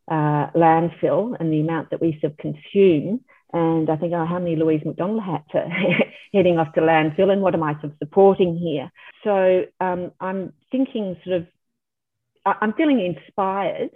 uh, 0.09 0.47
landfill 0.55 1.35
and 1.39 1.51
the 1.51 1.59
amount 1.59 1.89
that 1.91 2.01
we 2.01 2.17
sort 2.21 2.33
of 2.33 2.37
consume. 2.37 3.21
And 3.51 3.89
I 3.89 3.97
think, 3.97 4.13
oh, 4.13 4.25
how 4.25 4.39
many 4.39 4.55
Louise 4.55 4.81
McDonald 4.85 5.23
hats 5.23 5.49
are 5.53 5.67
heading 6.33 6.57
off 6.57 6.73
to 6.73 6.81
landfill, 6.81 7.31
and 7.31 7.41
what 7.41 7.53
am 7.53 7.63
I 7.63 7.73
sort 7.73 7.85
of 7.85 7.97
supporting 7.99 8.57
here? 8.57 8.91
So 9.23 9.65
um, 9.79 10.11
I'm 10.19 10.53
thinking, 10.71 11.17
sort 11.25 11.41
of, 11.41 11.47
I'm 12.45 12.73
feeling 12.73 13.01
inspired 13.01 13.91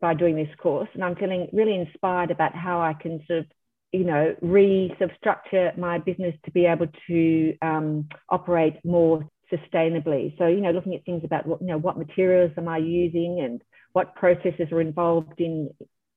by 0.00 0.14
doing 0.14 0.36
this 0.36 0.54
course, 0.60 0.88
and 0.94 1.04
I'm 1.04 1.16
feeling 1.16 1.48
really 1.52 1.74
inspired 1.74 2.30
about 2.30 2.54
how 2.54 2.80
I 2.80 2.94
can 2.94 3.24
sort 3.26 3.40
of 3.40 3.46
you 3.92 4.04
know, 4.04 4.34
re 4.42 4.94
structure 5.16 5.72
my 5.76 5.98
business 5.98 6.34
to 6.44 6.50
be 6.50 6.66
able 6.66 6.86
to 7.06 7.56
um, 7.62 8.08
operate 8.28 8.76
more 8.84 9.28
sustainably. 9.52 10.36
So, 10.38 10.46
you 10.46 10.60
know, 10.60 10.70
looking 10.70 10.94
at 10.94 11.04
things 11.04 11.22
about 11.24 11.46
what, 11.46 11.60
you 11.60 11.68
know, 11.68 11.78
what 11.78 11.96
materials 11.96 12.52
am 12.56 12.68
I 12.68 12.78
using 12.78 13.40
and 13.42 13.62
what 13.92 14.14
processes 14.14 14.68
are 14.72 14.80
involved 14.80 15.40
in 15.40 15.70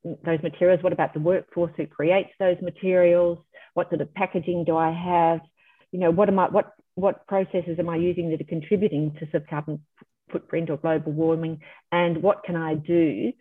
those 0.03 0.41
materials? 0.43 0.83
What 0.83 0.93
about 0.93 1.13
the 1.13 1.19
workforce 1.19 1.71
who 1.77 1.87
creates 1.87 2.31
those 2.39 2.57
materials? 2.61 3.37
What 3.73 3.89
sort 3.89 4.01
of 4.01 4.13
packaging 4.13 4.65
do 4.65 4.75
I 4.75 4.91
have? 4.91 5.39
You 5.91 5.99
know, 5.99 6.11
what 6.11 6.27
am 6.27 6.39
I, 6.39 6.49
what, 6.49 6.73
what 6.95 7.25
processes 7.27 7.77
am 7.79 7.89
I 7.89 7.95
using 7.95 8.31
that 8.31 8.41
are 8.41 8.45
contributing 8.45 9.15
to 9.19 9.27
sub 9.31 9.47
carbon 9.47 9.85
footprint 10.31 10.69
or 10.69 10.77
global 10.77 11.13
warming? 11.13 11.61
And 11.91 12.21
what 12.21 12.43
can 12.43 12.57
I 12.57 12.75
do 12.75 13.31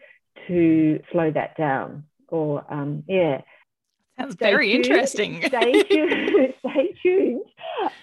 to 0.46 1.00
slow 1.10 1.32
that 1.32 1.56
down? 1.56 2.04
Or, 2.28 2.64
um, 2.72 3.02
yeah. 3.08 3.40
Sounds 4.20 4.34
very 4.36 4.72
tuned, 4.72 4.86
interesting. 4.86 5.42
stay 5.46 5.82
tuned. 5.84 6.54
stay 6.66 6.94
tuned. 7.02 7.42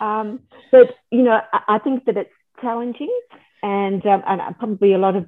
Um, 0.02 0.42
but 0.72 0.96
you 1.12 1.24
know, 1.24 1.40
I, 1.54 1.76
I, 1.76 1.80
think 1.80 2.06
that 2.06 2.18
it's 2.18 2.32
challenging, 2.62 3.16
and 3.62 4.06
um, 4.06 4.24
and 4.26 4.58
probably 4.58 4.94
a 4.94 4.98
lot 4.98 5.16
of 5.16 5.26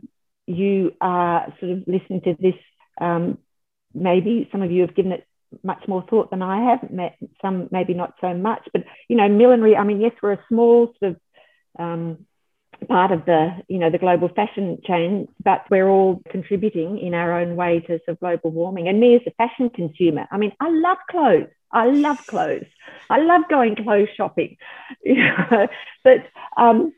you 0.48 0.92
are 1.00 1.54
sort 1.60 1.72
of 1.72 1.84
listening 1.88 2.22
to 2.22 2.36
this. 2.40 2.56
Um, 3.00 3.38
maybe 3.94 4.50
some 4.52 4.62
of 4.62 4.72
you 4.72 4.82
have 4.82 4.96
given 4.96 5.12
it 5.12 5.26
much 5.64 5.88
more 5.88 6.04
thought 6.10 6.32
than 6.32 6.42
I 6.42 6.72
have. 6.72 6.90
Some 7.42 7.70
maybe 7.72 7.94
not 7.94 8.14
so 8.22 8.34
much, 8.34 8.68
but 8.74 8.84
you 9.08 9.16
know, 9.16 9.30
millinery. 9.30 9.76
I 9.76 9.84
mean, 9.84 10.02
yes, 10.02 10.14
we're 10.22 10.34
a 10.34 10.46
small 10.48 10.94
sort 11.00 11.12
of 11.12 11.18
um, 11.78 12.26
part 12.90 13.12
of 13.12 13.26
the 13.26 13.52
you 13.68 13.78
know 13.80 13.90
the 13.90 13.98
global 13.98 14.30
fashion 14.30 14.80
chain 14.86 15.28
but 15.44 15.64
we're 15.70 15.88
all 15.88 16.22
contributing 16.30 17.00
in 17.00 17.14
our 17.14 17.40
own 17.40 17.56
way 17.56 17.80
to 17.82 18.00
sort 18.00 18.10
of 18.10 18.20
global 18.20 18.52
warming. 18.52 18.88
And 18.88 19.00
me 19.00 19.16
as 19.16 19.22
a 19.28 19.32
fashion 19.32 19.70
consumer 19.70 20.28
i 20.32 20.38
mean 20.38 20.52
i 20.60 20.70
love 20.70 20.98
clothes. 21.10 21.50
I 21.72 21.86
love 21.86 22.18
clothes. 22.26 22.66
I 23.12 23.20
love 23.20 23.44
going 23.48 23.76
clothes 23.76 24.10
shopping. 24.18 24.58
But 26.04 26.26
um, 26.58 26.94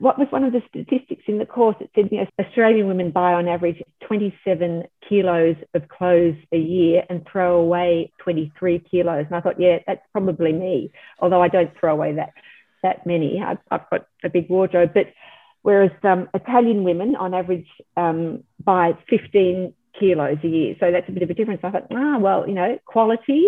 what 0.00 0.18
was 0.18 0.26
one 0.30 0.42
of 0.42 0.52
the 0.52 0.62
statistics 0.68 1.22
in 1.28 1.38
the 1.38 1.46
course 1.46 1.76
it 1.80 1.90
said 1.94 2.08
you 2.10 2.18
know, 2.18 2.26
australian 2.44 2.88
women 2.88 3.10
buy 3.12 3.34
on 3.34 3.46
average 3.46 3.80
27 4.06 4.84
kilos 5.08 5.56
of 5.74 5.88
clothes 5.88 6.36
a 6.52 6.58
year 6.58 7.04
and 7.08 7.26
throw 7.30 7.60
away 7.60 8.10
23 8.18 8.80
kilos. 8.90 9.26
And 9.26 9.36
i 9.36 9.40
thought 9.40 9.60
yeah 9.60 9.78
that's 9.86 10.02
probably 10.12 10.52
me 10.52 10.90
although 11.20 11.42
i 11.42 11.48
don't 11.48 11.70
throw 11.78 11.92
away 11.92 12.14
that 12.14 12.32
that 12.82 13.06
many. 13.06 13.42
I've, 13.42 13.58
I've 13.70 13.88
got 13.90 14.06
a 14.24 14.28
big 14.28 14.48
wardrobe, 14.48 14.92
but 14.94 15.06
whereas 15.66 15.90
um, 16.04 16.28
Italian 16.32 16.84
women 16.84 17.16
on 17.16 17.34
average 17.34 17.66
um, 17.96 18.44
buy 18.62 18.92
15 19.10 19.74
kilos 19.98 20.38
a 20.44 20.46
year. 20.46 20.76
So 20.78 20.92
that's 20.92 21.08
a 21.08 21.10
bit 21.10 21.24
of 21.24 21.30
a 21.30 21.34
difference. 21.34 21.60
I 21.64 21.72
thought, 21.72 21.88
ah, 21.90 22.18
well, 22.20 22.46
you 22.46 22.54
know, 22.54 22.78
quality, 22.86 23.46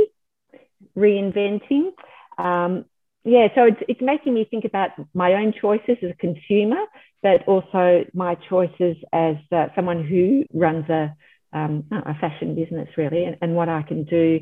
reinventing. 0.96 1.92
Um, 2.36 2.86
yeah, 3.22 3.46
so 3.54 3.66
it's, 3.66 3.80
it's 3.86 4.00
making 4.00 4.34
me 4.34 4.48
think 4.50 4.64
about 4.64 4.90
my 5.14 5.34
own 5.34 5.54
choices 5.60 5.96
as 6.02 6.10
a 6.10 6.14
consumer, 6.14 6.82
but 7.22 7.46
also 7.46 8.04
my 8.12 8.34
choices 8.48 8.96
as 9.12 9.36
uh, 9.52 9.66
someone 9.76 10.04
who 10.04 10.44
runs 10.52 10.90
a, 10.90 11.14
um, 11.52 11.84
a 11.92 12.14
fashion 12.14 12.56
business, 12.56 12.88
really, 12.96 13.26
and, 13.26 13.36
and, 13.42 13.54
what 13.54 13.68
I 13.68 13.82
can 13.82 14.02
do 14.02 14.40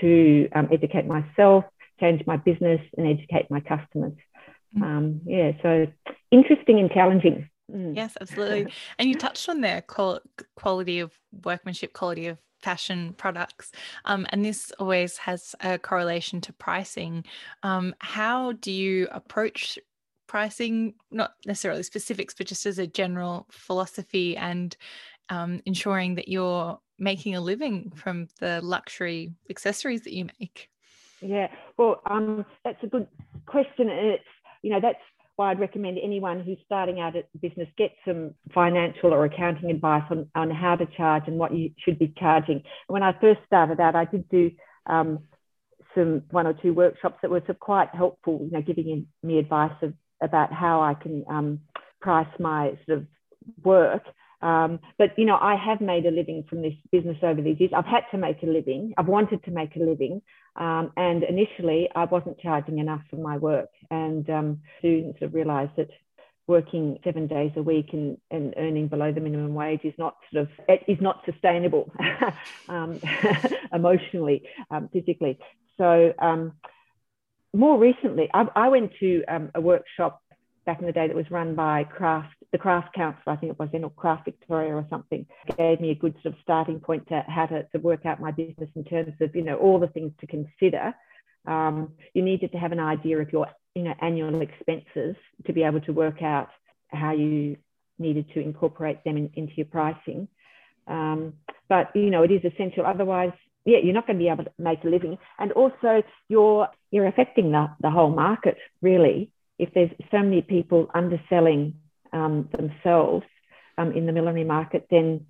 to 0.00 0.48
um, 0.54 0.70
educate 0.72 1.06
myself, 1.06 1.64
change 2.00 2.22
my 2.26 2.38
business, 2.38 2.80
and 2.96 3.06
educate 3.06 3.50
my 3.50 3.60
customers. 3.60 4.14
Mm. 4.76 4.82
Um, 4.82 5.20
yeah, 5.24 5.52
so 5.62 5.86
interesting 6.30 6.78
and 6.78 6.90
challenging. 6.90 7.48
Mm. 7.72 7.96
Yes, 7.96 8.16
absolutely. 8.20 8.72
and 8.98 9.08
you 9.08 9.14
touched 9.14 9.48
on 9.48 9.60
their 9.60 9.82
quality 9.82 11.00
of 11.00 11.12
workmanship, 11.44 11.92
quality 11.92 12.26
of 12.26 12.38
fashion 12.60 13.14
products. 13.16 13.70
Um, 14.04 14.26
and 14.30 14.44
this 14.44 14.72
always 14.78 15.18
has 15.18 15.54
a 15.60 15.78
correlation 15.78 16.40
to 16.42 16.52
pricing. 16.52 17.24
Um, 17.62 17.94
how 18.00 18.52
do 18.52 18.72
you 18.72 19.08
approach 19.12 19.78
pricing, 20.26 20.94
not 21.10 21.32
necessarily 21.46 21.82
specifics, 21.82 22.34
but 22.34 22.46
just 22.46 22.66
as 22.66 22.78
a 22.78 22.86
general 22.86 23.46
philosophy 23.50 24.36
and 24.36 24.76
um, 25.30 25.60
ensuring 25.66 26.16
that 26.16 26.28
you're 26.28 26.78
making 26.98 27.34
a 27.34 27.40
living 27.40 27.92
from 27.94 28.28
the 28.40 28.60
luxury 28.62 29.32
accessories 29.50 30.02
that 30.02 30.12
you 30.12 30.26
make? 30.38 30.68
Yeah, 31.20 31.48
well, 31.76 32.00
um, 32.08 32.44
that's 32.64 32.82
a 32.82 32.86
good 32.86 33.08
question. 33.46 33.88
It's 33.88 34.24
you 34.62 34.70
know, 34.70 34.80
that's 34.80 34.98
why 35.36 35.50
I'd 35.50 35.60
recommend 35.60 35.98
anyone 36.02 36.40
who's 36.40 36.58
starting 36.66 36.98
out 36.98 37.14
at 37.14 37.26
business 37.40 37.68
get 37.78 37.92
some 38.04 38.34
financial 38.52 39.14
or 39.14 39.24
accounting 39.24 39.70
advice 39.70 40.02
on, 40.10 40.28
on 40.34 40.50
how 40.50 40.74
to 40.74 40.86
charge 40.96 41.24
and 41.28 41.38
what 41.38 41.54
you 41.54 41.70
should 41.78 41.98
be 41.98 42.12
charging. 42.18 42.62
When 42.88 43.04
I 43.04 43.12
first 43.20 43.40
started 43.46 43.78
out, 43.78 43.94
I 43.94 44.04
did 44.04 44.28
do 44.28 44.50
um, 44.86 45.20
some 45.94 46.22
one 46.30 46.48
or 46.48 46.54
two 46.54 46.72
workshops 46.72 47.18
that 47.22 47.30
were 47.30 47.40
quite 47.40 47.88
helpful, 47.94 48.40
you 48.42 48.50
know, 48.50 48.62
giving 48.62 49.06
me 49.22 49.38
advice 49.38 49.76
of, 49.82 49.94
about 50.20 50.52
how 50.52 50.80
I 50.80 50.94
can 50.94 51.24
um, 51.28 51.60
price 52.00 52.28
my 52.40 52.76
sort 52.86 52.98
of 52.98 53.06
work. 53.62 54.02
Um, 54.40 54.80
but 54.98 55.18
you 55.18 55.24
know, 55.24 55.38
I 55.40 55.56
have 55.56 55.80
made 55.80 56.06
a 56.06 56.10
living 56.10 56.44
from 56.48 56.62
this 56.62 56.74
business 56.92 57.16
over 57.22 57.42
these 57.42 57.58
years. 57.58 57.72
I've 57.76 57.84
had 57.84 58.04
to 58.12 58.18
make 58.18 58.42
a 58.42 58.46
living. 58.46 58.94
I've 58.96 59.08
wanted 59.08 59.44
to 59.44 59.50
make 59.50 59.74
a 59.76 59.80
living, 59.80 60.22
um, 60.56 60.92
and 60.96 61.22
initially, 61.24 61.88
I 61.94 62.04
wasn't 62.04 62.38
charging 62.38 62.78
enough 62.78 63.02
for 63.10 63.16
my 63.16 63.36
work. 63.36 63.70
And 63.90 64.28
um, 64.30 64.60
students 64.78 65.18
have 65.20 65.34
realised 65.34 65.72
that 65.76 65.88
working 66.46 66.98
seven 67.04 67.26
days 67.26 67.52
a 67.56 67.62
week 67.62 67.90
and, 67.92 68.16
and 68.30 68.54
earning 68.56 68.88
below 68.88 69.12
the 69.12 69.20
minimum 69.20 69.54
wage 69.54 69.80
is 69.84 69.92
not 69.98 70.16
sort 70.32 70.42
of 70.42 70.48
it 70.66 70.82
is 70.88 70.98
not 71.00 71.22
sustainable 71.26 71.92
um, 72.68 73.00
emotionally, 73.72 74.42
um, 74.70 74.88
physically. 74.92 75.38
So 75.76 76.12
um, 76.18 76.54
more 77.54 77.78
recently, 77.78 78.28
I, 78.32 78.46
I 78.56 78.68
went 78.68 78.92
to 79.00 79.22
a 79.54 79.60
workshop 79.60 80.22
back 80.68 80.80
in 80.80 80.86
the 80.86 80.92
day 80.92 81.06
that 81.06 81.16
was 81.16 81.30
run 81.30 81.54
by 81.54 81.82
Craft, 81.82 82.34
the 82.52 82.58
Craft 82.58 82.94
Council, 82.94 83.22
I 83.26 83.36
think 83.36 83.52
it 83.52 83.58
was 83.58 83.70
in 83.72 83.84
or 83.84 83.90
Craft 83.90 84.26
Victoria 84.26 84.74
or 84.74 84.86
something, 84.90 85.24
gave 85.56 85.80
me 85.80 85.92
a 85.92 85.94
good 85.94 86.12
sort 86.22 86.34
of 86.34 86.40
starting 86.42 86.78
point 86.78 87.08
to 87.08 87.24
how 87.26 87.46
to, 87.46 87.62
to 87.72 87.78
work 87.78 88.04
out 88.04 88.20
my 88.20 88.32
business 88.32 88.68
in 88.76 88.84
terms 88.84 89.14
of, 89.22 89.34
you 89.34 89.42
know, 89.42 89.56
all 89.56 89.78
the 89.80 89.86
things 89.86 90.12
to 90.20 90.26
consider. 90.26 90.92
Um, 91.46 91.94
you 92.12 92.20
needed 92.20 92.52
to 92.52 92.58
have 92.58 92.72
an 92.72 92.80
idea 92.80 93.18
of 93.18 93.32
your, 93.32 93.46
you 93.74 93.82
know, 93.82 93.94
annual 94.02 94.42
expenses 94.42 95.16
to 95.46 95.54
be 95.54 95.62
able 95.62 95.80
to 95.80 95.92
work 95.94 96.20
out 96.20 96.50
how 96.88 97.12
you 97.12 97.56
needed 97.98 98.26
to 98.34 98.40
incorporate 98.40 99.02
them 99.04 99.16
in, 99.16 99.30
into 99.36 99.54
your 99.56 99.66
pricing. 99.66 100.28
Um, 100.86 101.32
but, 101.70 101.92
you 101.94 102.10
know, 102.10 102.24
it 102.24 102.30
is 102.30 102.44
essential. 102.44 102.84
Otherwise, 102.84 103.32
yeah, 103.64 103.78
you're 103.82 103.94
not 103.94 104.06
going 104.06 104.18
to 104.18 104.22
be 104.22 104.28
able 104.28 104.44
to 104.44 104.52
make 104.58 104.84
a 104.84 104.88
living. 104.88 105.16
And 105.38 105.50
also 105.52 106.02
you're, 106.28 106.68
you're 106.90 107.06
affecting 107.06 107.52
the, 107.52 107.70
the 107.80 107.88
whole 107.88 108.10
market 108.10 108.58
really 108.82 109.30
if 109.58 109.72
there's 109.74 109.90
so 110.10 110.18
many 110.18 110.42
people 110.42 110.90
underselling 110.94 111.74
um, 112.12 112.48
themselves 112.56 113.26
um, 113.76 113.92
in 113.92 114.06
the 114.06 114.12
millinery 114.12 114.44
market, 114.44 114.86
then 114.90 115.26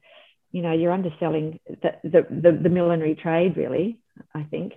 you 0.52 0.62
know 0.62 0.72
you're 0.72 0.92
underselling 0.92 1.60
the, 1.68 1.92
the, 2.02 2.26
the, 2.30 2.58
the 2.62 2.68
millinery 2.68 3.14
trade, 3.14 3.56
really. 3.56 3.98
I 4.34 4.42
think. 4.44 4.72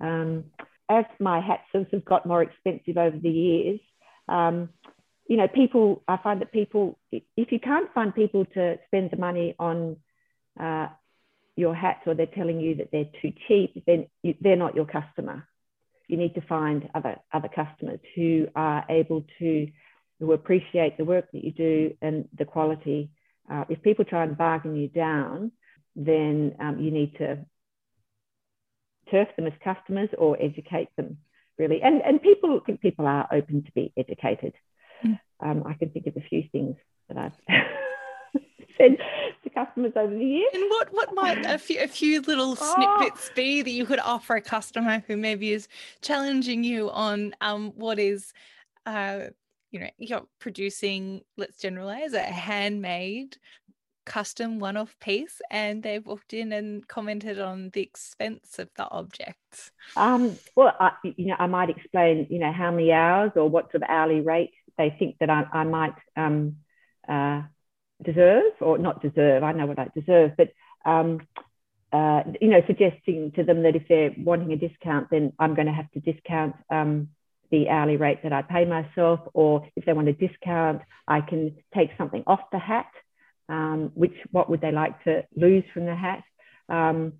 Um, 0.00 0.44
as 0.88 1.04
my 1.20 1.40
hats 1.40 1.64
have 1.92 2.04
got 2.04 2.24
more 2.24 2.42
expensive 2.42 2.96
over 2.96 3.18
the 3.18 3.28
years, 3.30 3.80
um, 4.28 4.70
you 5.28 5.36
know, 5.36 5.48
people. 5.48 6.02
I 6.08 6.16
find 6.16 6.40
that 6.40 6.52
people, 6.52 6.98
if 7.12 7.52
you 7.52 7.60
can't 7.60 7.92
find 7.92 8.14
people 8.14 8.46
to 8.54 8.78
spend 8.86 9.10
the 9.10 9.18
money 9.18 9.54
on 9.58 9.96
uh, 10.58 10.88
your 11.56 11.74
hats, 11.74 12.00
or 12.06 12.14
they're 12.14 12.26
telling 12.26 12.60
you 12.60 12.76
that 12.76 12.90
they're 12.90 13.10
too 13.20 13.32
cheap, 13.46 13.84
then 13.86 14.06
you, 14.22 14.34
they're 14.40 14.56
not 14.56 14.74
your 14.74 14.86
customer 14.86 15.46
you 16.08 16.16
need 16.16 16.34
to 16.34 16.40
find 16.42 16.88
other 16.94 17.16
other 17.32 17.48
customers 17.48 18.00
who 18.16 18.48
are 18.56 18.84
able 18.88 19.24
to 19.38 19.68
who 20.18 20.32
appreciate 20.32 20.96
the 20.96 21.04
work 21.04 21.26
that 21.32 21.44
you 21.44 21.52
do 21.52 21.94
and 22.02 22.28
the 22.36 22.44
quality. 22.44 23.10
Uh, 23.50 23.64
if 23.68 23.80
people 23.82 24.04
try 24.04 24.24
and 24.24 24.36
bargain 24.36 24.74
you 24.74 24.88
down, 24.88 25.52
then 25.94 26.54
um, 26.60 26.78
you 26.80 26.90
need 26.90 27.16
to 27.18 27.38
turf 29.10 29.28
them 29.36 29.46
as 29.46 29.52
customers 29.62 30.08
or 30.18 30.36
educate 30.42 30.88
them 30.96 31.18
really. 31.58 31.82
And 31.82 32.00
and 32.02 32.22
people 32.22 32.60
people 32.80 33.06
are 33.06 33.28
open 33.32 33.64
to 33.64 33.72
be 33.72 33.92
educated. 33.96 34.54
Mm. 35.04 35.20
Um, 35.40 35.64
I 35.66 35.74
can 35.74 35.90
think 35.90 36.06
of 36.06 36.16
a 36.16 36.28
few 36.28 36.44
things 36.50 36.76
that 37.08 37.18
I've 37.18 37.32
said 38.78 38.96
to 39.44 39.50
customers 39.50 39.92
over 39.96 40.14
the 40.14 40.24
years. 40.24 40.50
And 40.54 40.64
what 40.70 40.88
what 40.92 41.14
might 41.14 41.44
a 41.44 41.58
few 41.58 41.80
a 41.80 41.88
few 41.88 42.20
little 42.22 42.56
oh. 42.58 42.98
snippets 42.98 43.30
be 43.34 43.62
that 43.62 43.70
you 43.70 43.84
could 43.84 44.00
offer 44.00 44.36
a 44.36 44.40
customer 44.40 45.02
who 45.06 45.16
maybe 45.16 45.52
is 45.52 45.68
challenging 46.00 46.64
you 46.64 46.90
on 46.90 47.34
um, 47.40 47.72
what 47.76 47.98
is 47.98 48.32
uh, 48.86 49.24
you 49.70 49.80
know 49.80 49.90
you're 49.98 50.26
producing 50.38 51.22
let's 51.36 51.58
generalize 51.58 52.14
a 52.14 52.20
handmade 52.20 53.36
custom 54.06 54.58
one-off 54.58 54.96
piece 55.00 55.42
and 55.50 55.82
they've 55.82 56.06
walked 56.06 56.32
in 56.32 56.52
and 56.52 56.88
commented 56.88 57.38
on 57.38 57.68
the 57.74 57.82
expense 57.82 58.58
of 58.58 58.70
the 58.76 58.88
objects 58.90 59.70
um, 59.96 60.34
well 60.56 60.74
I, 60.80 60.92
you 61.02 61.26
know 61.26 61.36
i 61.38 61.46
might 61.46 61.68
explain 61.68 62.26
you 62.30 62.38
know 62.38 62.50
how 62.50 62.70
many 62.70 62.90
hours 62.90 63.32
or 63.36 63.50
what 63.50 63.70
sort 63.70 63.82
of 63.82 63.90
hourly 63.90 64.22
rate 64.22 64.54
they 64.78 64.96
think 64.98 65.16
that 65.20 65.28
i, 65.28 65.44
I 65.52 65.64
might 65.64 65.92
um, 66.16 66.56
uh, 67.06 67.42
deserve 68.04 68.52
or 68.60 68.78
not 68.78 69.02
deserve 69.02 69.42
i 69.42 69.52
know 69.52 69.66
what 69.66 69.78
i 69.78 69.88
deserve 69.94 70.32
but 70.36 70.52
um, 70.84 71.20
uh, 71.92 72.22
you 72.40 72.48
know 72.48 72.62
suggesting 72.66 73.32
to 73.32 73.42
them 73.42 73.62
that 73.62 73.74
if 73.74 73.82
they're 73.88 74.14
wanting 74.18 74.52
a 74.52 74.56
discount 74.56 75.08
then 75.10 75.32
i'm 75.38 75.54
going 75.54 75.66
to 75.66 75.72
have 75.72 75.90
to 75.90 76.00
discount 76.00 76.54
um, 76.70 77.08
the 77.50 77.68
hourly 77.68 77.96
rate 77.96 78.22
that 78.22 78.32
I 78.32 78.42
pay 78.42 78.64
myself, 78.64 79.20
or 79.32 79.66
if 79.76 79.84
they 79.84 79.92
want 79.92 80.08
a 80.08 80.12
discount, 80.12 80.82
I 81.06 81.20
can 81.20 81.56
take 81.74 81.90
something 81.96 82.22
off 82.26 82.40
the 82.52 82.58
hat. 82.58 82.90
Um, 83.48 83.92
which 83.94 84.12
what 84.30 84.50
would 84.50 84.60
they 84.60 84.72
like 84.72 85.02
to 85.04 85.24
lose 85.34 85.64
from 85.72 85.86
the 85.86 85.94
hat? 85.94 86.22
Um, 86.68 87.14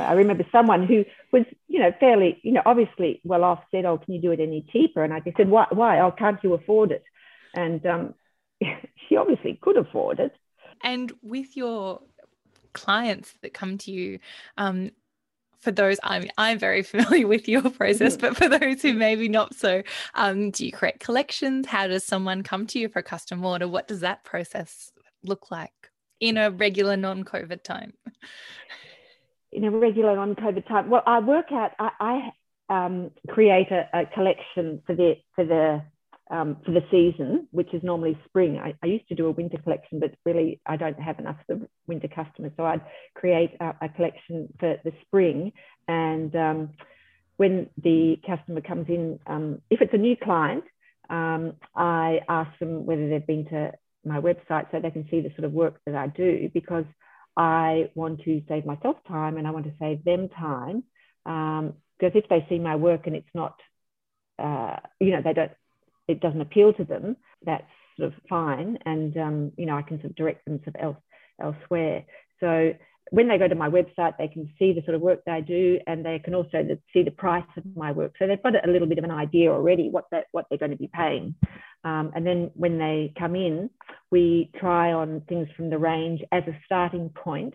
I 0.00 0.12
remember 0.14 0.46
someone 0.50 0.86
who 0.86 1.04
was, 1.30 1.44
you 1.66 1.80
know, 1.80 1.92
fairly, 2.00 2.40
you 2.42 2.52
know, 2.52 2.62
obviously 2.64 3.20
well 3.24 3.44
off 3.44 3.60
said, 3.70 3.84
"Oh, 3.84 3.98
can 3.98 4.14
you 4.14 4.20
do 4.22 4.30
it 4.30 4.40
any 4.40 4.64
cheaper?" 4.72 5.04
And 5.04 5.12
I 5.12 5.20
just 5.20 5.36
said, 5.36 5.50
"Why? 5.50 5.66
Why? 5.70 6.00
Oh, 6.00 6.10
can't 6.10 6.42
you 6.42 6.54
afford 6.54 6.92
it?" 6.92 7.04
And 7.54 7.84
um, 7.84 8.14
she 9.08 9.16
obviously 9.16 9.58
could 9.60 9.76
afford 9.76 10.20
it. 10.20 10.32
And 10.82 11.12
with 11.22 11.56
your 11.56 12.00
clients 12.72 13.34
that 13.42 13.54
come 13.54 13.78
to 13.78 13.90
you, 13.90 14.18
um, 14.56 14.90
for 15.60 15.72
those 15.72 15.98
I'm 16.02 16.28
I'm 16.38 16.58
very 16.58 16.82
familiar 16.92 17.26
with 17.26 17.48
your 17.48 17.68
process, 17.70 18.16
mm-hmm. 18.16 18.34
but 18.34 18.36
for 18.36 18.48
those 18.48 18.82
who 18.82 18.94
maybe 18.94 19.28
not 19.28 19.54
so, 19.54 19.82
um, 20.14 20.50
do 20.50 20.64
you 20.64 20.72
create 20.72 21.00
collections? 21.00 21.66
How 21.66 21.86
does 21.86 22.04
someone 22.04 22.42
come 22.42 22.66
to 22.68 22.78
you 22.78 22.88
for 22.88 23.00
a 23.00 23.02
custom 23.02 23.44
order? 23.44 23.68
What 23.68 23.88
does 23.88 24.00
that 24.00 24.24
process 24.24 24.92
look 25.24 25.50
like 25.50 25.90
in 26.20 26.36
a 26.36 26.50
regular 26.50 26.96
non-COVID 26.96 27.62
time? 27.62 27.92
In 29.50 29.64
a 29.64 29.70
regular 29.70 30.14
non-COVID 30.14 30.68
time, 30.68 30.90
well, 30.90 31.02
I 31.06 31.20
work 31.20 31.46
out. 31.52 31.72
I, 31.78 31.90
I 32.68 32.86
um, 32.86 33.10
create 33.28 33.70
a, 33.70 33.88
a 33.92 34.06
collection 34.06 34.82
for 34.86 34.94
the 34.94 35.14
for 35.34 35.44
the 35.44 35.82
um, 36.30 36.58
for 36.64 36.72
the 36.72 36.82
season, 36.90 37.48
which 37.50 37.72
is 37.72 37.82
normally 37.82 38.18
spring. 38.26 38.58
I, 38.58 38.74
I, 38.82 38.86
used 38.86 39.08
to 39.08 39.14
do 39.14 39.26
a 39.26 39.30
winter 39.30 39.58
collection, 39.58 40.00
but 40.00 40.14
really 40.24 40.60
I 40.66 40.76
don't 40.76 41.00
have 41.00 41.18
enough 41.18 41.36
of 41.48 41.60
the 41.60 41.68
winter 41.86 42.08
customers. 42.08 42.52
So 42.56 42.64
I'd 42.64 42.82
create 43.14 43.52
a, 43.60 43.72
a 43.80 43.88
collection 43.88 44.52
for 44.60 44.76
the 44.84 44.92
spring. 45.06 45.52
And 45.86 46.34
um, 46.36 46.70
when 47.36 47.70
the 47.82 48.16
customer 48.26 48.60
comes 48.60 48.88
in, 48.88 49.20
um, 49.26 49.62
if 49.70 49.80
it's 49.80 49.94
a 49.94 49.98
new 49.98 50.16
client, 50.22 50.64
um, 51.08 51.54
I 51.74 52.20
ask 52.28 52.58
them 52.58 52.84
whether 52.84 53.08
they've 53.08 53.26
been 53.26 53.46
to 53.46 53.72
my 54.04 54.20
website 54.20 54.70
so 54.70 54.80
they 54.80 54.90
can 54.90 55.08
see 55.10 55.20
the 55.20 55.30
sort 55.30 55.44
of 55.44 55.52
work 55.52 55.80
that 55.86 55.94
I 55.94 56.08
do 56.08 56.50
because 56.52 56.84
I 57.36 57.90
want 57.94 58.22
to 58.24 58.42
save 58.48 58.66
myself 58.66 58.96
time 59.06 59.38
and 59.38 59.46
I 59.46 59.50
want 59.50 59.64
to 59.64 59.72
save 59.78 60.04
them 60.04 60.28
time. 60.28 60.84
because 61.24 62.12
um, 62.12 62.20
if 62.20 62.28
they 62.28 62.44
see 62.48 62.58
my 62.58 62.76
work 62.76 63.06
and 63.06 63.16
it's 63.16 63.34
not, 63.34 63.54
uh, 64.38 64.76
you 65.00 65.12
know, 65.12 65.22
they 65.24 65.32
don't 65.32 65.52
it 66.08 66.20
doesn't 66.20 66.40
appeal 66.40 66.72
to 66.74 66.84
them, 66.84 67.16
that's 67.44 67.64
sort 67.98 68.12
of 68.12 68.18
fine. 68.28 68.78
And, 68.84 69.16
um, 69.16 69.52
you 69.56 69.66
know, 69.66 69.76
I 69.76 69.82
can 69.82 69.98
sort 69.98 70.10
of 70.10 70.16
direct 70.16 70.44
them 70.44 70.60
sort 70.64 70.76
of 70.76 70.82
else, 70.82 70.96
elsewhere. 71.40 72.04
So 72.40 72.72
when 73.10 73.28
they 73.28 73.38
go 73.38 73.48
to 73.48 73.54
my 73.54 73.68
website, 73.68 74.16
they 74.18 74.28
can 74.28 74.52
see 74.58 74.72
the 74.72 74.82
sort 74.84 74.94
of 74.94 75.00
work 75.00 75.24
that 75.24 75.34
I 75.34 75.40
do, 75.40 75.78
and 75.86 76.04
they 76.04 76.18
can 76.18 76.34
also 76.34 76.66
see 76.92 77.02
the 77.02 77.10
price 77.10 77.44
of 77.56 77.64
my 77.76 77.92
work. 77.92 78.14
So 78.18 78.26
they've 78.26 78.42
got 78.42 78.54
a 78.66 78.70
little 78.70 78.88
bit 78.88 78.98
of 78.98 79.04
an 79.04 79.10
idea 79.10 79.50
already 79.50 79.88
what 79.88 80.04
that 80.10 80.26
what 80.32 80.46
they're 80.48 80.58
going 80.58 80.72
to 80.72 80.76
be 80.76 80.90
paying. 80.92 81.34
Um, 81.84 82.12
and 82.14 82.26
then 82.26 82.50
when 82.54 82.78
they 82.78 83.12
come 83.18 83.34
in, 83.34 83.70
we 84.10 84.50
try 84.58 84.92
on 84.92 85.22
things 85.28 85.48
from 85.56 85.70
the 85.70 85.78
range 85.78 86.22
as 86.32 86.42
a 86.46 86.58
starting 86.66 87.10
point. 87.10 87.54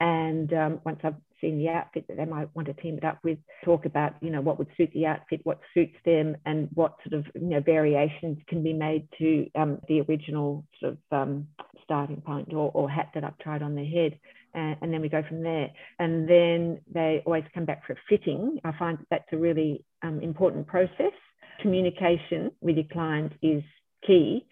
And 0.00 0.52
um, 0.52 0.80
once 0.84 1.00
I've 1.04 1.14
seen 1.42 1.58
the 1.58 1.68
outfit 1.68 2.06
that 2.08 2.16
they 2.16 2.24
might 2.24 2.48
want 2.54 2.68
to 2.68 2.74
team 2.74 2.96
it 2.96 3.04
up 3.04 3.18
with, 3.22 3.38
talk 3.64 3.84
about, 3.84 4.14
you 4.22 4.30
know, 4.30 4.40
what 4.40 4.58
would 4.58 4.68
suit 4.76 4.90
the 4.94 5.04
outfit, 5.04 5.40
what 5.44 5.60
suits 5.74 5.96
them, 6.06 6.36
and 6.46 6.68
what 6.72 6.96
sort 7.06 7.20
of, 7.20 7.26
you 7.34 7.48
know, 7.48 7.60
variations 7.60 8.38
can 8.48 8.62
be 8.62 8.72
made 8.72 9.06
to 9.18 9.46
um, 9.54 9.78
the 9.88 10.00
original 10.02 10.64
sort 10.80 10.92
of 10.92 10.98
um, 11.10 11.46
starting 11.84 12.22
point 12.22 12.54
or, 12.54 12.70
or, 12.72 12.88
hat 12.88 13.10
that 13.14 13.24
I've 13.24 13.38
tried 13.38 13.62
on 13.62 13.74
their 13.74 13.84
head. 13.84 14.18
And, 14.54 14.76
and, 14.80 14.92
then 14.94 15.02
we 15.02 15.08
go 15.08 15.22
from 15.28 15.42
there. 15.42 15.68
And 15.98 16.28
then 16.28 16.80
they 16.92 17.22
always 17.26 17.44
come 17.52 17.64
back 17.64 17.86
for 17.86 17.94
a 17.94 17.96
fitting. 18.08 18.60
I 18.64 18.72
find 18.78 18.98
that 18.98 19.06
that's 19.10 19.32
a 19.32 19.36
really 19.36 19.84
um, 20.02 20.20
important 20.20 20.66
process. 20.66 21.12
Communication 21.60 22.52
with 22.60 22.76
your 22.76 22.86
client 22.92 23.32
is 23.42 23.62
key. 24.06 24.46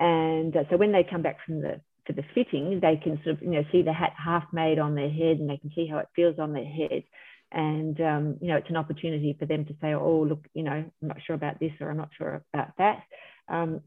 And 0.00 0.56
uh, 0.56 0.64
so 0.70 0.76
when 0.76 0.92
they 0.92 1.06
come 1.08 1.22
back 1.22 1.38
from 1.46 1.60
the 1.60 1.80
for 2.06 2.12
the 2.12 2.24
fitting, 2.34 2.80
they 2.80 2.96
can 3.02 3.20
sort 3.24 3.36
of 3.36 3.42
you 3.42 3.50
know 3.50 3.64
see 3.72 3.82
the 3.82 3.92
hat 3.92 4.12
half 4.16 4.44
made 4.52 4.78
on 4.78 4.94
their 4.94 5.10
head, 5.10 5.38
and 5.38 5.48
they 5.48 5.58
can 5.58 5.70
see 5.74 5.86
how 5.86 5.98
it 5.98 6.08
feels 6.14 6.38
on 6.38 6.52
their 6.52 6.64
head. 6.64 7.04
And 7.52 8.00
um, 8.00 8.36
you 8.40 8.48
know, 8.48 8.56
it's 8.56 8.70
an 8.70 8.76
opportunity 8.76 9.36
for 9.38 9.46
them 9.46 9.64
to 9.66 9.74
say, 9.80 9.94
"Oh, 9.94 10.26
look, 10.28 10.44
you 10.54 10.62
know, 10.62 10.72
I'm 10.72 10.92
not 11.02 11.18
sure 11.26 11.36
about 11.36 11.60
this, 11.60 11.72
or 11.80 11.90
I'm 11.90 11.96
not 11.96 12.10
sure 12.16 12.42
about 12.52 12.70
that." 12.78 13.02
Um, 13.48 13.80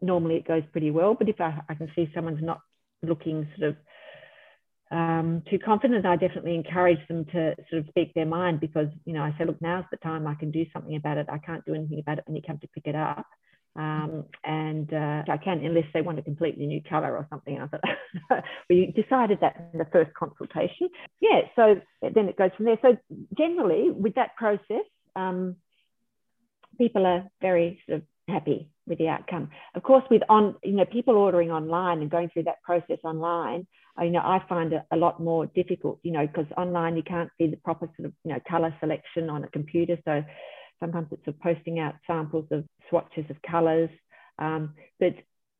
normally, 0.00 0.36
it 0.36 0.48
goes 0.48 0.62
pretty 0.72 0.90
well, 0.90 1.14
but 1.14 1.28
if 1.28 1.40
I, 1.40 1.60
I 1.68 1.74
can 1.74 1.90
see 1.94 2.10
someone's 2.14 2.42
not 2.42 2.60
looking 3.02 3.48
sort 3.58 3.70
of 3.70 3.76
um, 4.90 5.42
too 5.48 5.58
confident, 5.58 6.04
I 6.04 6.16
definitely 6.16 6.56
encourage 6.56 6.98
them 7.08 7.24
to 7.26 7.54
sort 7.70 7.82
of 7.82 7.88
speak 7.88 8.12
their 8.14 8.26
mind 8.26 8.58
because, 8.60 8.88
you 9.04 9.12
know, 9.12 9.22
I 9.22 9.34
say, 9.38 9.44
look, 9.44 9.60
now's 9.62 9.84
the 9.90 9.96
time 9.98 10.26
I 10.26 10.34
can 10.34 10.50
do 10.50 10.64
something 10.72 10.96
about 10.96 11.16
it. 11.16 11.26
I 11.30 11.38
can't 11.38 11.64
do 11.64 11.74
anything 11.74 12.00
about 12.00 12.18
it 12.18 12.24
when 12.26 12.34
you 12.34 12.42
come 12.44 12.58
to 12.58 12.68
pick 12.68 12.86
it 12.86 12.96
up. 12.96 13.26
Um, 13.76 14.24
and 14.44 14.92
uh, 14.92 15.22
I 15.28 15.36
can, 15.36 15.64
unless 15.64 15.84
they 15.94 16.02
want 16.02 16.18
a 16.18 16.22
completely 16.22 16.66
new 16.66 16.82
color 16.82 17.16
or 17.16 17.26
something. 17.30 17.60
I 17.60 17.66
thought 17.66 18.44
we 18.68 18.92
decided 18.96 19.38
that 19.40 19.70
in 19.72 19.78
the 19.78 19.86
first 19.92 20.12
consultation. 20.14 20.88
Yeah, 21.20 21.42
so 21.54 21.80
then 22.02 22.28
it 22.28 22.36
goes 22.36 22.50
from 22.56 22.66
there. 22.66 22.78
So 22.82 22.96
generally, 23.36 23.90
with 23.90 24.16
that 24.16 24.34
process, 24.36 24.84
um, 25.14 25.56
people 26.78 27.06
are 27.06 27.30
very 27.40 27.80
sort 27.86 27.98
of 27.98 28.04
happy 28.28 28.68
with 28.86 28.98
the 28.98 29.08
outcome. 29.08 29.50
Of 29.74 29.82
course, 29.82 30.04
with 30.10 30.22
on 30.28 30.56
you 30.64 30.72
know 30.72 30.84
people 30.84 31.16
ordering 31.16 31.50
online 31.50 32.00
and 32.00 32.10
going 32.10 32.30
through 32.30 32.44
that 32.44 32.62
process 32.62 32.98
online, 33.04 33.66
you 34.00 34.10
know 34.10 34.20
I 34.20 34.42
find 34.48 34.72
it 34.72 34.82
a 34.90 34.96
lot 34.96 35.20
more 35.20 35.46
difficult. 35.46 36.00
You 36.02 36.12
know 36.12 36.26
because 36.26 36.46
online 36.56 36.96
you 36.96 37.02
can't 37.02 37.30
see 37.38 37.46
the 37.46 37.56
proper 37.56 37.88
sort 37.96 38.06
of 38.06 38.12
you 38.24 38.32
know 38.32 38.40
color 38.48 38.74
selection 38.80 39.30
on 39.30 39.44
a 39.44 39.48
computer, 39.48 39.96
so 40.04 40.24
Sometimes 40.80 41.08
it's 41.10 41.26
of 41.28 41.38
posting 41.40 41.78
out 41.78 41.94
samples 42.06 42.46
of 42.50 42.64
swatches 42.88 43.24
of 43.30 43.36
colours. 43.42 43.90
Um, 44.38 44.74
but 44.98 45.14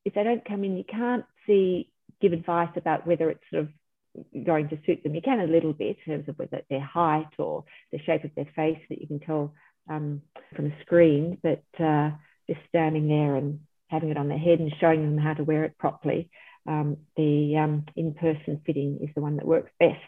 if 0.05 0.15
they 0.15 0.25
don't 0.25 0.45
come 0.45 0.65
in, 0.65 0.77
you 0.77 0.85
can't 0.85 1.25
see, 1.47 1.91
give 2.21 2.33
advice 2.33 2.71
about 2.77 3.07
whether 3.07 3.31
it's 3.31 3.45
sort 3.51 3.65
of 3.65 4.45
going 4.45 4.69
to 4.71 4.79
suit 4.87 5.03
them. 5.03 5.15
You 5.15 5.23
can 5.23 5.41
a 5.41 5.47
little 5.47 5.73
bit 5.73 5.99
in 6.07 6.15
terms 6.15 6.29
of 6.29 6.39
whether 6.39 6.63
their 6.69 6.81
height 6.81 7.31
or 7.39 7.65
the 7.93 7.99
shape 7.99 8.25
of 8.25 8.35
their 8.35 8.49
face 8.57 8.81
that 8.89 9.01
you 9.01 9.07
can 9.07 9.21
tell 9.21 9.55
um, 9.89 10.23
from 10.57 10.67
a 10.67 10.81
screen, 10.83 11.39
but 11.43 11.65
uh, 11.79 12.11
just 12.49 12.61
standing 12.69 13.09
there 13.09 13.37
and 13.37 13.61
having 13.89 14.11
it 14.11 14.17
on 14.17 14.29
their 14.29 14.39
head 14.39 14.61
and 14.61 14.73
showing 14.81 15.03
them 15.03 15.19
how 15.23 15.35
to 15.35 15.45
wear 15.45 15.65
it 15.65 15.79
properly, 15.79 16.31
um, 16.67 16.97
the 17.17 17.57
um, 17.57 17.85
in-person 17.97 18.63
fitting 18.65 18.99
is 19.03 19.11
the 19.15 19.21
one 19.21 19.37
that 19.37 19.47
works 19.47 19.71
best. 19.79 19.99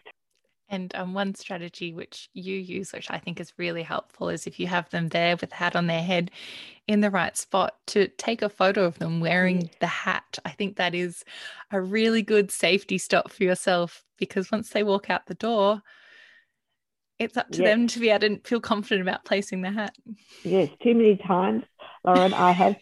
And 0.73 0.91
um, 0.95 1.13
one 1.13 1.35
strategy 1.35 1.93
which 1.93 2.29
you 2.33 2.55
use, 2.55 2.93
which 2.93 3.11
I 3.11 3.19
think 3.19 3.39
is 3.39 3.53
really 3.57 3.83
helpful, 3.83 4.29
is 4.29 4.47
if 4.47 4.59
you 4.59 4.65
have 4.65 4.89
them 4.89 5.09
there 5.09 5.37
with 5.39 5.51
the 5.51 5.55
hat 5.55 5.75
on 5.75 5.85
their 5.85 6.01
head 6.01 6.31
in 6.87 7.01
the 7.01 7.11
right 7.11 7.37
spot 7.37 7.75
to 7.87 8.07
take 8.07 8.41
a 8.41 8.49
photo 8.49 8.83
of 8.83 8.97
them 8.97 9.19
wearing 9.19 9.69
the 9.79 9.85
hat. 9.85 10.39
I 10.43 10.49
think 10.49 10.77
that 10.77 10.95
is 10.95 11.23
a 11.69 11.79
really 11.79 12.23
good 12.23 12.49
safety 12.49 12.97
stop 12.97 13.31
for 13.31 13.43
yourself 13.43 14.03
because 14.17 14.51
once 14.51 14.71
they 14.71 14.81
walk 14.81 15.11
out 15.11 15.27
the 15.27 15.35
door, 15.35 15.83
it's 17.19 17.37
up 17.37 17.51
to 17.51 17.61
yes. 17.61 17.69
them 17.69 17.87
to 17.89 17.99
be 17.99 18.09
able 18.09 18.21
to 18.21 18.39
feel 18.43 18.59
confident 18.59 19.07
about 19.07 19.25
placing 19.25 19.61
the 19.61 19.69
hat. 19.69 19.95
Yes, 20.43 20.69
too 20.81 20.95
many 20.95 21.17
times, 21.17 21.65
Lauren, 22.03 22.33
I 22.33 22.51
have 22.51 22.77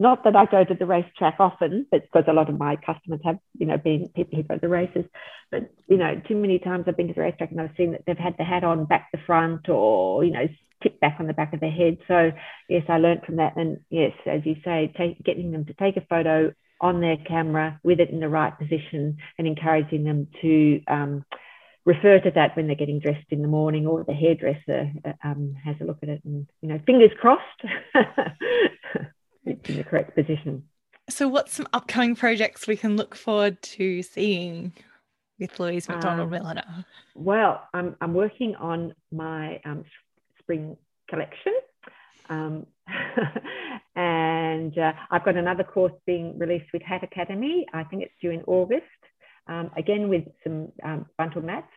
not 0.00 0.24
that 0.24 0.34
I 0.34 0.46
go 0.46 0.64
to 0.64 0.74
the 0.74 0.86
racetrack 0.86 1.36
often, 1.38 1.86
but 1.90 2.02
because 2.02 2.24
a 2.26 2.32
lot 2.32 2.48
of 2.48 2.58
my 2.58 2.76
customers 2.76 3.20
have, 3.24 3.38
you 3.58 3.66
know, 3.66 3.78
been 3.78 4.08
people 4.08 4.36
who 4.36 4.42
go 4.42 4.54
to 4.54 4.60
the 4.60 4.68
races. 4.68 5.04
But 5.50 5.70
you 5.86 5.96
know, 5.96 6.20
too 6.26 6.34
many 6.34 6.58
times 6.58 6.84
I've 6.86 6.96
been 6.96 7.08
to 7.08 7.14
the 7.14 7.20
racetrack 7.20 7.52
and 7.52 7.60
I've 7.60 7.76
seen 7.76 7.92
that 7.92 8.02
they've 8.06 8.18
had 8.18 8.36
the 8.36 8.44
hat 8.44 8.64
on 8.64 8.86
back 8.86 9.10
to 9.12 9.20
front, 9.24 9.68
or 9.68 10.24
you 10.24 10.32
know, 10.32 10.48
tipped 10.82 11.00
back 11.00 11.16
on 11.20 11.26
the 11.26 11.32
back 11.32 11.52
of 11.52 11.60
their 11.60 11.70
head. 11.70 11.98
So 12.08 12.32
yes, 12.68 12.84
I 12.88 12.98
learned 12.98 13.22
from 13.24 13.36
that, 13.36 13.56
and 13.56 13.80
yes, 13.88 14.12
as 14.26 14.40
you 14.44 14.56
say, 14.64 14.92
take, 14.96 15.22
getting 15.22 15.52
them 15.52 15.64
to 15.66 15.74
take 15.74 15.96
a 15.96 16.06
photo 16.06 16.52
on 16.80 17.00
their 17.00 17.16
camera 17.16 17.80
with 17.84 18.00
it 18.00 18.10
in 18.10 18.20
the 18.20 18.28
right 18.28 18.56
position, 18.58 19.18
and 19.38 19.46
encouraging 19.46 20.04
them 20.04 20.28
to. 20.42 20.82
Um, 20.88 21.24
refer 21.86 22.18
to 22.18 22.30
that 22.30 22.56
when 22.56 22.66
they're 22.66 22.74
getting 22.74 22.98
dressed 22.98 23.26
in 23.28 23.42
the 23.42 23.46
morning 23.46 23.86
or 23.86 24.02
the 24.04 24.14
hairdresser 24.14 24.90
uh, 25.04 25.12
um, 25.22 25.54
has 25.62 25.76
a 25.82 25.84
look 25.84 25.98
at 26.02 26.08
it 26.08 26.22
and 26.24 26.46
you 26.62 26.68
know 26.70 26.80
fingers 26.86 27.10
crossed 27.20 27.42
it's 29.46 29.68
in 29.68 29.76
the 29.76 29.84
correct 29.84 30.14
position. 30.14 30.64
So, 31.10 31.28
what's 31.28 31.52
some 31.52 31.68
upcoming 31.72 32.16
projects 32.16 32.66
we 32.66 32.76
can 32.76 32.96
look 32.96 33.14
forward 33.14 33.60
to 33.62 34.02
seeing 34.02 34.72
with 35.38 35.58
Louise 35.60 35.88
McDonald 35.88 36.26
um, 36.26 36.30
Milliner? 36.30 36.84
Well, 37.14 37.68
I'm, 37.74 37.96
I'm 38.00 38.14
working 38.14 38.54
on 38.56 38.94
my 39.12 39.60
um, 39.64 39.84
spring 40.38 40.76
collection. 41.08 41.52
Um, 42.30 42.66
and 43.96 44.76
uh, 44.78 44.92
I've 45.10 45.24
got 45.24 45.36
another 45.36 45.64
course 45.64 45.92
being 46.06 46.38
released 46.38 46.72
with 46.72 46.82
Hat 46.82 47.02
Academy. 47.02 47.66
I 47.72 47.84
think 47.84 48.02
it's 48.02 48.14
due 48.20 48.30
in 48.30 48.42
August. 48.46 48.84
Um, 49.46 49.70
again, 49.76 50.08
with 50.08 50.24
some 50.42 50.72
um, 50.82 51.06
buntal 51.18 51.42
mats. 51.42 51.68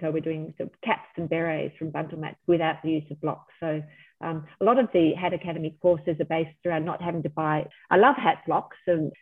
So 0.00 0.10
we're 0.10 0.20
doing 0.20 0.52
some 0.58 0.70
caps 0.84 1.08
and 1.16 1.28
berets 1.28 1.76
from 1.78 1.90
buntal 1.90 2.18
mats 2.18 2.36
without 2.46 2.82
the 2.82 2.90
use 2.90 3.10
of 3.10 3.20
blocks. 3.20 3.52
So 3.60 3.82
um, 4.20 4.46
a 4.60 4.64
lot 4.64 4.78
of 4.78 4.88
the 4.92 5.12
Hat 5.12 5.34
Academy 5.34 5.76
courses 5.80 6.16
are 6.20 6.24
based 6.24 6.56
around 6.64 6.84
not 6.84 7.02
having 7.02 7.22
to 7.24 7.30
buy. 7.30 7.66
I 7.90 7.96
love 7.96 8.16
hat 8.16 8.38
blocks 8.46 8.76
and 8.86 9.12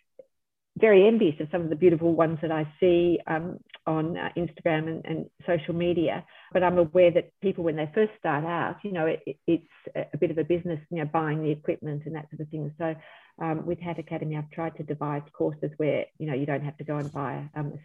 very 0.76 1.06
envious 1.06 1.34
of 1.40 1.48
some 1.52 1.62
of 1.62 1.70
the 1.70 1.76
beautiful 1.76 2.12
ones 2.14 2.38
that 2.42 2.50
I 2.50 2.66
see 2.80 3.18
um, 3.26 3.58
on 3.86 4.16
uh, 4.16 4.30
Instagram 4.36 4.88
and, 4.88 5.04
and, 5.04 5.30
social 5.46 5.74
media. 5.74 6.24
But 6.52 6.64
I'm 6.64 6.78
aware 6.78 7.12
that 7.12 7.30
people, 7.40 7.62
when 7.62 7.76
they 7.76 7.88
first 7.94 8.12
start 8.18 8.44
out, 8.44 8.76
you 8.82 8.90
know, 8.90 9.06
it, 9.06 9.22
it, 9.26 9.36
it's 9.46 10.08
a 10.12 10.18
bit 10.18 10.30
of 10.30 10.38
a 10.38 10.44
business, 10.44 10.80
you 10.90 10.98
know, 10.98 11.04
buying 11.04 11.42
the 11.42 11.50
equipment 11.50 12.02
and 12.06 12.16
that 12.16 12.28
sort 12.30 12.40
of 12.40 12.48
thing. 12.48 12.72
So 12.78 12.94
um, 13.40 13.66
with 13.66 13.78
Hat 13.78 13.98
Academy, 13.98 14.36
I've 14.36 14.50
tried 14.50 14.76
to 14.76 14.82
devise 14.82 15.22
courses 15.32 15.70
where, 15.76 16.06
you 16.18 16.26
know, 16.26 16.34
you 16.34 16.46
don't 16.46 16.64
have 16.64 16.76
to 16.78 16.84
go 16.84 16.96
and 16.96 17.12
buy 17.12 17.48
um, 17.54 17.78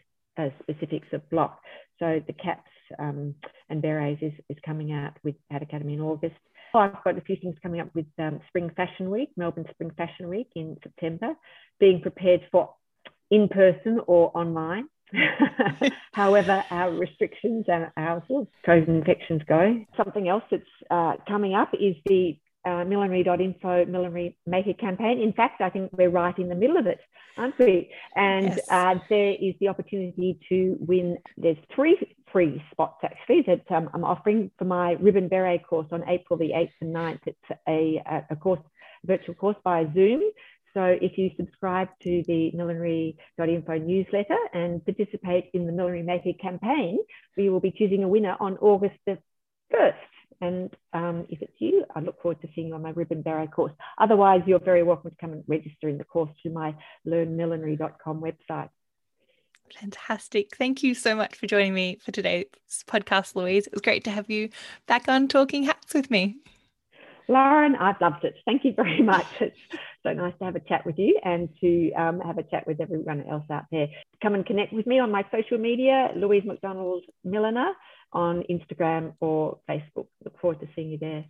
specifics 0.64 1.07
of 1.14 1.30
block. 1.30 1.62
So 1.99 2.22
the 2.26 2.34
caps 2.34 2.72
um, 2.97 3.36
and 3.70 3.82
berets 3.82 4.22
is, 4.22 4.34
is 4.49 4.57
coming 4.66 4.91
out 4.91 5.14
with 5.24 5.36
Hat 5.51 5.62
Academy 5.62 5.93
in 5.93 6.01
August. 6.01 6.36
I've 6.74 7.03
got 7.03 7.17
a 7.17 7.22
few 7.22 7.38
things 7.41 7.55
coming 7.61 7.82
up 7.82 7.89
with 7.93 8.05
um, 8.17 8.39
Spring 8.47 8.72
Fashion 8.76 9.09
Week, 9.09 9.30
Melbourne 9.38 9.65
Spring 9.72 9.91
Fashion 9.97 10.30
Week 10.30 10.49
in 10.55 10.78
September, 10.84 11.34
being 11.80 12.01
prepared 12.01 12.41
for 12.51 12.74
in 13.32 13.47
person 13.47 13.99
or 14.07 14.32
online. 14.38 14.88
However, 16.13 16.63
our 16.70 16.91
restrictions 16.91 17.65
and 17.67 17.88
our 17.97 18.24
sort 18.28 18.43
of 18.43 18.47
COVID 18.67 18.88
infections 18.88 19.41
go. 19.47 19.84
Something 19.97 20.28
else 20.28 20.43
that's 20.51 20.63
uh, 20.91 21.13
coming 21.28 21.55
up 21.55 21.72
is 21.74 21.95
the 22.05 22.38
uh, 22.65 22.84
millinery.info 22.84 23.86
millinery 23.86 24.38
maker 24.45 24.74
campaign. 24.74 25.20
In 25.22 25.34
fact, 25.34 25.61
I 25.61 25.70
think 25.70 25.91
we're 25.93 26.09
right 26.09 26.38
in 26.38 26.49
the 26.49 26.55
middle 26.55 26.78
of 26.78 26.88
it, 26.88 26.99
aren't 27.38 27.57
we? 27.57 27.89
And 28.15 28.47
yes. 28.47 28.67
uh, 28.70 28.95
there 29.09 29.32
is 29.32 29.55
the 29.59 29.70
opportunity 29.70 30.39
to 30.49 30.78
win. 30.80 31.17
There's 31.38 31.57
three 31.74 31.97
free 32.32 32.63
spots 32.71 32.99
actually 33.03 33.43
that 33.47 33.63
um, 33.75 33.89
I'm 33.93 34.03
offering 34.03 34.51
for 34.57 34.65
my 34.65 34.93
ribbon 34.93 35.27
beret 35.27 35.65
course 35.67 35.88
on 35.91 36.07
April 36.07 36.38
the 36.38 36.51
8th 36.51 36.71
and 36.82 36.95
9th. 36.95 37.19
It's 37.25 37.59
a, 37.67 38.23
a 38.30 38.36
course, 38.36 38.61
virtual 39.05 39.36
course 39.36 39.57
by 39.63 39.86
Zoom. 39.93 40.21
So 40.73 40.84
if 41.01 41.17
you 41.17 41.32
subscribe 41.36 41.89
to 42.03 42.23
the 42.27 42.51
millinery.info 42.53 43.77
newsletter 43.80 44.38
and 44.53 44.84
participate 44.86 45.49
in 45.53 45.65
the 45.65 45.71
Millinery 45.71 46.03
Maker 46.03 46.38
campaign, 46.39 46.99
we 47.36 47.49
will 47.49 47.59
be 47.59 47.71
choosing 47.71 48.03
a 48.03 48.07
winner 48.07 48.36
on 48.39 48.57
August 48.57 48.95
the 49.05 49.17
1st. 49.73 49.93
And 50.41 50.73
um, 50.93 51.25
if 51.30 51.41
it's 51.41 51.59
you, 51.59 51.86
I 51.95 51.99
look 51.99 52.21
forward 52.21 52.41
to 52.41 52.47
seeing 52.55 52.67
you 52.67 52.75
on 52.75 52.82
my 52.82 52.91
ribbon 52.91 53.21
beret 53.21 53.51
course. 53.51 53.73
Otherwise, 53.97 54.41
you're 54.45 54.59
very 54.59 54.84
welcome 54.84 55.11
to 55.11 55.17
come 55.19 55.34
and 55.34 55.43
register 55.47 55.89
in 55.89 55.97
the 55.97 56.05
course 56.05 56.32
through 56.41 56.53
my 56.53 56.75
learnmillinery.com 57.05 58.21
website. 58.21 58.69
Fantastic. 59.76 60.55
Thank 60.55 60.84
you 60.84 60.93
so 60.93 61.15
much 61.15 61.36
for 61.36 61.47
joining 61.47 61.74
me 61.74 61.99
for 62.03 62.11
today's 62.11 62.45
podcast, 62.88 63.36
Louise. 63.36 63.67
It 63.67 63.74
was 63.74 63.82
great 63.82 64.03
to 64.05 64.11
have 64.11 64.30
you 64.30 64.49
back 64.88 65.07
on 65.07 65.28
Talking 65.28 65.63
Hats 65.63 65.93
with 65.93 66.09
me. 66.09 66.38
Lauren, 67.28 67.76
I've 67.76 68.01
loved 68.01 68.24
it. 68.24 68.36
Thank 68.45 68.65
you 68.65 68.74
very 68.74 69.01
much. 69.01 69.26
It's 69.39 69.55
so 70.03 70.13
nice 70.13 70.34
to 70.39 70.45
have 70.45 70.55
a 70.55 70.61
chat 70.61 70.86
with 70.86 70.97
you 70.97 71.20
and 71.24 71.49
to 71.61 71.91
um, 71.91 72.20
have 72.22 72.38
a 72.38 72.43
chat 72.43 72.65
with 72.65 72.82
everyone 72.82 73.24
else 73.30 73.43
out 73.51 73.65
there. 73.72 73.88
Come 74.24 74.34
and 74.34 74.45
connect 74.45 74.74
with 74.74 74.88
me 74.88 74.99
on 74.99 75.11
my 75.11 75.24
social 75.32 75.57
media, 75.57 76.09
Louise 76.15 76.43
McDonald 76.45 77.03
Milliner 77.24 77.74
on 78.13 78.43
Instagram 78.49 79.13
or 79.20 79.59
Facebook. 79.70 80.07
Look 80.24 80.39
forward 80.39 80.59
to 80.61 80.67
seeing 80.76 80.89
you 80.89 80.97
there. 80.97 81.26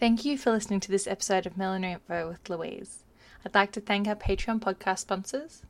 Thank 0.00 0.24
you 0.24 0.38
for 0.38 0.50
listening 0.50 0.80
to 0.80 0.90
this 0.90 1.06
episode 1.06 1.44
of 1.44 1.58
Millinery 1.58 1.92
Info 1.92 2.26
with 2.26 2.48
Louise. 2.48 3.04
I'd 3.44 3.54
like 3.54 3.70
to 3.72 3.82
thank 3.82 4.08
our 4.08 4.16
Patreon 4.16 4.58
podcast 4.58 5.00
sponsors, 5.00 5.60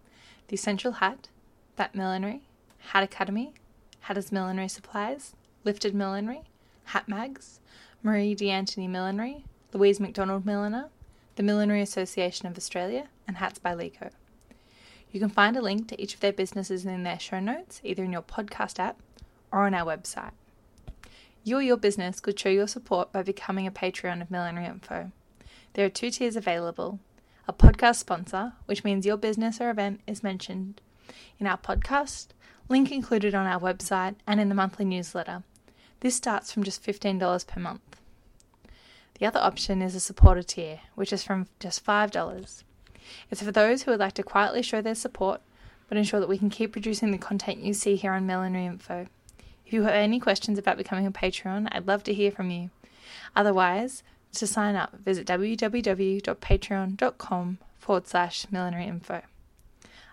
The 0.46 0.54
Essential 0.54 0.92
Hat, 0.92 1.26
That 1.74 1.96
Millinery, 1.96 2.42
Hat 2.78 3.02
Academy, 3.02 3.54
Hatters 4.02 4.30
Millinery 4.30 4.68
Supplies, 4.68 5.34
Lifted 5.64 5.96
Millinery, 5.96 6.42
Hat 6.84 7.08
Mags, 7.08 7.58
Marie 8.04 8.36
D'Antoni 8.36 8.88
Millinery, 8.88 9.46
Louise 9.72 9.98
McDonald 9.98 10.46
Milliner, 10.46 10.90
the 11.34 11.42
Millinery 11.42 11.82
Association 11.82 12.46
of 12.46 12.56
Australia, 12.56 13.08
and 13.26 13.38
Hats 13.38 13.58
by 13.58 13.74
Lico. 13.74 14.12
You 15.10 15.18
can 15.18 15.28
find 15.28 15.56
a 15.56 15.60
link 15.60 15.88
to 15.88 16.00
each 16.00 16.14
of 16.14 16.20
their 16.20 16.32
businesses 16.32 16.86
in 16.86 17.02
their 17.02 17.18
show 17.18 17.40
notes, 17.40 17.80
either 17.82 18.04
in 18.04 18.12
your 18.12 18.22
podcast 18.22 18.78
app 18.78 19.00
or 19.50 19.66
on 19.66 19.74
our 19.74 19.84
website. 19.84 20.30
You 21.42 21.56
or 21.56 21.62
your 21.62 21.78
business 21.78 22.20
could 22.20 22.38
show 22.38 22.50
your 22.50 22.68
support 22.68 23.12
by 23.12 23.22
becoming 23.22 23.66
a 23.66 23.70
Patreon 23.70 24.20
of 24.20 24.30
Millinery 24.30 24.66
Info. 24.66 25.10
There 25.72 25.86
are 25.86 25.90
two 25.90 26.10
tiers 26.10 26.36
available 26.36 27.00
a 27.48 27.52
podcast 27.52 27.96
sponsor, 27.96 28.52
which 28.66 28.84
means 28.84 29.06
your 29.06 29.16
business 29.16 29.60
or 29.60 29.70
event 29.70 30.00
is 30.06 30.22
mentioned 30.22 30.80
in 31.38 31.46
our 31.46 31.56
podcast, 31.56 32.28
link 32.68 32.92
included 32.92 33.34
on 33.34 33.46
our 33.46 33.58
website, 33.58 34.16
and 34.26 34.40
in 34.40 34.48
the 34.48 34.54
monthly 34.54 34.84
newsletter. 34.84 35.42
This 36.00 36.14
starts 36.14 36.52
from 36.52 36.62
just 36.62 36.84
$15 36.84 37.46
per 37.46 37.60
month. 37.60 38.00
The 39.18 39.26
other 39.26 39.40
option 39.40 39.82
is 39.82 39.94
a 39.94 40.00
supporter 40.00 40.42
tier, 40.42 40.80
which 40.94 41.12
is 41.12 41.24
from 41.24 41.48
just 41.58 41.84
$5. 41.84 42.62
It's 43.30 43.42
for 43.42 43.50
those 43.50 43.82
who 43.82 43.90
would 43.90 44.00
like 44.00 44.14
to 44.14 44.22
quietly 44.22 44.62
show 44.62 44.80
their 44.80 44.94
support, 44.94 45.40
but 45.88 45.98
ensure 45.98 46.20
that 46.20 46.28
we 46.28 46.38
can 46.38 46.50
keep 46.50 46.72
producing 46.72 47.10
the 47.10 47.18
content 47.18 47.58
you 47.58 47.74
see 47.74 47.96
here 47.96 48.12
on 48.12 48.26
Millinery 48.26 48.66
Info. 48.66 49.06
If 49.70 49.74
you 49.74 49.84
have 49.84 49.94
any 49.94 50.18
questions 50.18 50.58
about 50.58 50.78
becoming 50.78 51.06
a 51.06 51.12
Patreon, 51.12 51.68
I'd 51.70 51.86
love 51.86 52.02
to 52.02 52.12
hear 52.12 52.32
from 52.32 52.50
you. 52.50 52.70
Otherwise, 53.36 54.02
to 54.32 54.44
sign 54.44 54.74
up, 54.74 54.98
visit 54.98 55.28
www.patreon.com 55.28 57.58
forward 57.78 58.08
slash 58.08 58.46
millinery 58.50 58.88
info. 58.88 59.22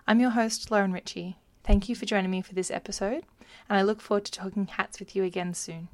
I'm 0.06 0.20
your 0.20 0.30
host, 0.30 0.70
Lauren 0.70 0.92
Ritchie. 0.92 1.38
Thank 1.64 1.88
you 1.88 1.96
for 1.96 2.06
joining 2.06 2.30
me 2.30 2.40
for 2.40 2.54
this 2.54 2.70
episode, 2.70 3.24
and 3.68 3.76
I 3.76 3.82
look 3.82 4.00
forward 4.00 4.26
to 4.26 4.30
talking 4.30 4.68
hats 4.68 5.00
with 5.00 5.16
you 5.16 5.24
again 5.24 5.54
soon. 5.54 5.88